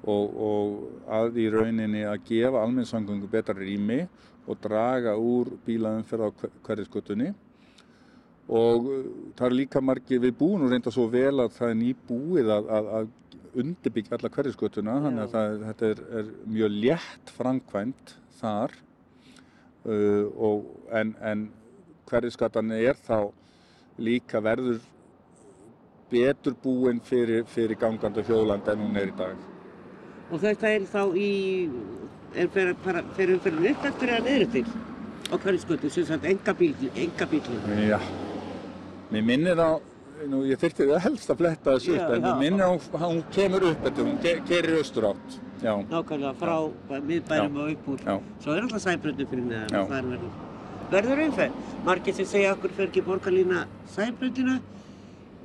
Og, 0.06 0.38
og 0.48 1.10
að 1.10 1.40
í 1.42 1.48
rauninni 1.54 2.04
að 2.06 2.24
gefa 2.28 2.62
almennsangöngu 2.62 3.30
betra 3.30 3.58
rými 3.58 4.04
og 4.46 4.60
draga 4.62 5.16
úr 5.18 5.56
bílaðumferð 5.66 6.30
á 6.30 6.30
hverfisköttunni 6.66 7.32
og 8.46 8.90
uh, 8.90 9.06
það 9.38 9.48
er 9.48 9.56
líka 9.58 9.82
margir, 9.82 10.22
við 10.22 10.36
búum 10.38 10.62
nú 10.62 10.70
reynda 10.70 10.94
svo 10.94 11.08
vel 11.10 11.40
að 11.42 11.56
það 11.56 11.72
er 11.72 11.80
nýbúið 11.80 12.52
að, 12.54 12.68
að, 12.78 12.90
að 13.00 13.62
undirbyggja 13.64 14.18
alla 14.18 14.32
hverjaskötuna 14.36 14.98
þannig 15.06 15.24
að 15.24 15.34
það, 15.34 15.56
þetta 15.70 15.90
er, 15.90 16.02
er 16.20 16.32
mjög 16.58 16.76
létt 16.76 17.32
framkvæmt 17.38 18.16
þar. 18.40 18.76
Uh, 19.86 20.26
og, 20.42 20.70
en, 20.98 21.14
en 21.22 21.48
hverjaskatan 22.10 22.74
er 22.76 22.98
þá 23.06 23.32
líka 24.02 24.42
verður 24.44 24.82
betur 26.12 26.56
búinn 26.64 27.02
fyrir, 27.04 27.46
fyrir 27.50 27.80
gangandi 27.80 28.24
hjólandi 28.28 28.72
en 28.74 28.84
hún 28.86 29.00
er 29.02 29.12
í 29.12 29.16
dag. 29.18 29.40
Og 30.32 30.42
þetta 30.42 30.70
er 30.74 30.86
þá 30.90 31.02
í, 31.18 31.32
er 32.36 32.52
fyrir 32.54 33.36
umferðinu 33.38 33.74
upp 33.74 33.90
eftir 33.92 34.14
eða 34.14 34.26
niður 34.30 34.54
til 34.56 34.66
á 35.26 35.36
hverjaskötu 35.42 35.90
sem 35.90 36.06
sagt 36.06 36.26
enga 36.30 36.54
bílinn? 36.54 37.84
Já, 37.90 38.00
mér 39.12 39.26
minnir 39.26 39.62
á 39.62 39.82
nú 40.30 40.42
ég 40.48 40.60
þurfti 40.60 40.88
það 40.90 41.02
helst 41.06 41.32
að 41.32 41.42
fletta 41.42 41.76
þessu 41.76 41.96
upp 41.98 42.14
en 42.16 42.28
minn 42.40 42.62
er 42.62 42.72
hún, 42.72 42.80
hún 43.02 43.22
kemur 43.36 43.66
upp 43.72 43.82
þetta, 43.84 44.06
hún 44.06 44.20
gerir 44.50 44.78
austur 44.80 45.10
átt. 45.12 45.38
Já. 45.64 45.74
Nákvæmlega 45.90 46.34
frá 46.40 47.00
miðbærum 47.10 47.60
og 47.62 47.72
upp 47.74 47.90
úr. 47.94 48.06
Já. 48.06 48.16
Svo 48.44 48.56
er 48.56 48.66
alltaf 48.66 48.84
sæbröndin 48.86 49.30
fyrir 49.32 49.48
neðan 49.50 49.80
og 49.82 49.92
það 49.92 49.98
er 49.98 50.10
verður. 50.14 50.38
Verður 50.94 51.24
umferð. 51.26 51.60
Margir 51.86 52.18
sem 52.18 52.30
segja 52.30 52.54
okkur 52.56 52.76
fer 52.78 52.90
ekki 52.90 53.06
borgarlína 53.06 53.66
sæbröndina. 53.96 54.60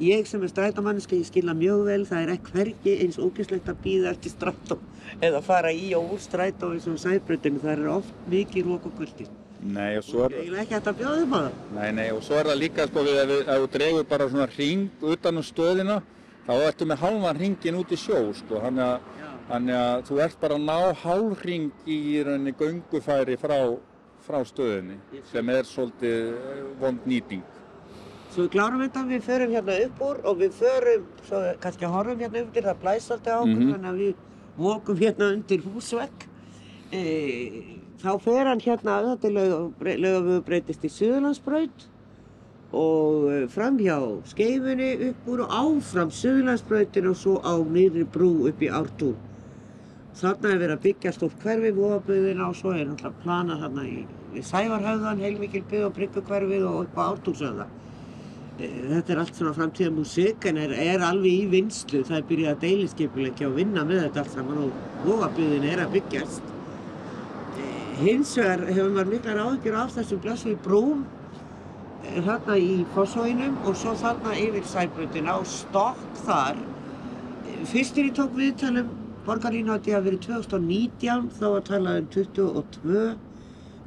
Ég 0.00 0.24
sem 0.24 0.40
er 0.40 0.48
strætamanniski, 0.48 1.18
ég 1.20 1.26
skilja 1.28 1.52
mjög 1.52 1.82
vel, 1.84 2.04
það 2.08 2.22
er 2.22 2.30
ekki 2.32 2.54
hvergi 2.54 2.92
eins 3.04 3.18
ógæslegt 3.20 3.66
að 3.68 3.82
býða 3.84 4.14
eftir 4.14 4.32
strætó 4.32 4.78
eða 5.20 5.42
fara 5.44 5.74
í 5.76 5.90
og 5.98 6.14
úr 6.14 6.22
strætó 6.24 6.70
eins 6.72 6.86
og 6.88 6.96
sæbröndinu. 7.02 7.60
Það 7.60 7.74
er 7.74 7.90
oft 7.92 8.22
mikið 8.32 8.70
rók 8.70 8.86
og 8.88 8.94
guldist. 8.96 9.34
Nei, 9.60 9.98
og 9.98 10.06
svo 10.06 10.24
er... 10.24 10.38
Það 10.38 10.48
er 10.54 10.62
ekki 10.62 10.76
hægt 10.78 10.88
að 10.88 10.98
bjóða 11.02 11.26
um 11.26 11.36
það. 11.36 11.60
Nei, 11.76 11.90
nei, 11.98 12.06
og 12.16 12.24
svo 12.24 12.40
er 12.40 12.48
það 12.48 12.58
líka, 12.62 12.88
sko, 12.88 13.04
við, 13.10 13.20
ef 13.42 13.50
þú 13.50 13.68
dregur 13.76 14.08
bara 14.14 14.30
svona 14.32 14.48
ring 14.54 15.06
utan 15.12 15.42
um 15.42 15.48
stöðina, 15.50 16.00
þá 16.48 16.52
ertu 16.56 16.88
með 16.88 17.02
halvan 17.04 17.44
ringin 17.44 17.80
út 17.82 17.92
í 17.92 18.00
sjó, 18.00 18.24
sko, 18.40 18.64
þannig 18.64 18.86
að, 18.86 19.30
þannig 19.52 19.80
að 19.82 20.08
þú 20.08 20.24
ert 20.30 20.42
bara 20.46 20.56
að 20.56 20.68
ná 20.70 21.00
hálfring 21.04 21.70
í 21.84 22.00
rauninni 22.24 22.56
göngufæri 22.56 23.36
frá, 23.44 23.58
frá 24.24 24.40
stöðinni, 24.48 24.96
sem 25.28 25.56
er 25.58 25.68
svolítið 25.68 26.32
eh, 26.32 26.68
vond 26.80 27.04
nýting. 27.04 27.44
Svo 28.30 28.44
við 28.44 28.52
klárum 28.54 28.82
þetta, 28.84 29.00
við 29.10 29.22
förum 29.26 29.52
hérna 29.56 29.76
upp 29.84 30.02
úr 30.06 30.18
og 30.30 30.36
við 30.38 30.58
förum, 30.60 31.06
svo 31.26 31.38
kannski 31.62 31.88
horfum 31.90 32.20
hérna 32.22 32.42
upp 32.44 32.50
til 32.54 32.62
það 32.62 32.82
blæst 32.84 33.14
alltaf 33.14 33.32
á 33.34 33.40
okkur, 33.42 33.54
mm 33.54 33.62
-hmm. 33.62 33.72
þannig 33.72 33.90
að 33.90 34.02
við 34.02 34.14
mókum 34.56 34.96
hérna 35.00 35.32
undir 35.34 35.62
húsvegg. 35.64 36.26
E, 36.92 37.02
þá 38.02 38.12
fer 38.20 38.46
hann 38.46 38.60
hérna, 38.60 39.00
þetta 39.08 39.28
er 39.28 39.98
lögafögu 40.04 40.44
breytist 40.44 40.84
í 40.84 40.90
Suðurlandsbraut 40.90 41.88
og 42.72 43.32
e, 43.32 43.48
fram 43.48 43.78
hjá 43.78 43.98
skeifunni 44.24 45.10
upp 45.10 45.26
úr 45.26 45.40
og 45.40 45.50
áfram 45.50 46.10
Suðurlandsbrautin 46.10 47.10
og 47.10 47.16
svo 47.16 47.34
á 47.42 47.54
nýri 47.58 48.06
brú 48.06 48.46
upp 48.46 48.62
í 48.62 48.70
Ártún. 48.70 49.16
Þarna 50.14 50.48
er 50.52 50.58
verið 50.58 50.76
að 50.76 50.82
byggja 50.86 51.12
stórt 51.12 51.42
hverfi, 51.42 51.70
vofaböðina 51.72 52.48
og 52.48 52.56
svo 52.56 52.70
er 52.70 52.86
náttúrulega 52.86 53.22
planað 53.22 53.60
þarna 53.64 53.84
í, 53.86 54.06
í 54.34 54.40
Sævarhauðan, 54.42 55.18
heilmikil 55.18 55.62
byggð 55.70 55.86
og 55.86 55.94
bryggukverfið 55.98 56.64
og 56.70 56.80
upp 56.84 56.98
á 56.98 57.02
Ártúnshauða. 57.10 57.66
Þetta 58.60 59.14
er 59.14 59.20
allt 59.22 59.38
svona 59.38 59.54
framtíða 59.56 59.92
músík 59.96 60.44
en 60.50 60.58
er, 60.60 60.72
er 60.76 61.04
alveg 61.04 61.32
í 61.32 61.46
vinslu. 61.54 62.02
Það 62.04 62.18
er 62.18 62.26
byrjað 62.28 62.50
að 62.52 62.64
deiliskeipulegi 62.66 63.46
og 63.48 63.54
vinna 63.56 63.84
með 63.88 64.02
þetta 64.06 64.24
allt 64.24 64.34
saman 64.34 64.64
og 64.66 65.06
vofaböðin 65.06 65.68
er 65.70 65.84
að 65.84 65.94
byggjast. 65.96 66.50
Hins 68.00 68.34
vegar 68.36 68.66
hefur 68.68 68.92
maður 68.94 69.14
miklar 69.14 69.40
áhyggjur 69.44 69.80
af 69.80 69.96
þessum 69.96 70.20
blessu 70.24 70.52
í 70.52 70.60
brúm 70.66 71.06
þarna 72.26 72.56
í 72.60 72.76
Fossóinum 72.94 73.58
og 73.68 73.76
svo 73.78 73.92
þarna 74.00 74.36
yfir 74.40 74.64
Sæbröndina 74.68 75.36
og 75.40 75.48
stokk 75.48 76.00
þar. 76.24 76.60
Fyrstir 77.70 78.08
ég 78.08 78.16
tók 78.16 78.32
viðtalum 78.36 78.88
borgarlínu 79.26 79.74
átti 79.74 79.92
að 79.94 80.08
verið 80.08 80.22
2019, 80.26 81.28
þá 81.36 81.44
var 81.54 81.66
talað 81.68 81.98
um 82.00 82.08
22, 82.16 83.02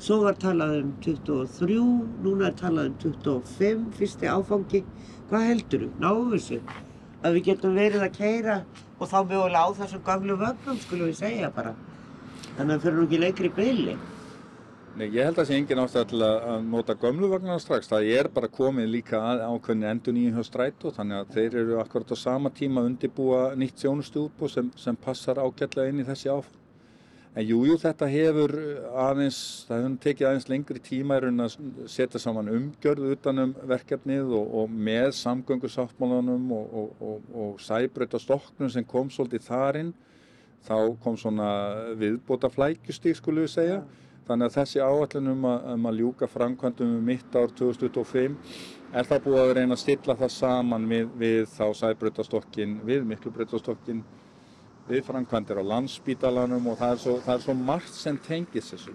svo 0.01 0.19
var 0.23 0.39
talað 0.41 0.79
um 0.79 0.93
23, 1.03 1.77
núna 2.23 2.49
er 2.49 2.57
talað 2.59 2.89
um 2.91 2.95
25, 3.03 3.85
fyrsti 3.99 4.31
áfangi. 4.31 4.83
Hvað 5.29 5.47
heldur 5.49 5.85
þú? 5.85 5.91
Náum 6.03 6.33
þessu? 6.33 6.59
Að 7.23 7.37
við 7.37 7.45
getum 7.51 7.77
verið 7.77 8.07
að 8.07 8.17
keira 8.17 8.57
og 8.99 9.07
þá 9.11 9.19
mögulega 9.21 9.63
á 9.63 9.69
þessum 9.79 10.03
gamlu 10.07 10.39
vögnum, 10.39 10.81
skulum 10.83 11.11
við 11.11 11.21
segja 11.21 11.51
bara. 11.55 11.75
Þannig 12.57 12.65
að 12.65 12.73
það 12.73 12.83
fyrir 12.87 12.99
nú 12.99 13.05
ekki 13.07 13.21
leikri 13.21 13.53
bylli. 13.57 13.95
Nei, 14.93 15.07
ég 15.09 15.25
held 15.25 15.33
að 15.33 15.39
það 15.39 15.47
sé 15.49 15.55
engin 15.57 15.79
ástæða 15.81 16.09
til 16.11 16.19
að 16.21 16.65
nota 16.69 16.93
gömlu 17.01 17.29
vagnarna 17.31 17.61
strax. 17.61 17.87
Það 17.89 18.09
er 18.13 18.27
bara 18.35 18.49
komið 18.53 18.91
líka 18.93 19.17
að 19.17 19.41
ákveðinu 19.47 19.87
endur 19.89 20.13
nýjum 20.13 20.35
hjá 20.37 20.45
strætó 20.45 20.91
þannig 20.93 21.17
að 21.17 21.31
þeir 21.33 21.55
eru 21.63 21.79
akkurat 21.81 22.13
á 22.13 22.17
sama 22.21 22.51
tíma 22.53 22.83
að 22.83 22.91
undirbúa 22.91 23.39
nýtt 23.57 23.81
sjónustuðbú 23.81 24.51
sem, 24.53 24.69
sem 24.77 24.99
passar 25.07 25.41
ágætlega 25.41 25.89
inn 25.89 26.03
í 26.03 26.05
þessi 26.05 26.29
áfann. 26.29 26.62
En 27.33 27.47
jújú, 27.47 27.71
jú, 27.71 27.77
þetta 27.81 28.07
hefur 28.11 28.51
aðeins, 29.03 29.39
það 29.65 29.79
hefur 29.79 29.95
tekið 30.03 30.27
aðeins 30.29 30.49
lengri 30.51 30.81
tíma 30.85 31.17
í 31.17 31.23
raun 31.23 31.45
að 31.47 31.55
setja 31.89 32.21
saman 32.21 32.51
umgjörðu 32.53 33.15
utanum 33.15 33.55
verkefnið 33.71 34.35
og, 34.37 34.53
og 34.61 34.75
með 34.89 35.15
samgöngusáttmálanum 35.17 36.53
og, 36.53 36.77
og, 37.01 37.25
og 37.33 37.57
sæbreyta 37.63 38.21
stokknum 38.21 38.69
sem 38.69 38.85
kom 38.85 39.09
svolítið 39.09 39.47
þarinn. 39.47 39.91
Þá 40.63 40.77
kom 41.03 41.17
svona 41.19 41.49
viðbóta 41.99 42.53
flækjustík, 42.53 43.17
skulum 43.17 43.47
við 43.47 43.55
segja. 43.57 43.81
Ja 43.81 44.03
Þannig 44.23 44.47
að 44.47 44.55
þessi 44.55 44.79
áallin 44.79 45.31
um 45.33 45.45
að, 45.49 45.63
um 45.73 45.87
að 45.89 45.97
ljúka 45.99 46.27
framkvæmdum 46.31 46.91
um 46.95 47.07
mitt 47.09 47.33
ár 47.35 47.51
2025 47.59 48.37
er 48.95 49.07
það 49.09 49.23
búið 49.25 49.39
að 49.41 49.51
reyna 49.57 49.75
að 49.75 49.81
stilla 49.81 50.15
það 50.21 50.31
saman 50.37 50.85
við, 50.87 51.09
við 51.19 51.39
þá 51.51 51.65
sæbreytastokkin, 51.79 52.77
við 52.87 53.03
miklubreytastokkin, 53.09 53.99
við 54.89 55.01
framkvæmdir 55.07 55.61
á 55.61 55.69
landsbítalanum 55.71 56.69
og 56.71 56.77
það 56.81 56.93
er 56.95 57.01
svo, 57.05 57.17
það 57.23 57.33
er 57.35 57.43
svo 57.47 57.57
margt 57.57 57.95
sem 57.95 58.19
tengis 58.27 58.69
þessu. 58.73 58.93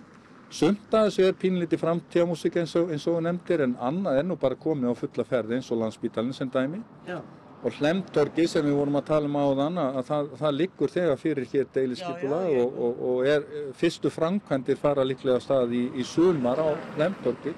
Sumt 0.48 0.94
að 0.96 1.10
þessu 1.10 1.26
er 1.28 1.40
pínlítið 1.42 1.82
framtíðamúsík 1.82 2.56
eins 2.60 2.76
og 2.80 2.94
þú 2.94 3.18
nefndir 3.24 3.66
en 3.66 3.76
annað 3.84 4.22
er 4.22 4.28
nú 4.28 4.38
bara 4.40 4.56
komið 4.56 4.92
á 4.92 5.00
fulla 5.00 5.26
ferði 5.28 5.58
eins 5.58 5.68
og 5.72 5.82
landsbítalinn 5.82 6.36
sem 6.36 6.50
dæmi. 6.52 6.80
Já 7.08 7.20
og 7.58 7.74
hlemtorgi 7.74 8.46
sem 8.46 8.62
við 8.62 8.76
vorum 8.78 8.98
að 9.00 9.08
tala 9.08 9.26
um 9.26 9.34
á 9.38 9.46
þann 9.58 9.80
að 9.82 9.98
það, 10.06 10.28
það 10.38 10.56
liggur 10.60 10.92
þegar 10.92 11.18
fyrir 11.18 11.48
hér 11.52 11.66
deiliskypula 11.74 12.38
og, 12.60 12.76
og, 12.86 13.00
og 13.08 13.26
er 13.26 13.46
fyrstu 13.78 14.12
framkvæmdir 14.14 14.78
fara 14.78 15.06
líklega 15.06 15.40
stað 15.42 15.74
í, 15.74 15.82
í 15.98 16.06
sumar 16.06 16.62
á 16.62 16.68
hlemtorgi 16.94 17.54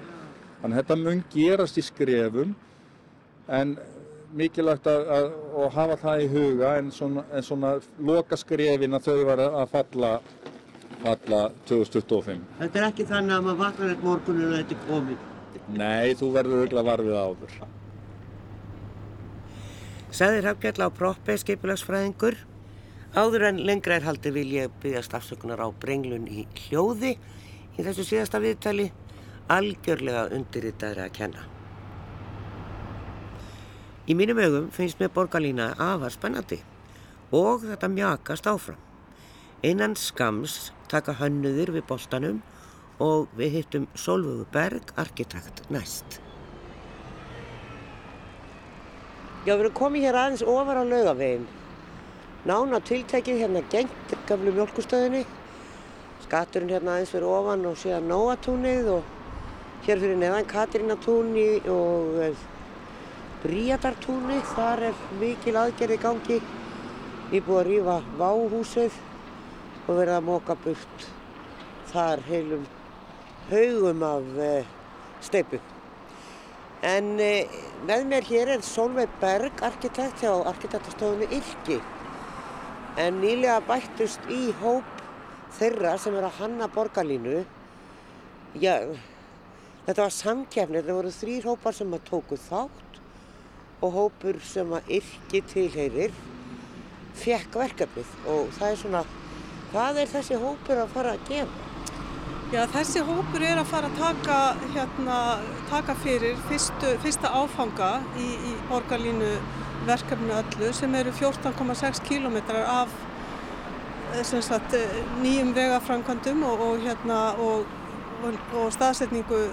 þannig 0.61 0.71
að 0.71 0.77
þetta 0.79 0.97
mun 1.03 1.23
gerast 1.33 1.77
í 1.77 1.85
skrefum 1.85 2.55
en 3.59 3.75
mikilvægt 4.37 4.87
að, 4.87 5.09
að, 5.17 5.27
að 5.63 5.73
hafa 5.75 5.97
það 6.05 6.23
í 6.23 6.29
huga 6.35 6.71
en 6.79 6.93
svona, 6.95 7.25
en 7.33 7.43
svona 7.45 7.73
loka 7.99 8.39
skrefin 8.39 8.97
að 8.97 9.09
þau 9.09 9.25
var 9.27 9.43
að 9.47 9.67
falla 9.73 10.13
falla 11.01 11.41
2025 11.69 12.47
Þetta 12.61 12.81
er 12.81 12.87
ekki 12.87 13.09
þannig 13.09 13.35
að 13.35 13.45
maður 13.47 13.61
vaknar 13.65 13.93
eitt 13.95 14.05
morgunum 14.05 14.49
og 14.49 14.57
þetta 14.59 14.77
er 14.77 14.89
komið 14.89 15.29
Nei, 15.71 16.17
þú 16.19 16.33
verður 16.35 16.63
auðvitað 16.63 16.89
varfið 16.89 17.21
áður 17.21 17.61
Saði 20.11 20.41
Rafgjall 20.43 20.83
á 20.83 20.89
proppi 20.91 21.37
skipulagsfræðingur. 21.39 22.35
Áður 23.15 23.45
en 23.47 23.61
lengra 23.63 23.95
er 23.95 24.03
haldið 24.03 24.33
vil 24.35 24.49
ég 24.57 24.73
byggast 24.83 25.15
afsökunar 25.15 25.63
á 25.63 25.71
brenglun 25.71 26.27
í 26.27 26.43
hljóði 26.65 27.13
í 27.15 27.85
þessu 27.85 28.03
síðasta 28.09 28.41
viðtali 28.43 28.89
algjörlega 29.51 30.27
undirritaðri 30.35 31.05
að 31.05 31.15
kenna. 31.15 31.47
Í 34.09 34.15
mínum 34.17 34.39
augum 34.41 34.69
finnst 34.73 34.97
mér 34.97 35.11
borgarlína 35.13 35.75
afar 35.77 36.13
spennandi 36.13 36.57
og 37.37 37.61
þetta 37.67 37.89
mjakast 37.91 38.47
áfram. 38.49 38.79
Einan 39.61 39.93
skams 39.93 40.71
taka 40.89 41.13
hönnuðir 41.19 41.69
við 41.75 41.85
boltanum 41.91 42.39
og 43.01 43.29
við 43.37 43.59
hittum 43.59 43.85
Solvögu 43.93 44.47
Berg, 44.53 44.89
arkitekt, 44.97 45.61
næst. 45.69 46.17
Já, 49.45 49.53
við 49.53 49.67
erum 49.67 49.77
komið 49.77 50.07
hér 50.07 50.17
aðeins 50.17 50.43
ofar 50.45 50.81
á 50.81 50.83
laugavegin. 50.85 51.45
Nána 52.49 52.81
tiltekið 52.81 53.43
hérna 53.43 53.61
gengt 53.69 54.15
gamlu 54.29 54.53
mjölkustöðinni. 54.57 55.27
Skaturinn 56.25 56.73
hérna 56.73 56.95
aðeins 56.95 57.13
fyrir 57.13 57.29
ofan 57.29 57.69
og 57.69 57.77
síðan 57.77 58.09
Nóatúnið 58.09 58.89
og 58.97 59.85
hér 59.85 60.01
fyrir 60.01 60.17
neðan 60.17 60.49
Katrínatúni 60.49 61.61
og 61.69 62.17
Bríadartúni. 63.41 64.37
Þar 64.53 64.85
er 64.91 65.05
mikil 65.21 65.55
aðgerði 65.57 65.97
gangi. 66.01 66.41
Ég 67.31 67.47
búið 67.47 67.61
að 67.61 67.67
rýfa 67.69 67.97
váhúsið 68.19 68.99
og 69.87 69.97
verið 69.97 70.15
að 70.17 70.27
móka 70.27 70.55
burt 70.61 71.05
þar 71.91 72.21
heilum 72.27 72.65
haugum 73.49 74.03
af 74.03 74.37
eh, 74.39 74.65
steipu. 75.23 75.59
En 76.85 77.15
eh, 77.19 77.49
með 77.87 78.05
mér 78.09 78.27
hér 78.29 78.53
er 78.55 78.65
Solveig 78.65 79.11
Berg, 79.21 79.63
arkitekt 79.65 80.23
hjá 80.23 80.33
arkitektastofunni 80.51 81.29
Yrki. 81.39 81.79
En 82.99 83.21
nýlega 83.23 83.61
bættust 83.67 84.27
í 84.31 84.51
hóp 84.61 85.01
þeirra 85.57 85.97
sem 86.01 86.15
er 86.17 86.27
að 86.27 86.39
hanna 86.41 86.69
borgarlínu. 86.71 87.43
Já, 88.59 88.75
þetta 89.87 90.01
var 90.03 90.15
samkjæfni, 90.15 90.81
þetta 90.81 90.97
voru 90.97 91.13
þrýr 91.15 91.51
hópar 91.51 91.75
sem 91.77 91.93
að 91.95 92.07
tóku 92.09 92.39
þátt 92.49 92.90
og 93.81 93.95
hópur 93.95 94.37
sem 94.45 94.69
að 94.77 94.93
Yrki 94.99 95.41
tilheyrir 95.49 96.13
fekk 97.17 97.57
verkefnið 97.63 98.13
og 98.29 98.53
það 98.57 98.69
er 98.69 98.79
svona, 98.79 99.01
hvað 99.71 99.99
er 100.03 100.11
þessi 100.13 100.39
hópur 100.41 100.81
að 100.83 100.95
fara 100.95 101.15
að 101.17 101.27
gefa? 101.29 101.67
Já, 102.51 102.65
þessi 102.67 102.99
hópur 103.07 103.43
er 103.47 103.61
að 103.61 103.69
fara 103.71 103.87
að 103.87 103.99
taka, 104.01 104.37
hérna, 104.73 105.17
taka 105.69 105.93
fyrir 106.03 106.39
fyrstu, 106.49 106.89
fyrsta 106.99 107.31
áfanga 107.31 107.93
í, 108.19 108.27
í 108.27 108.51
borgarlínu 108.67 109.29
verkefni 109.87 110.33
öllu 110.35 110.73
sem 110.75 110.97
eru 110.99 111.13
14,6 111.15 112.03
km 112.09 112.35
af 112.59 112.91
eh, 114.17 114.41
sagt, 114.43 114.75
nýjum 115.23 115.53
vegafrankandum 115.55 116.43
og, 116.49 116.65
og, 116.67 116.83
hérna, 116.83 117.21
og, 117.39 117.63
og 118.51 118.67
staðsetningu 118.75 119.45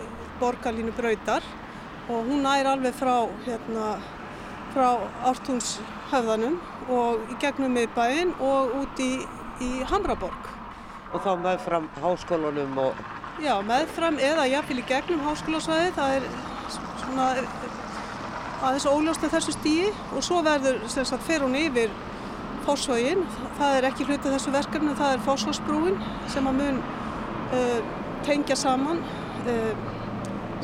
borgarlínu 0.42 0.90
brautar 0.98 1.46
og 2.08 2.26
hún 2.26 2.42
nær 2.42 2.66
alveg 2.72 2.98
frá, 2.98 3.14
hérna, 3.46 3.92
frá 4.74 4.88
ártúnshöfðanum 5.30 6.58
og 6.92 7.30
í 7.32 7.38
gegnum 7.42 7.74
miðbæinn 7.76 8.34
og 8.40 8.74
út 8.82 9.02
í, 9.02 9.12
í 9.64 9.70
Hamraborg. 9.88 10.52
Og 11.12 11.24
þá 11.24 11.32
meðfram 11.40 11.88
háskólanum 12.02 12.78
og... 12.82 13.00
Já, 13.42 13.54
meðfram 13.64 14.18
eða 14.20 14.48
jáfnvel 14.50 14.80
í 14.82 14.86
gegnum 14.88 15.24
háskólasvæði, 15.24 15.92
það 15.96 16.16
er 16.18 16.30
svona 17.02 17.28
aðeins 18.58 18.88
óljóst 18.90 19.22
með 19.22 19.34
þessu 19.36 19.54
stíi 19.54 19.90
og 20.12 20.24
svo 20.26 20.40
verður, 20.46 20.80
sem 20.90 21.06
sagt, 21.06 21.24
fer 21.26 21.44
hún 21.44 21.56
yfir 21.58 21.92
fórsvægin, 22.66 23.22
það 23.58 23.76
er 23.76 23.88
ekki 23.88 24.06
hluti 24.08 24.32
þessu 24.32 24.52
verkefni, 24.52 24.96
það 24.98 25.14
er 25.14 25.22
fórsvægsbrúin 25.24 26.00
sem 26.32 26.48
að 26.50 26.58
mun 26.58 26.80
uh, 27.54 27.78
tengja 28.26 28.58
saman 28.58 29.00
uh, 29.48 29.70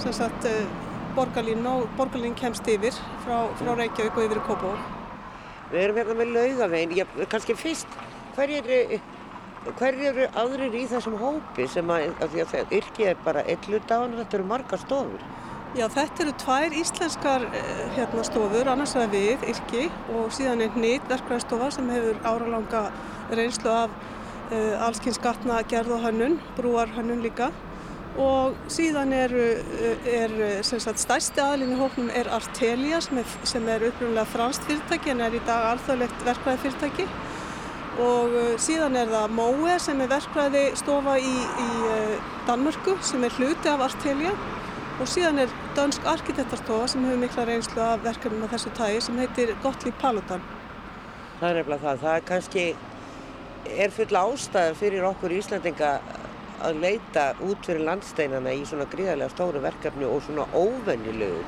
sem 0.02 0.16
sagt, 0.16 0.48
uh, 0.50 0.83
borgarlín 1.16 1.66
og 1.70 1.88
borgarlín 1.98 2.36
kemst 2.38 2.68
yfir 2.68 2.94
frá, 3.24 3.48
frá 3.60 3.72
Reykjavík 3.78 4.18
og 4.18 4.28
yfir 4.28 4.40
í 4.40 4.46
Kópavók. 4.48 4.92
Við 5.72 5.80
erum 5.82 5.98
hérna 6.00 6.18
með 6.18 6.32
laugavegin, 6.36 7.12
kannski 7.32 7.56
fyrst, 7.58 7.98
hverjir 8.36 8.70
er 8.70 8.98
hverju 9.72 10.10
eru 10.10 10.26
aðrir 10.36 10.74
í 10.76 10.84
þessum 10.90 11.16
hópi 11.20 11.66
sem 11.70 11.88
að, 11.90 12.10
að 12.20 12.34
því 12.34 12.42
að 12.44 12.74
yrkið 12.78 13.08
er 13.08 13.20
bara 13.24 13.44
á 13.44 13.96
hann, 13.96 14.16
þetta 14.18 14.38
eru 14.38 14.46
marga 14.48 14.78
stofur. 14.80 15.24
Já, 15.74 15.88
þetta 15.90 16.22
eru 16.22 16.32
tvær 16.38 16.74
íslenskar 16.78 17.46
eh, 17.48 17.78
hérna, 17.96 18.24
stofur, 18.26 18.68
annars 18.70 18.92
vegar 18.94 19.10
við, 19.14 19.46
Irki, 19.50 19.86
og 20.14 20.28
síðan 20.36 20.62
er 20.62 20.76
nýtt 20.78 21.08
verkvæðstofa 21.10 21.70
sem 21.74 21.88
hefur 21.90 22.20
áralanga 22.22 22.84
reynslu 23.34 23.72
af 23.72 23.96
uh, 24.52 24.84
allskynns 24.86 25.18
gatna 25.24 25.62
gerð 25.66 25.96
og 25.96 26.04
hönnun, 26.04 26.38
brúar 26.58 26.92
hönnun 26.94 27.24
líka. 27.24 27.50
Og 28.20 28.54
síðan 28.70 29.10
er, 29.12 29.32
er 30.06 30.34
sagt, 30.62 31.00
stærsti 31.02 31.42
aðlinn 31.42 31.74
í 31.74 31.78
hóknum 31.80 32.12
er 32.14 32.28
Artelia 32.30 33.00
sem 33.02 33.18
er, 33.18 33.72
er 33.74 33.86
upprunlega 33.88 34.26
franst 34.30 34.62
fyrirtæki 34.68 35.10
en 35.10 35.24
er 35.26 35.34
í 35.34 35.40
dag 35.48 35.72
alþjóðlegt 35.72 36.22
verkvæði 36.28 36.62
fyrirtæki. 36.62 37.08
Og 38.04 38.36
síðan 38.62 38.98
er 38.98 39.10
það 39.10 39.34
Móe 39.34 39.78
sem 39.82 40.00
er 40.02 40.10
verkvæði 40.10 40.64
stofa 40.78 41.16
í, 41.18 41.34
í 41.34 41.68
Danmörku 42.46 42.96
sem 43.02 43.26
er 43.26 43.34
hluti 43.34 43.70
af 43.70 43.82
Artelia 43.88 44.34
og 45.00 45.10
síðan 45.10 45.42
er 45.42 45.54
Dönsk 45.74 46.06
arkitektarstofa 46.06 46.86
sem 46.90 47.02
hefur 47.06 47.18
mikla 47.18 47.46
reynslu 47.48 47.82
af 47.82 48.02
verkefnum 48.04 48.46
af 48.46 48.54
þessu 48.54 48.70
tægi 48.78 49.00
sem 49.02 49.18
heitir 49.18 49.54
Gottlíf 49.62 49.96
Paludan. 49.98 50.42
Það 51.40 51.48
er 51.48 51.58
nefnilega 51.58 51.82
það. 51.82 52.02
Það 52.04 52.18
er 52.18 52.28
kannski, 52.28 52.66
er 53.86 53.94
full 53.96 54.20
ástæða 54.20 54.76
fyrir 54.78 55.08
okkur 55.10 55.34
Íslandinga 55.34 55.96
að 56.68 56.80
leita 56.82 57.26
út 57.44 57.66
fyrir 57.66 57.84
landsteinana 57.86 58.52
í 58.54 58.64
svona 58.68 58.86
gríðarlega 58.90 59.32
stóru 59.32 59.62
verkefni 59.64 60.08
og 60.08 60.22
svona 60.26 60.46
óvennilegu. 60.56 61.42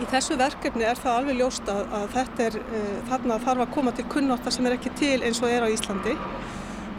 Í 0.00 0.06
þessu 0.08 0.38
verkefni 0.40 0.86
er 0.88 1.00
það 1.00 1.18
alveg 1.18 1.40
ljóst 1.40 1.66
að, 1.68 1.82
að 1.98 2.06
þetta 2.14 2.46
er, 2.46 2.60
uh, 2.62 2.94
þarna 3.10 3.40
þarf 3.44 3.64
að 3.66 3.74
koma 3.76 3.94
til 3.96 4.06
kunnotta 4.14 4.52
sem 4.54 4.68
er 4.68 4.76
ekki 4.78 4.94
til 5.00 5.18
eins 5.26 5.42
og 5.42 5.52
er 5.52 5.66
á 5.66 5.68
Íslandi. 5.68 6.14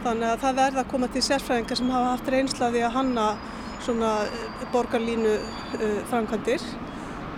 Þannig 0.04 0.28
að 0.28 0.44
það 0.44 0.60
verða 0.60 0.84
að 0.84 0.92
koma 0.92 1.08
til 1.14 1.24
sérfræðingar 1.26 1.78
sem 1.78 1.90
hafa 1.94 2.12
haft 2.12 2.30
reynslaði 2.34 2.84
að 2.86 2.94
hanna 2.96 3.26
svona 3.82 4.12
eh, 4.28 4.68
borgarlínu 4.74 5.34
uh, 5.34 5.98
framkvæmdir 6.10 6.62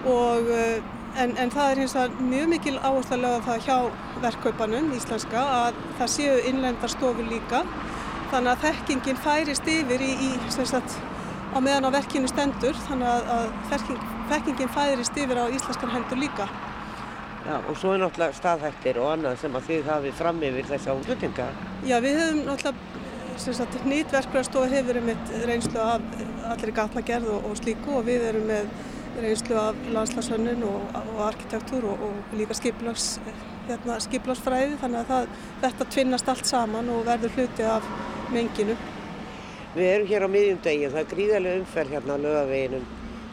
og 0.05 0.53
uh, 0.53 0.93
en, 1.21 1.35
en 1.39 1.53
það 1.53 1.71
er 1.71 1.81
hins 1.83 1.95
vegar 1.97 2.25
mjög 2.29 2.51
mikil 2.53 2.75
áherslu 2.81 3.17
að 3.17 3.25
lögða 3.25 3.43
það 3.49 3.67
hjá 3.69 3.77
verkkaupanum 4.25 4.91
íslenska 4.97 5.45
að 5.59 5.83
það 6.01 6.13
séu 6.17 6.39
innlendarstofu 6.51 7.27
líka 7.29 7.63
þannig 8.35 8.53
að 8.53 8.65
þekkingin 8.67 9.21
færist 9.23 9.69
yfir 9.71 10.03
í, 10.03 10.13
í 10.27 10.31
sagt, 10.55 10.97
á 11.55 11.59
meðan 11.63 11.87
á 11.87 11.91
verkinu 11.95 12.31
stendur 12.31 12.79
þannig 12.89 13.11
að, 13.11 13.33
að 13.37 13.83
þekkingin 14.33 14.73
færist 14.75 15.21
yfir 15.23 15.39
á 15.39 15.47
íslenskar 15.47 15.95
hendur 15.95 16.21
líka. 16.21 16.49
Já, 17.45 17.59
og 17.61 17.77
svo 17.77 17.93
er 17.93 18.01
náttúrulega 18.01 18.35
staðhættir 18.39 18.99
og 19.03 19.11
annað 19.13 19.41
sem 19.43 19.57
að 19.59 19.67
þið 19.69 19.89
hafið 19.93 20.15
fram 20.19 20.39
yfir 20.49 20.69
þess 20.71 20.91
að 20.91 21.09
hlutinga. 21.11 21.49
Já, 21.85 21.97
við 22.01 22.21
höfum 22.23 22.45
náttúrulega 22.49 23.03
Nýtverkvæðarstofa 23.35 24.71
hefur 24.71 25.01
með 25.03 25.33
reynslu 25.49 25.81
af 25.83 26.03
allir 26.53 26.71
gatnagerð 26.75 27.33
og, 27.35 27.49
og 27.51 27.57
slíku 27.59 27.97
og 27.99 28.05
við 28.07 28.29
erum 28.29 28.47
með 28.47 28.69
reynslu 29.21 29.59
af 29.59 29.81
landslagsönnun 29.95 30.63
og, 30.69 30.95
og 31.03 31.21
arkitektúr 31.27 31.87
og, 31.91 32.05
og 32.09 32.37
líka 32.39 32.55
skiplags, 32.55 33.19
hérna, 33.69 33.99
skiplagsfræði 34.07 34.79
þannig 34.81 35.03
að 35.03 35.11
það, 35.11 35.41
þetta 35.65 35.89
tvinnast 35.97 36.31
allt 36.31 36.51
saman 36.51 36.93
og 36.95 37.03
verður 37.11 37.35
hluti 37.35 37.67
af 37.67 37.91
menginu. 38.33 38.77
Við 39.75 39.89
erum 39.91 40.11
hér 40.11 40.27
á 40.27 40.29
miðjum 40.31 40.61
degi 40.65 40.87
og 40.87 40.95
það 40.95 41.03
er 41.03 41.11
gríðarlega 41.13 41.61
umferð 41.61 41.95
hérna 41.97 42.17
á 42.17 42.25
lögaveginum 42.25 42.85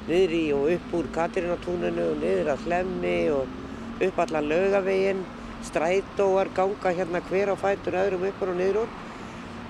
niður 0.08 0.34
í 0.34 0.44
og 0.58 0.70
upp 0.76 0.96
úr 0.98 1.10
Katrinatúninu 1.16 2.08
og 2.12 2.22
niður 2.24 2.52
að 2.56 2.64
Hlemmi 2.66 3.18
og 3.36 4.06
upp 4.08 4.22
allan 4.26 4.50
lögavegin 4.50 5.26
strætóar 5.68 6.50
ganga 6.58 6.96
hérna 6.98 7.22
hver 7.30 7.54
á 7.54 7.56
fætur 7.62 8.00
öðrum 8.02 8.26
uppur 8.32 8.54
og 8.56 8.58
niður 8.58 8.84
úr. 8.86 8.96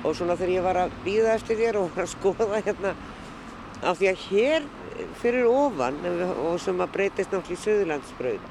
Og 0.02 0.16
svona 0.18 0.38
þegar 0.40 0.56
ég 0.56 0.66
var 0.66 0.80
að 0.86 0.96
býða 1.06 1.36
eftir 1.36 1.60
þér 1.60 1.82
og 1.82 1.92
var 1.98 2.08
að 2.08 2.14
skoða 2.16 2.62
hérna 2.64 2.96
af 3.82 4.00
því 4.00 4.10
að 4.12 4.24
hér 4.30 4.70
fyrir 5.22 5.48
ofan 5.50 5.98
og 6.46 6.60
sem 6.62 6.82
að 6.82 6.94
breytist 6.96 7.32
náttúrulega 7.34 7.58
í 7.58 7.62
Suðurlandsbröð 7.64 8.44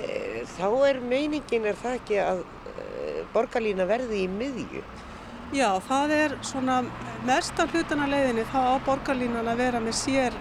e, 0.00 0.08
þá 0.56 0.66
er 0.88 1.00
meiningin 1.04 1.68
er 1.70 1.78
það 1.78 1.98
ekki 2.00 2.18
að 2.24 2.42
e, 2.42 2.86
borgarlína 3.34 3.86
verði 3.88 4.24
í 4.24 4.30
miðju 4.32 4.82
Já, 5.50 5.80
það 5.82 6.12
er 6.14 6.32
svona 6.46 6.76
mest 7.26 7.58
af 7.58 7.72
hlutana 7.74 8.04
leiðinni 8.06 8.44
þá 8.52 8.58
á 8.70 8.74
borgarlínan 8.86 9.48
að 9.50 9.62
vera 9.64 9.80
með 9.82 9.96
sér, 9.98 10.36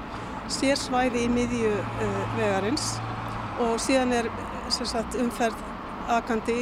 sér 0.54 0.78
svæði 0.78 1.24
í 1.26 1.32
miðju 1.34 1.72
uh, 1.74 2.20
vegarins 2.36 2.92
og 3.66 3.80
síðan 3.82 4.14
er 4.14 4.30
sagt, 4.70 5.18
umferð 5.18 5.64
akandi 6.14 6.60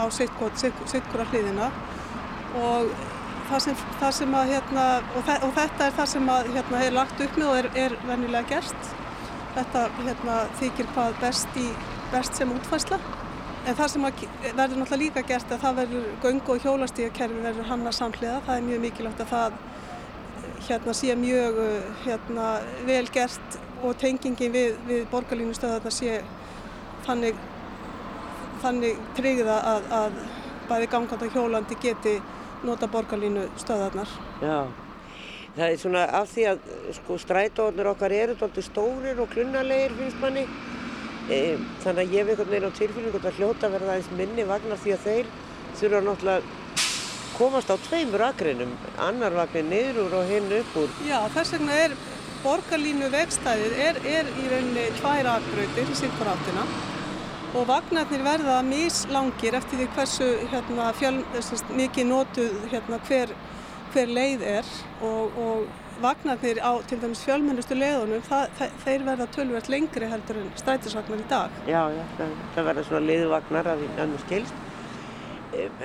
á 0.00 0.08
sittkura 0.08 1.26
hliðina 1.28 1.68
og 2.62 2.88
það 3.50 3.60
sem, 3.66 3.82
það 4.00 4.14
sem 4.22 4.36
að 4.40 4.52
hérna, 4.54 4.86
og, 5.02 5.26
þe 5.28 5.36
og 5.44 5.52
þetta 5.58 5.88
er 5.90 5.98
það 5.98 6.08
sem 6.14 6.30
að 6.32 6.50
hérna 6.56 6.84
er 6.86 6.96
lagt 6.96 7.20
upp 7.26 7.36
með 7.42 7.50
og 7.50 7.58
er, 7.60 7.68
er 7.84 7.98
vennilega 8.08 8.54
gert. 8.54 8.94
Þetta 9.52 9.84
hérna 9.98 10.38
þykir 10.62 10.88
hvað 10.94 11.20
best 11.20 11.60
í 11.60 11.68
best 12.14 12.40
sem 12.40 12.56
útfæsla 12.56 13.00
en 13.66 13.76
það 13.78 13.92
sem 13.92 14.06
verður 14.06 14.80
náttúrulega 14.80 15.00
líka 15.02 15.22
gert 15.26 15.52
að 15.54 15.62
það 15.62 15.78
verður 15.80 16.08
göngu 16.24 16.54
og 16.54 16.64
hjólastíðakerfi 16.66 17.44
verður 17.46 17.68
hanna 17.70 17.92
samhliða, 17.94 18.40
það 18.46 18.56
er 18.56 18.66
mjög 18.68 18.84
mikilvægt 18.86 19.22
að 19.22 19.32
það 19.32 19.60
hérna 20.66 20.94
sé 20.94 21.16
mjög 21.18 21.58
hérna 22.04 22.48
vel 22.86 23.06
gert 23.14 23.58
og 23.82 23.96
tengingin 23.98 24.54
við, 24.54 24.76
við 24.86 25.06
borgarlínu 25.10 25.54
stöðarna 25.58 25.90
sé 25.94 26.20
þannig 27.06 27.38
þannig 28.62 29.00
tryggða 29.18 29.58
að, 29.72 29.88
að 29.98 30.20
bæði 30.70 30.88
gangand 30.92 31.26
og 31.26 31.34
hjólandi 31.34 31.78
geti 31.82 32.14
nota 32.62 32.86
borgarlínu 32.90 33.48
stöðarnar. 33.58 34.10
Já, 34.42 34.68
það 35.56 35.64
er 35.66 35.80
svona 35.82 36.04
af 36.20 36.30
því 36.30 36.46
að 36.52 36.68
sko 36.98 37.18
strætóðnir 37.18 37.90
okkar 37.90 38.14
eru 38.14 38.36
stórir 38.62 39.18
og 39.22 39.32
klunnalegir 39.34 39.96
finnst 39.98 40.22
manni 40.22 40.46
þannig 41.28 42.02
að 42.02 42.14
ég 42.14 42.18
hef 42.18 42.32
einhvern 42.32 42.50
veginn 42.50 42.70
á 42.72 42.78
tilfélningu 42.78 43.20
að 43.22 43.38
hljóta 43.38 43.70
verða 43.72 43.94
aðeins 43.94 44.10
minni 44.18 44.46
vagnar 44.48 44.80
því 44.82 44.94
að 44.96 45.04
þeir 45.06 45.30
þurfa 45.78 46.00
náttúrulega 46.06 46.58
komast 47.36 47.70
á 47.72 47.76
tveimur 47.88 48.24
akrinum, 48.26 48.72
annar 49.00 49.34
vagnin 49.36 49.70
niður 49.72 50.02
úr 50.04 50.16
og 50.20 50.28
hinn 50.28 50.50
upp 50.58 50.74
úr. 50.82 50.90
Já, 51.08 51.18
þess 51.34 51.54
vegna 51.56 51.78
er 51.84 51.94
borgarlínu 52.42 53.08
vegstæðið 53.12 53.78
er, 53.86 54.00
er 54.18 54.32
í 54.34 54.48
rauninni 54.50 54.88
tvær 54.98 55.30
akrautir 55.36 55.92
í 55.92 55.98
sirkuráttina 55.98 56.66
og 57.52 57.66
vagnarnir 57.68 58.24
verða 58.24 58.58
mislangir 58.64 59.56
eftir 59.58 59.82
því 59.82 59.88
hversu 59.96 60.28
hérna, 60.50 60.88
fjöl, 60.96 61.20
mikið 61.76 62.08
nótuð 62.08 62.54
hérna, 62.72 62.98
hver, 63.08 63.34
hver 63.92 64.14
leið 64.18 64.44
er 64.56 64.70
og, 65.04 65.36
og 65.44 65.91
vagnarnir 66.02 66.58
á 66.62 66.72
til 66.88 66.98
dæmis 67.02 67.22
fjölmennustu 67.26 67.76
leiðunum 67.78 68.24
þeir 68.84 69.06
verða 69.06 69.28
tölvert 69.34 69.70
lengri 69.72 70.08
heldur 70.10 70.40
en 70.42 70.50
strætisvagnar 70.58 71.22
í 71.22 71.28
dag. 71.30 71.60
Já, 71.66 71.82
já, 71.94 72.02
það, 72.18 72.34
það 72.56 72.68
verða 72.70 72.84
svona 72.88 73.06
leiðuvagnar 73.10 73.70
af 73.72 73.80
því 73.82 73.88
annars 74.04 74.26
skilst. 74.26 74.60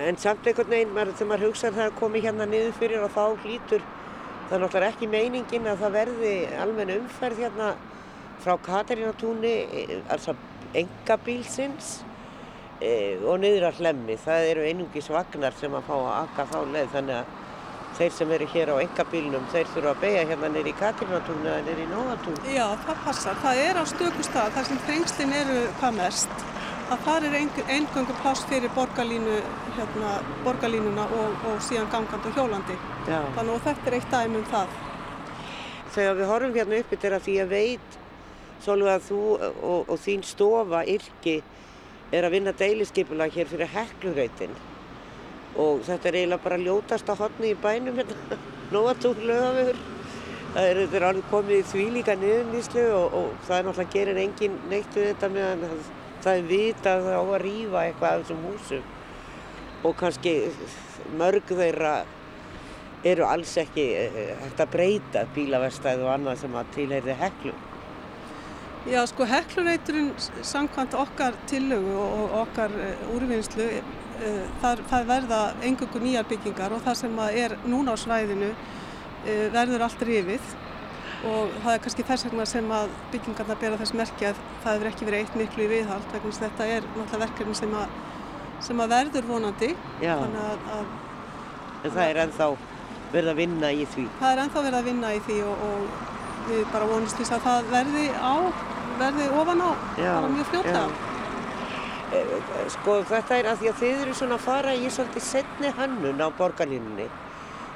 En 0.07 0.19
samt 0.21 0.47
einhvern 0.47 0.71
veginn 0.71 0.93
þegar 0.95 1.29
maður 1.31 1.47
hugsaður 1.49 1.77
það 1.77 1.89
að 1.89 1.95
komi 2.01 2.23
hérna 2.23 2.47
niður 2.47 2.75
fyrir 2.79 3.03
og 3.03 3.15
þá 3.15 3.23
hlítur 3.43 3.87
það 4.47 4.55
er 4.55 4.61
náttúrulega 4.63 4.93
ekki 4.93 5.09
meiningin 5.11 5.67
að 5.67 5.81
það 5.83 5.95
verði 5.97 6.33
almenna 6.63 6.99
umferð 7.01 7.41
hérna 7.43 7.71
frá 8.43 8.53
Katarínatúni, 8.63 9.55
altså 10.07 10.35
engabílsins 10.77 11.97
e, 12.79 13.17
og 13.25 13.41
niður 13.41 13.67
að 13.71 13.81
hlemmi. 13.81 14.15
Það 14.23 14.51
eru 14.53 14.69
einungis 14.69 15.09
vagnar 15.11 15.57
sem 15.57 15.75
að 15.75 15.89
fá 15.89 15.95
að 15.97 16.13
akka 16.21 16.47
þá 16.53 16.57
leið 16.75 16.95
þannig 16.95 17.19
að 17.19 17.35
þeir 17.97 18.13
sem 18.13 18.31
eru 18.37 18.47
hér 18.53 18.71
á 18.73 18.75
engabílnum 18.83 19.47
þeir 19.53 19.71
þurfa 19.73 19.93
að 19.93 20.01
beigja 20.03 20.25
hérna 20.31 20.51
nýri 20.53 20.73
í 20.73 20.77
Katrinatún 20.77 21.45
eða 21.45 21.65
nýri 21.65 21.85
í 21.85 21.89
Nóatún. 21.91 22.39
Já, 22.53 22.65
það 22.85 23.03
passar. 23.05 23.37
Það 23.43 23.61
er 23.65 23.81
á 23.81 23.83
stökustad 23.93 24.55
þar 24.55 24.69
sem 24.69 24.81
þrengslinn 24.87 25.35
eru 25.41 25.59
hvað 25.81 25.99
mest 26.01 26.47
að 26.87 27.05
það 27.07 27.27
er 27.27 27.37
eingöngu 27.75 28.17
pláss 28.21 28.47
fyrir 28.47 28.71
borgarlínu, 28.77 29.37
hérna, 29.75 30.11
borgarlínuna 30.45 31.07
og, 31.19 31.47
og 31.51 31.61
síðan 31.67 31.89
gangand 31.91 32.29
og 32.29 32.37
hjólandi. 32.37 32.77
Já. 33.09 33.19
Þannig 33.35 33.55
að 33.57 33.65
þetta 33.69 33.91
er 33.91 33.97
eitt 33.97 34.11
dæmi 34.13 34.39
um 34.39 34.49
það. 34.53 34.75
Þegar 35.97 36.19
við 36.19 36.29
horfum 36.31 36.59
hérna 36.61 36.83
uppi 36.83 36.99
til 37.01 37.15
að 37.17 37.25
því 37.25 37.39
að 37.43 37.55
veit 37.57 37.97
Svolítið 38.63 38.93
að 38.93 39.03
þú 39.05 39.19
og, 39.37 39.89
og 39.93 39.99
þín 40.01 40.23
stofa 40.25 40.81
yrki 40.89 41.35
er 42.15 42.25
að 42.25 42.33
vinna 42.33 42.53
deiliskeipula 42.57 43.27
hér 43.29 43.49
fyrir 43.51 43.69
heklurreitin 43.73 44.55
og 45.57 45.83
þetta 45.87 46.09
er 46.09 46.17
eiginlega 46.21 46.43
bara 46.43 46.59
ljótast 46.61 47.11
að 47.11 47.23
hotni 47.23 47.53
í 47.53 47.59
bænum 47.61 48.01
hérna, 48.01 48.39
nóatúr 48.73 49.21
lögafur. 49.29 49.79
Það 50.57 50.67
er, 50.71 50.81
er 50.87 51.05
alveg 51.05 51.31
komið 51.31 51.59
í 51.59 51.65
því 51.71 51.85
líka 51.97 52.15
niðurníslu 52.17 52.83
og, 52.97 53.15
og 53.19 53.31
það 53.45 53.57
er 53.57 53.65
náttúrulega 53.67 53.93
gerir 53.93 54.21
engin 54.21 54.59
neitt 54.71 54.95
við 54.95 55.09
þetta 55.11 55.31
meðan 55.33 55.65
það, 55.65 55.89
það 56.23 56.37
er 56.39 56.47
vita 56.51 56.93
að 56.93 57.07
það 57.07 57.17
á 57.17 57.23
að 57.23 57.41
rýfa 57.43 57.81
eitthvað 57.83 58.13
af 58.13 58.23
þessum 58.23 58.45
húsum 58.47 58.93
og 59.85 59.97
kannski 59.99 60.33
mörg 61.19 61.51
þeirra 61.51 61.93
eru 63.05 63.27
alls 63.27 63.53
ekki 63.61 63.85
eh, 63.93 64.31
hægt 64.41 64.61
að 64.63 64.71
breyta 64.73 65.25
bílaverstæð 65.35 66.05
og 66.05 66.13
annað 66.15 66.41
sem 66.43 66.55
að 66.57 66.71
tilheyrði 66.75 67.17
heklum. 67.21 67.65
Já, 68.87 69.01
sko 69.09 69.25
heklurreiturinn 69.27 70.13
samkvæmt 70.47 70.95
okkar 70.95 71.35
tillögu 71.51 71.95
og 71.99 72.35
okkar 72.41 72.71
uh, 72.71 73.15
úrvinnslu, 73.15 73.65
uh, 74.17 74.45
þar, 74.61 74.81
það 74.91 75.09
verða 75.11 75.41
engungu 75.69 76.01
nýjar 76.03 76.27
byggingar 76.29 76.75
og 76.77 76.81
það 76.85 76.99
sem 77.01 77.19
er 77.27 77.57
núna 77.65 77.93
á 77.93 77.97
svæðinu 78.03 78.49
uh, 78.53 79.47
verður 79.55 79.85
allt 79.87 80.07
rifið 80.09 80.55
og 81.27 81.53
það 81.63 81.71
er 81.73 81.81
kannski 81.81 82.03
þess 82.05 82.27
vegna 82.27 82.45
sem 82.45 82.67
að 82.71 82.91
byggingarna 83.13 83.55
bera 83.61 83.77
þess 83.81 83.95
merkja 83.97 84.29
að 84.33 84.41
það 84.63 84.75
hefur 84.75 84.89
ekki 84.91 85.07
verið 85.07 85.23
eitt 85.23 85.37
miklu 85.39 85.63
í 85.65 85.69
viðhald 85.71 86.11
vegna 86.13 86.29
þess 86.31 86.41
að 86.43 86.47
þetta 86.51 86.67
er 86.75 86.87
náttúrulega 86.93 87.21
verkefni 87.25 87.55
sem 87.57 87.73
að, 87.79 87.95
sem 88.67 88.83
að 88.83 88.93
verður 88.93 89.29
vonandi 89.31 89.71
Já. 90.03 90.13
að, 90.21 90.67
að 90.77 90.85
En 91.85 91.91
það 91.93 92.03
er 92.11 92.19
ennþá 92.25 92.47
verið 93.13 93.31
að 93.31 93.39
vinna 93.41 93.71
í 93.71 93.83
því. 93.93 94.05
það 94.19 94.31
er 94.35 94.39
ennþá 94.43 94.61
verið 94.67 94.77
að 94.79 94.87
vinna 94.91 95.11
í 95.15 95.19
því 95.25 95.35
og, 95.47 95.65
og 95.67 96.47
við 96.47 96.63
bara 96.73 96.87
vonumst 96.93 97.19
þess 97.19 97.35
að 97.37 97.45
það 97.47 97.69
verði 97.73 98.05
á, 98.13 98.33
verði 99.01 99.27
ofan 99.41 99.61
á 99.63 99.69
Já, 99.97 100.11
bara 100.13 100.31
mjög 100.33 100.49
fljótlega. 100.51 100.85
Eh, 100.87 101.16
Sko 102.07 103.01
þetta 103.03 103.35
er 103.35 103.47
að 103.51 103.61
því 103.61 103.69
að 103.69 103.79
þið 103.81 104.01
eru 104.01 104.13
svona 104.15 104.35
að 104.37 104.43
fara 104.45 104.73
í 104.79 104.87
svolítið 104.87 105.23
setni 105.27 105.71
hönnun 105.75 106.21
á 106.23 106.27
borgarlínunni. 106.37 107.07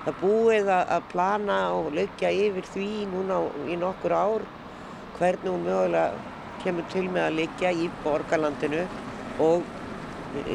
Það 0.05 0.21
búið 0.21 0.69
að, 0.71 0.93
plana 1.11 1.57
og 1.75 1.89
leggja 1.97 2.31
yfir 2.31 2.69
því 2.71 2.87
núna 3.11 3.41
í 3.67 3.75
nokkur 3.81 4.15
ár 4.15 4.45
hvernig 5.17 5.51
hún 5.51 5.67
mögulega 5.67 6.15
kemur 6.63 6.87
til 6.93 7.03
með 7.09 7.27
að 7.27 7.37
liggja 7.41 7.73
í 7.75 7.89
borgarlandinu 8.05 8.85
og 9.43 9.67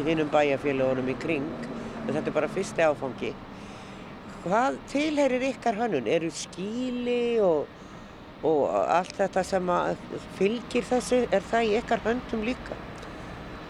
hinnum 0.08 0.32
bæjarfélagunum 0.32 1.12
í 1.12 1.18
kring. 1.20 1.52
En 2.06 2.14
þetta 2.14 2.32
er 2.32 2.38
bara 2.40 2.52
fyrsti 2.56 2.86
áfangi. 2.86 3.34
Hvað 4.46 4.80
tilherir 4.88 5.48
ykkar 5.52 5.76
hönnun? 5.82 6.08
Eru 6.08 6.32
skíli 6.32 7.36
og, 7.44 7.68
og 8.40 8.66
allt 8.72 9.16
þetta 9.20 9.44
sem 9.44 9.72
fylgir 10.40 10.92
þessu, 10.94 11.26
er 11.28 11.44
það 11.52 11.68
í 11.68 11.80
ykkar 11.82 12.06
höndum 12.08 12.46
líka? 12.46 12.84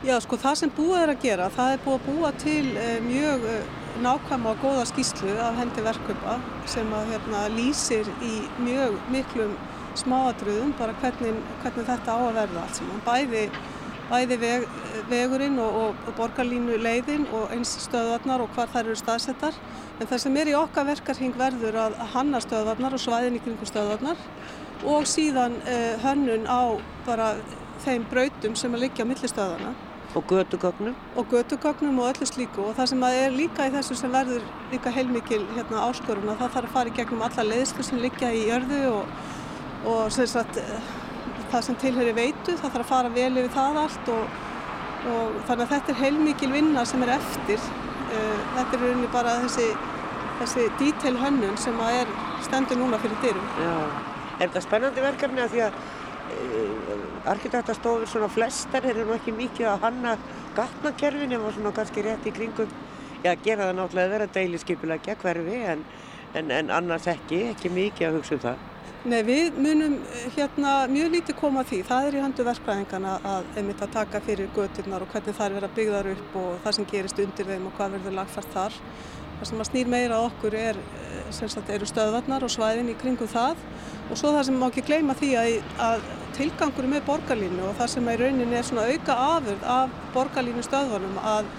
Já, 0.04 0.18
sko 0.20 0.36
það 0.36 0.58
sem 0.60 0.70
búið 0.76 0.98
er 1.00 1.10
að 1.14 1.22
gera, 1.22 1.44
það 1.56 1.70
er 1.72 1.78
búið 1.84 1.94
að 1.96 2.08
búa 2.10 2.30
til 2.36 2.64
uh, 2.76 2.96
mjög 3.06 3.46
uh, 3.48 3.70
nákvæma 4.04 4.52
og 4.52 4.60
góða 4.60 4.84
skýslu 4.90 5.32
af 5.40 5.56
hendi 5.56 5.84
verkaupa 5.86 6.34
sem 6.68 6.92
að 6.92 7.14
hérna, 7.14 7.46
lýsir 7.54 8.10
í 8.20 8.34
mjög 8.60 8.98
miklum 9.14 9.56
smáatriðum 9.96 10.76
bara 10.76 10.92
hvernig, 11.00 11.40
hvernig 11.62 11.88
þetta 11.88 12.12
á 12.12 12.18
að 12.18 12.38
verða 12.42 12.66
allt 12.66 12.76
saman. 12.82 13.02
Bæði, 13.08 13.42
bæði 14.12 14.40
veg, 14.44 14.68
vegurinn 15.08 15.58
og, 15.64 15.80
og, 15.80 16.04
og 16.04 16.20
borgarlínu 16.20 16.76
leiðin 16.76 17.24
og 17.32 17.56
eins 17.56 17.72
stöðvarnar 17.88 18.44
og 18.44 18.52
hvar 18.52 18.68
þær 18.76 18.84
eru 18.84 19.00
staðsettar. 19.00 19.56
En 19.96 20.10
það 20.12 20.26
sem 20.26 20.40
er 20.42 20.52
í 20.52 20.58
okkar 20.60 20.90
verkarhing 20.92 21.40
verður 21.40 21.80
að 21.86 22.00
hanna 22.12 22.44
stöðvarnar 22.44 23.00
og 23.00 23.00
svæðin 23.00 23.40
kringum 23.40 23.72
stöðvarnar 23.72 24.20
og 24.84 25.08
síðan 25.08 25.56
uh, 25.64 25.94
hönnun 26.04 26.44
á 26.44 26.76
bara 27.08 27.38
þeim 27.84 28.04
brautum 28.10 28.56
sem 28.56 28.74
að 28.74 28.82
liggja 28.86 29.04
á 29.04 29.10
millistöðana 29.10 29.74
Og 30.16 30.24
gödugögnum? 30.30 30.94
og 31.16 31.26
götugögnum 31.32 31.98
og 32.00 32.06
öllu 32.14 32.26
slíku 32.26 32.62
og 32.64 32.76
það 32.78 32.86
sem 32.92 33.02
að 33.04 33.16
er 33.24 33.34
líka 33.36 33.66
í 33.68 33.72
þessu 33.74 33.96
sem 33.98 34.12
verður 34.14 34.44
líka 34.72 34.90
heilmikil 34.94 35.42
hérna, 35.56 35.82
áskorun 35.90 36.30
að 36.32 36.38
það 36.40 36.54
þarf 36.54 36.68
að 36.70 36.76
fara 36.76 36.88
í 36.92 36.94
gegnum 36.96 37.22
alla 37.26 37.44
leiðslu 37.50 37.84
sem 37.84 37.98
liggja 38.00 38.30
í 38.32 38.46
jörðu 38.48 38.78
og, 38.92 39.10
og 39.92 40.12
sem 40.14 40.26
sagt, 40.30 40.56
eh, 40.56 40.80
það 41.52 41.66
sem 41.68 41.76
tilheri 41.82 42.14
veitu, 42.16 42.54
það 42.56 42.70
þarf 42.78 42.86
að 42.86 42.92
fara 42.94 43.12
vel 43.18 43.32
yfir 43.42 43.52
það 43.58 43.80
allt 43.82 44.08
og, 44.14 44.38
og 45.12 45.36
þannig 45.50 45.66
að 45.66 45.74
þetta 45.74 45.92
er 45.92 46.00
heilmikil 46.00 46.52
vinna 46.54 46.84
sem 46.88 47.02
er 47.06 47.12
eftir. 47.18 47.60
Eh, 48.06 48.40
Þetta 48.56 48.76
er 48.78 48.82
rauninni 48.86 49.08
bara 49.12 49.36
þessi, 49.42 49.68
þessi 50.40 50.64
detail 50.80 51.16
hönnun 51.20 51.56
sem 51.60 51.76
að 51.82 52.00
er 52.00 52.12
stendur 52.46 52.78
núna 52.80 52.98
fyrir 53.02 53.18
dyrum. 53.22 53.48
Já. 53.60 53.76
Er 54.38 54.48
þetta 54.48 54.62
spennandi 54.64 55.02
verkefni 55.04 55.42
að 55.44 55.52
því 55.54 55.62
að 55.66 55.78
arkitektastofur 57.26 58.06
svona 58.10 58.28
flestar 58.30 58.86
eru 58.86 59.06
nú 59.06 59.16
ekki 59.16 59.34
mikið 59.34 59.70
að 59.72 59.82
hanna 59.86 60.16
gatnakerfin 60.56 61.34
ef 61.36 61.48
svona 61.56 61.72
kannski 61.74 62.04
rétt 62.06 62.28
í 62.28 62.34
kringum 62.34 62.70
já, 63.24 63.34
gera 63.42 63.66
það 63.66 63.76
náttúrulega 63.80 64.12
vera 64.14 64.28
deiliskypulegja 64.36 65.16
hverfi 65.22 65.58
en, 65.72 65.84
en, 66.34 66.54
en 66.60 66.72
annars 66.78 67.08
ekki, 67.10 67.42
ekki 67.52 67.72
mikið 67.72 68.08
að 68.08 68.18
hugsa 68.20 68.36
um 68.36 68.42
það. 68.46 68.64
Nei, 69.06 69.20
við 69.22 69.58
munum 69.62 70.00
eh, 70.02 70.24
hérna 70.34 70.70
mjög 70.90 71.12
lítið 71.14 71.36
koma 71.38 71.62
því. 71.66 71.82
Það 71.86 72.08
er 72.08 72.16
í 72.16 72.22
höndu 72.24 72.46
verkfræðingana 72.46 73.12
að 73.34 73.50
einmitt 73.60 73.82
að 73.84 73.92
taka 73.94 74.20
fyrir 74.26 74.48
göturnar 74.56 75.04
og 75.04 75.12
hvernig 75.12 75.36
þær 75.36 75.54
vera 75.58 75.70
byggðar 75.76 76.08
upp 76.14 76.38
og 76.40 76.48
það 76.64 76.78
sem 76.78 76.88
gerist 76.90 77.20
undir 77.22 77.50
þeim 77.52 77.68
og 77.68 77.76
hvað 77.76 77.94
verður 77.96 78.16
lagfært 78.18 78.56
þar. 78.56 78.80
Það 79.36 79.50
sem 79.50 79.62
að 79.62 79.70
snýr 79.70 79.92
meira 79.92 80.18
okkur 80.24 80.56
er, 80.58 80.80
eh, 80.80 81.30
sagt, 81.30 81.70
eru 81.70 81.86
stöðvarnar 81.86 82.46
og 82.46 82.50
svæðin 82.50 82.90
í 82.90 82.98
kringum 82.98 83.30
það 83.30 83.62
og 84.10 84.18
svo 84.18 84.32
það 84.34 84.44
sem 84.48 84.58
má 84.60 84.66
ekki 84.68 84.84
gleyma 84.86 85.16
því 85.18 85.30
að, 85.40 85.54
að 85.82 86.04
tilgangur 86.36 86.86
með 86.90 87.06
borgarlínu 87.08 87.64
og 87.66 87.74
það 87.78 87.92
sem 87.94 88.10
í 88.12 88.16
rauninni 88.20 88.58
er 88.58 88.68
svona 88.68 88.86
auka 88.92 89.16
afurð 89.24 89.66
af 89.76 89.96
borgarlínu 90.14 90.64
stöðvarnum 90.66 91.18
að 91.22 91.50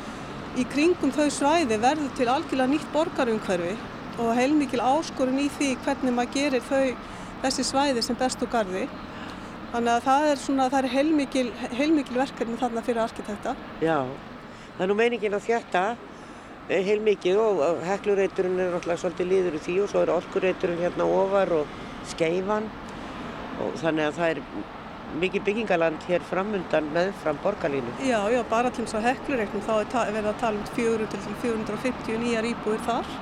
í 0.57 0.65
kringum 0.71 1.13
þau 1.13 1.27
svæði 1.33 1.79
verður 1.81 2.13
til 2.17 2.29
algjörlega 2.31 2.71
nýtt 2.71 2.87
borgarumhverfi 2.93 3.75
og 4.17 4.31
heilmikil 4.37 4.81
áskorun 4.81 5.41
í 5.43 5.49
því 5.57 5.73
hvernig 5.85 6.15
maður 6.15 6.33
gerir 6.37 6.65
þau 6.65 6.95
þessi 7.43 7.67
svæði 7.67 8.03
sem 8.05 8.17
best 8.17 8.41
úr 8.41 8.49
gardi. 8.49 8.87
Þannig 9.73 9.91
að 9.93 10.05
það 10.07 10.25
er, 10.31 10.39
svona, 10.41 10.69
það 10.71 10.79
er 10.79 10.93
heilmikil, 10.93 11.47
heilmikil 11.75 12.15
verkefni 12.17 12.57
þarna 12.57 12.83
fyrir 12.87 13.03
arkitekta. 13.03 13.53
Já, 13.83 13.99
það 14.77 14.85
er 14.85 14.89
nú 14.89 14.95
meiningin 14.97 15.35
að 15.37 15.49
þjætta 15.49 15.83
heilmikið 16.67 17.39
og 17.39 17.59
og 17.63 17.83
heklureiturinn 17.87 18.59
er 18.59 18.73
náttúrulega 18.73 19.01
svolítið 19.03 19.29
líður 19.31 19.57
í 19.59 19.61
því 19.63 19.75
og 19.83 19.91
svo 19.91 20.01
er 20.03 20.13
orkureiturinn 20.15 20.81
hérna 20.81 21.05
ofar 21.07 21.53
og 21.61 21.75
skeifan 22.13 22.69
og 23.63 23.77
þannig 23.81 24.09
að 24.09 24.19
það 24.19 24.33
er 24.33 24.41
mikið 25.21 25.43
byggingaland 25.47 26.07
hér 26.07 26.23
framundan 26.29 26.89
með 26.95 27.11
fram 27.21 27.37
borgarlínu. 27.43 27.93
Já, 28.03 28.19
já, 28.31 28.41
bara 28.49 28.71
til 28.73 28.85
þess 28.85 28.97
að 28.99 29.07
heklureiknum 29.11 29.63
þá 29.65 29.75
er 29.79 30.15
verið 30.15 30.31
að 30.31 30.41
tala 30.41 30.59
um 30.59 30.71
400 30.75 31.11
til 31.13 31.37
450 31.43 32.19
nýjar 32.23 32.49
íbúðir 32.49 32.83
þar. 32.87 33.13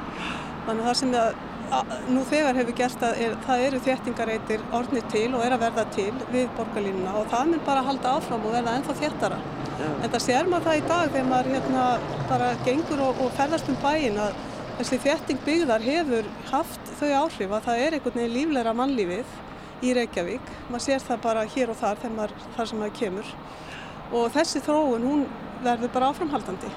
Þannig 0.65 0.81
að 0.81 0.87
það 0.87 0.97
sem 1.01 1.13
að, 1.19 1.37
að, 1.77 1.93
nú 2.15 2.23
þegar 2.31 2.59
hefur 2.59 2.77
gerst 2.79 3.05
að 3.05 3.21
er, 3.25 3.37
það 3.45 3.67
eru 3.67 3.83
þéttingareitir 3.85 4.65
orðnir 4.79 5.05
til 5.13 5.27
og 5.29 5.45
er 5.45 5.55
að 5.55 5.67
verða 5.67 5.85
til 5.93 6.09
við 6.33 6.49
borgarlínuna 6.57 7.15
og 7.19 7.29
það 7.35 7.53
mun 7.53 7.63
bara 7.69 7.85
halda 7.85 8.17
áfram 8.17 8.49
og 8.49 8.57
verða 8.57 8.75
ennþá 8.79 8.97
þéttara. 9.03 9.39
Já. 9.75 9.87
En 10.01 10.09
það 10.09 10.25
sér 10.25 10.49
maður 10.49 10.69
það 10.69 10.81
í 10.81 10.83
dag 10.89 11.13
þegar 11.13 11.29
maður 11.29 11.53
hérna 11.53 11.87
bara 12.31 12.51
gengur 12.65 13.07
og, 13.09 13.23
og 13.23 13.33
ferðast 13.37 13.71
um 13.71 13.81
bæinn 13.83 14.21
að 14.25 14.43
þessi 14.75 14.97
þétting 15.05 15.43
byggðar 15.45 15.83
hefur 15.85 16.25
haft 16.49 16.89
þau 16.99 17.11
áhrif 17.21 17.53
að 17.55 17.67
það 17.67 17.83
er 17.83 17.95
einhvern 17.95 18.17
veginn 18.19 18.33
lífleira 18.35 18.73
mannlífið 18.75 19.37
í 19.85 19.93
Reykjavík. 19.95 20.49
Maður 20.67 20.83
sér 20.83 21.05
það 21.05 21.21
bara 21.23 21.45
hér 21.53 21.71
og 21.71 21.79
þar 21.79 22.03
maður, 22.15 22.33
þar 22.57 22.69
sem 22.69 22.81
maður 22.81 22.97
kemur. 22.99 23.31
Og 24.15 24.27
þessi 24.35 24.61
þróun, 24.65 25.07
hún 25.07 25.23
verður 25.63 25.93
bara 25.95 26.11
áframhaldandi. 26.11 26.73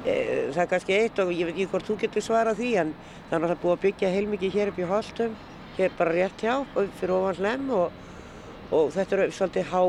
Eh, 0.00 0.50
Það 0.50 0.62
er 0.64 0.70
kannski 0.70 0.96
eitt 0.96 1.18
og 1.22 1.30
ég 1.34 1.46
veit 1.46 1.54
ekki 1.54 1.68
hvort 1.70 1.86
þú 1.86 1.96
getur 2.00 2.24
svarað 2.24 2.60
því 2.60 2.70
en 2.82 2.92
það 3.28 3.34
er 3.36 3.42
náttúrulega 3.44 3.62
búið 3.62 3.74
að 3.76 3.82
byggja 3.84 4.12
heilmikið 4.14 4.54
hér 4.56 4.70
upp 4.72 4.78
í 4.80 4.86
Holtum, 4.90 5.34
hér 5.76 5.92
bara 5.98 6.14
rétt 6.16 6.40
hjá 6.42 6.54
og 6.58 6.94
fyrir 6.98 7.12
ofan 7.18 7.38
hlem 7.38 7.68
og, 7.76 7.98
og 8.72 8.88
þetta 8.96 9.16
eru 9.18 9.28
svolítið 9.36 9.70
há 9.70 9.82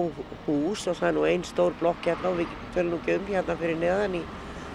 hús 0.46 0.84
og 0.92 1.00
það 1.00 1.08
er 1.08 1.16
nú 1.16 1.24
einn 1.30 1.48
stór 1.48 1.78
blokk 1.80 2.06
hérna 2.06 2.34
og 2.34 2.42
við 2.42 2.54
tölum 2.76 2.92
nú 2.92 3.00
ekki 3.00 3.16
um 3.18 3.32
hérna 3.32 3.58
fyrir 3.64 3.80
neðan 3.80 4.20
í 4.20 4.24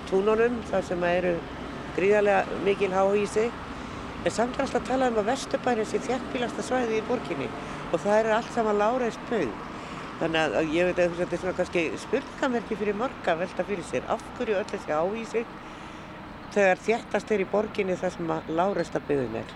túnunum 0.08 0.58
þar 0.70 0.88
sem 0.88 1.06
eru 1.10 1.36
gríðarlega 1.96 2.60
mikil 2.64 2.92
háhísi 2.94 3.46
en 4.24 4.34
samt 4.34 4.56
er 4.56 4.64
alltaf 4.66 4.82
að 4.82 4.88
tala 4.90 5.08
um 5.10 5.20
að 5.20 5.28
Vesturbærin 5.30 5.86
sé 5.88 6.00
þjættbílasta 6.06 6.64
svæði 6.66 7.00
í 7.00 7.06
borginni 7.08 7.48
og 7.92 8.00
það 8.02 8.18
eru 8.20 8.34
allt 8.36 8.52
saman 8.54 8.80
láreist 8.80 9.28
byggð. 9.30 9.52
Þannig 10.20 10.40
að- 10.40 10.56
að 10.56 10.72
ég 10.72 10.86
veit 10.88 10.98
að 10.98 11.16
þetta 11.20 11.34
er 11.36 11.40
svona 11.42 11.56
kannski 11.58 11.82
spurningamerki 12.00 12.76
fyrir 12.76 12.96
marga 12.96 13.32
að 13.34 13.38
velta 13.44 13.64
fyrir 13.64 13.84
sér. 13.84 14.02
Af 14.08 14.22
hverju 14.38 14.56
öll 14.56 14.64
þessi 14.64 14.92
ávísi 14.96 15.44
þegar 16.54 16.78
þjættast 16.86 17.30
er 17.30 17.40
í 17.40 17.48
borginni 17.52 17.96
þar 17.96 18.12
sem 18.16 18.28
að 18.32 18.42
láreista 18.48 19.00
byggðin 19.00 19.36
er? 19.42 19.54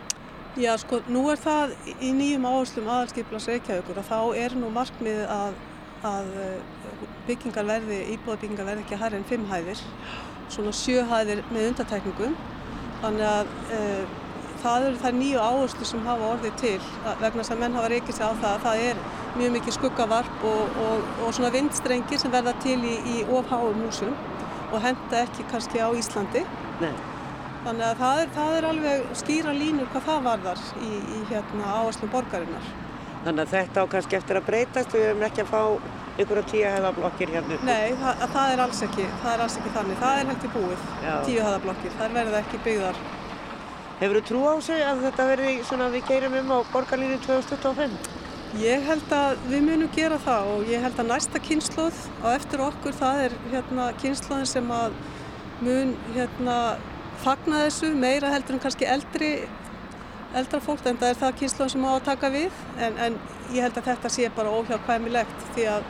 Já, 0.58 0.76
sko, 0.76 1.00
nú 1.08 1.30
er 1.30 1.38
það 1.38 1.74
í 2.02 2.10
nýjum 2.12 2.44
áherslum 2.44 2.88
aðalskiplas 2.90 3.46
Reykjavíkur 3.46 4.00
að 4.02 4.08
þá 4.10 4.36
er 4.36 4.56
nú 4.58 4.70
markmið 4.74 5.20
að, 5.30 5.54
að 6.02 6.32
eh, 6.42 6.56
byggingar 7.28 7.68
verði, 7.68 8.00
íbúðabyggingar 8.16 8.66
verði 8.66 8.84
ekki 8.84 8.98
hærri 8.98 9.20
en 9.20 9.28
fimm 9.30 9.46
hæðir, 9.46 9.84
svona 10.54 10.72
sjö 10.76 11.04
hæðir 11.10 11.44
með 11.50 11.68
undatækningum. 11.70 12.34
Þannig 13.00 13.26
að 13.26 13.52
e, 13.72 13.80
það 14.60 14.86
eru 14.88 15.00
þær 15.00 15.16
nýju 15.16 15.44
áherslu 15.44 15.88
sem 15.88 16.02
hafa 16.06 16.32
orðið 16.34 16.58
til 16.60 16.78
vegna 17.22 17.44
að 17.44 17.62
menn 17.62 17.78
hafa 17.78 17.92
reykið 17.92 18.18
sig 18.18 18.26
á 18.26 18.32
það 18.32 18.50
að 18.50 18.66
það 18.66 18.82
er 18.88 19.04
mjög 19.38 19.54
mikið 19.56 19.76
skuggavarp 19.78 20.44
og, 20.50 20.82
og, 20.84 21.06
og 21.24 21.32
svona 21.36 21.52
vindstrengir 21.54 22.20
sem 22.20 22.34
verða 22.34 22.54
til 22.64 22.76
í, 22.82 22.96
í 23.14 23.22
ofháum 23.24 23.80
húsum 23.86 24.12
og 24.70 24.82
henda 24.84 25.24
ekki 25.24 25.46
kannski 25.50 25.80
á 25.82 25.88
Íslandi. 25.96 26.44
Nei. 26.82 26.92
Þannig 27.64 27.86
að 27.86 27.98
það 28.00 28.20
er, 28.20 28.30
það 28.36 28.54
er 28.58 28.66
alveg 28.70 29.08
skýra 29.20 29.52
línur 29.56 29.88
hvað 29.92 30.06
það 30.06 30.28
varðar 30.28 30.62
í, 30.80 30.92
í 31.16 31.24
hérna 31.28 31.72
áherslum 31.80 32.12
borgarinnar. 32.12 32.70
Þannig 33.24 33.42
að 33.42 33.50
þetta 33.56 33.82
á 33.84 33.86
kannski 33.94 34.16
eftir 34.16 34.40
að 34.40 34.46
breytast 34.46 34.94
við 34.96 35.08
erum 35.10 35.26
ekki 35.26 35.44
að 35.44 35.50
fá 35.50 35.62
ykkur 36.18 36.40
á 36.40 36.44
tíu 36.50 36.64
hefða 36.66 36.92
blokkir 36.96 37.32
hérna 37.34 37.56
uppi. 37.56 37.66
Nei, 37.68 37.94
það, 38.00 38.24
það 38.34 38.52
er 38.54 38.62
ekki, 38.66 39.06
það 39.22 39.32
er 39.32 39.42
alls 39.44 39.58
ekki 39.60 39.72
þannig. 39.76 40.00
Það 40.00 40.20
er 40.20 40.30
heldur 40.30 40.54
búið, 40.56 40.86
Já. 41.04 41.12
tíu 41.26 41.44
hæðablokkir. 41.46 41.94
Það 41.98 42.16
verða 42.18 42.40
ekki 42.44 42.62
byggðar. 42.66 43.02
Hefur 44.00 44.16
þú 44.18 44.24
trú 44.30 44.42
á 44.48 44.54
sig 44.64 44.82
að 44.84 45.04
þetta 45.06 45.28
verði 45.28 45.54
svona 45.68 45.88
við 45.92 46.06
keirum 46.08 46.36
um 46.40 46.52
á 46.56 46.58
borgarlínu 46.72 47.20
2025? 47.26 47.96
Ég 48.60 48.86
held 48.88 49.12
að 49.14 49.42
við 49.46 49.66
munum 49.68 49.90
gera 49.94 50.18
það 50.18 50.48
og 50.54 50.70
ég 50.72 50.82
held 50.82 50.98
að 50.98 51.10
næsta 51.12 51.42
kynnslóð 51.44 51.98
á 52.24 52.28
eftir 52.34 52.62
okkur 52.64 52.96
það 52.98 53.20
er 53.28 53.36
hérna 53.52 53.90
kynnslóðin 54.00 54.48
sem 54.50 54.72
að 54.74 54.96
mun 55.60 55.92
hérna 56.16 56.56
fagna 57.20 57.66
þessu 57.66 57.92
meira 57.94 58.32
heldur 58.32 58.56
en 58.56 58.62
kannski 58.64 58.88
eldri 58.88 59.30
eldra 60.36 60.60
fólk 60.62 60.86
en 60.86 60.98
það 60.98 61.12
er 61.12 61.18
það 61.20 61.38
kynsluðan 61.40 61.72
sem 61.74 61.86
á 61.86 61.90
að 61.90 62.04
taka 62.06 62.30
við 62.32 62.58
en, 62.78 62.98
en 63.06 63.16
ég 63.50 63.64
held 63.64 63.78
að 63.80 63.88
þetta 63.90 64.12
sé 64.14 64.28
bara 64.34 64.52
óhjálpæmilegt 64.54 65.46
því 65.56 65.66
að 65.72 65.88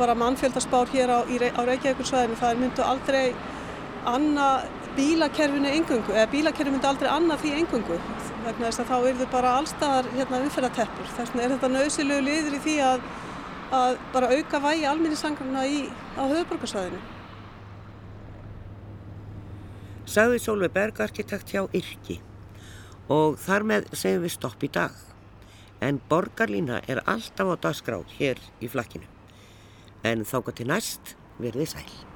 bara 0.00 0.16
mannfjöldarspár 0.18 0.90
hér 0.94 1.12
á, 1.12 1.20
á 1.22 1.60
Reykjavíkursvæðinu 1.70 2.40
það 2.40 2.60
myndu 2.64 2.86
aldrei 2.86 3.34
anna 4.08 4.48
bílakerfinu 4.96 5.70
engungu 5.76 6.16
eða 6.16 6.30
bílakerfinu 6.32 6.76
myndi 6.76 6.90
aldrei 6.90 7.10
anna 7.12 7.36
því 7.40 7.54
engungu 7.60 8.00
vegna 8.46 8.66
þess 8.66 8.82
að 8.82 8.90
þá 8.90 8.96
eru 8.98 9.20
þau 9.20 9.32
bara 9.36 9.54
allstaðar 9.60 10.10
hérna, 10.16 10.42
umferðarteppur 10.46 11.14
þess 11.14 11.34
vegna 11.34 11.46
er 11.46 11.54
þetta 11.54 11.72
nöðsilegu 11.76 12.26
liður 12.26 12.56
í 12.56 12.62
því 12.66 12.76
að, 12.88 13.06
að 13.82 14.02
bara 14.16 14.34
auka 14.34 14.62
vægi 14.66 14.90
alminnisangrana 14.90 15.64
á 16.16 16.22
höfuborgarsvæðinu 16.24 17.02
Sagði 20.10 20.40
Sólveig 20.42 20.72
Berg 20.74 21.04
arkitekt 21.04 21.52
hjá 21.54 21.60
Yrki 21.70 22.16
og 23.14 23.36
þar 23.38 23.66
með 23.66 23.88
segjum 23.94 24.24
við 24.24 24.32
stopp 24.34 24.64
í 24.66 24.70
dag. 24.74 24.94
En 25.86 26.00
borgarlína 26.10 26.80
er 26.90 27.02
alltaf 27.06 27.54
á 27.54 27.56
dagskrá 27.68 28.00
hér 28.16 28.42
í 28.58 28.68
flakkinu. 28.70 29.06
En 30.04 30.24
þá 30.24 30.38
gott 30.46 30.56
til 30.56 30.70
næst 30.70 31.16
verði 31.40 31.66
sæl. 31.68 32.09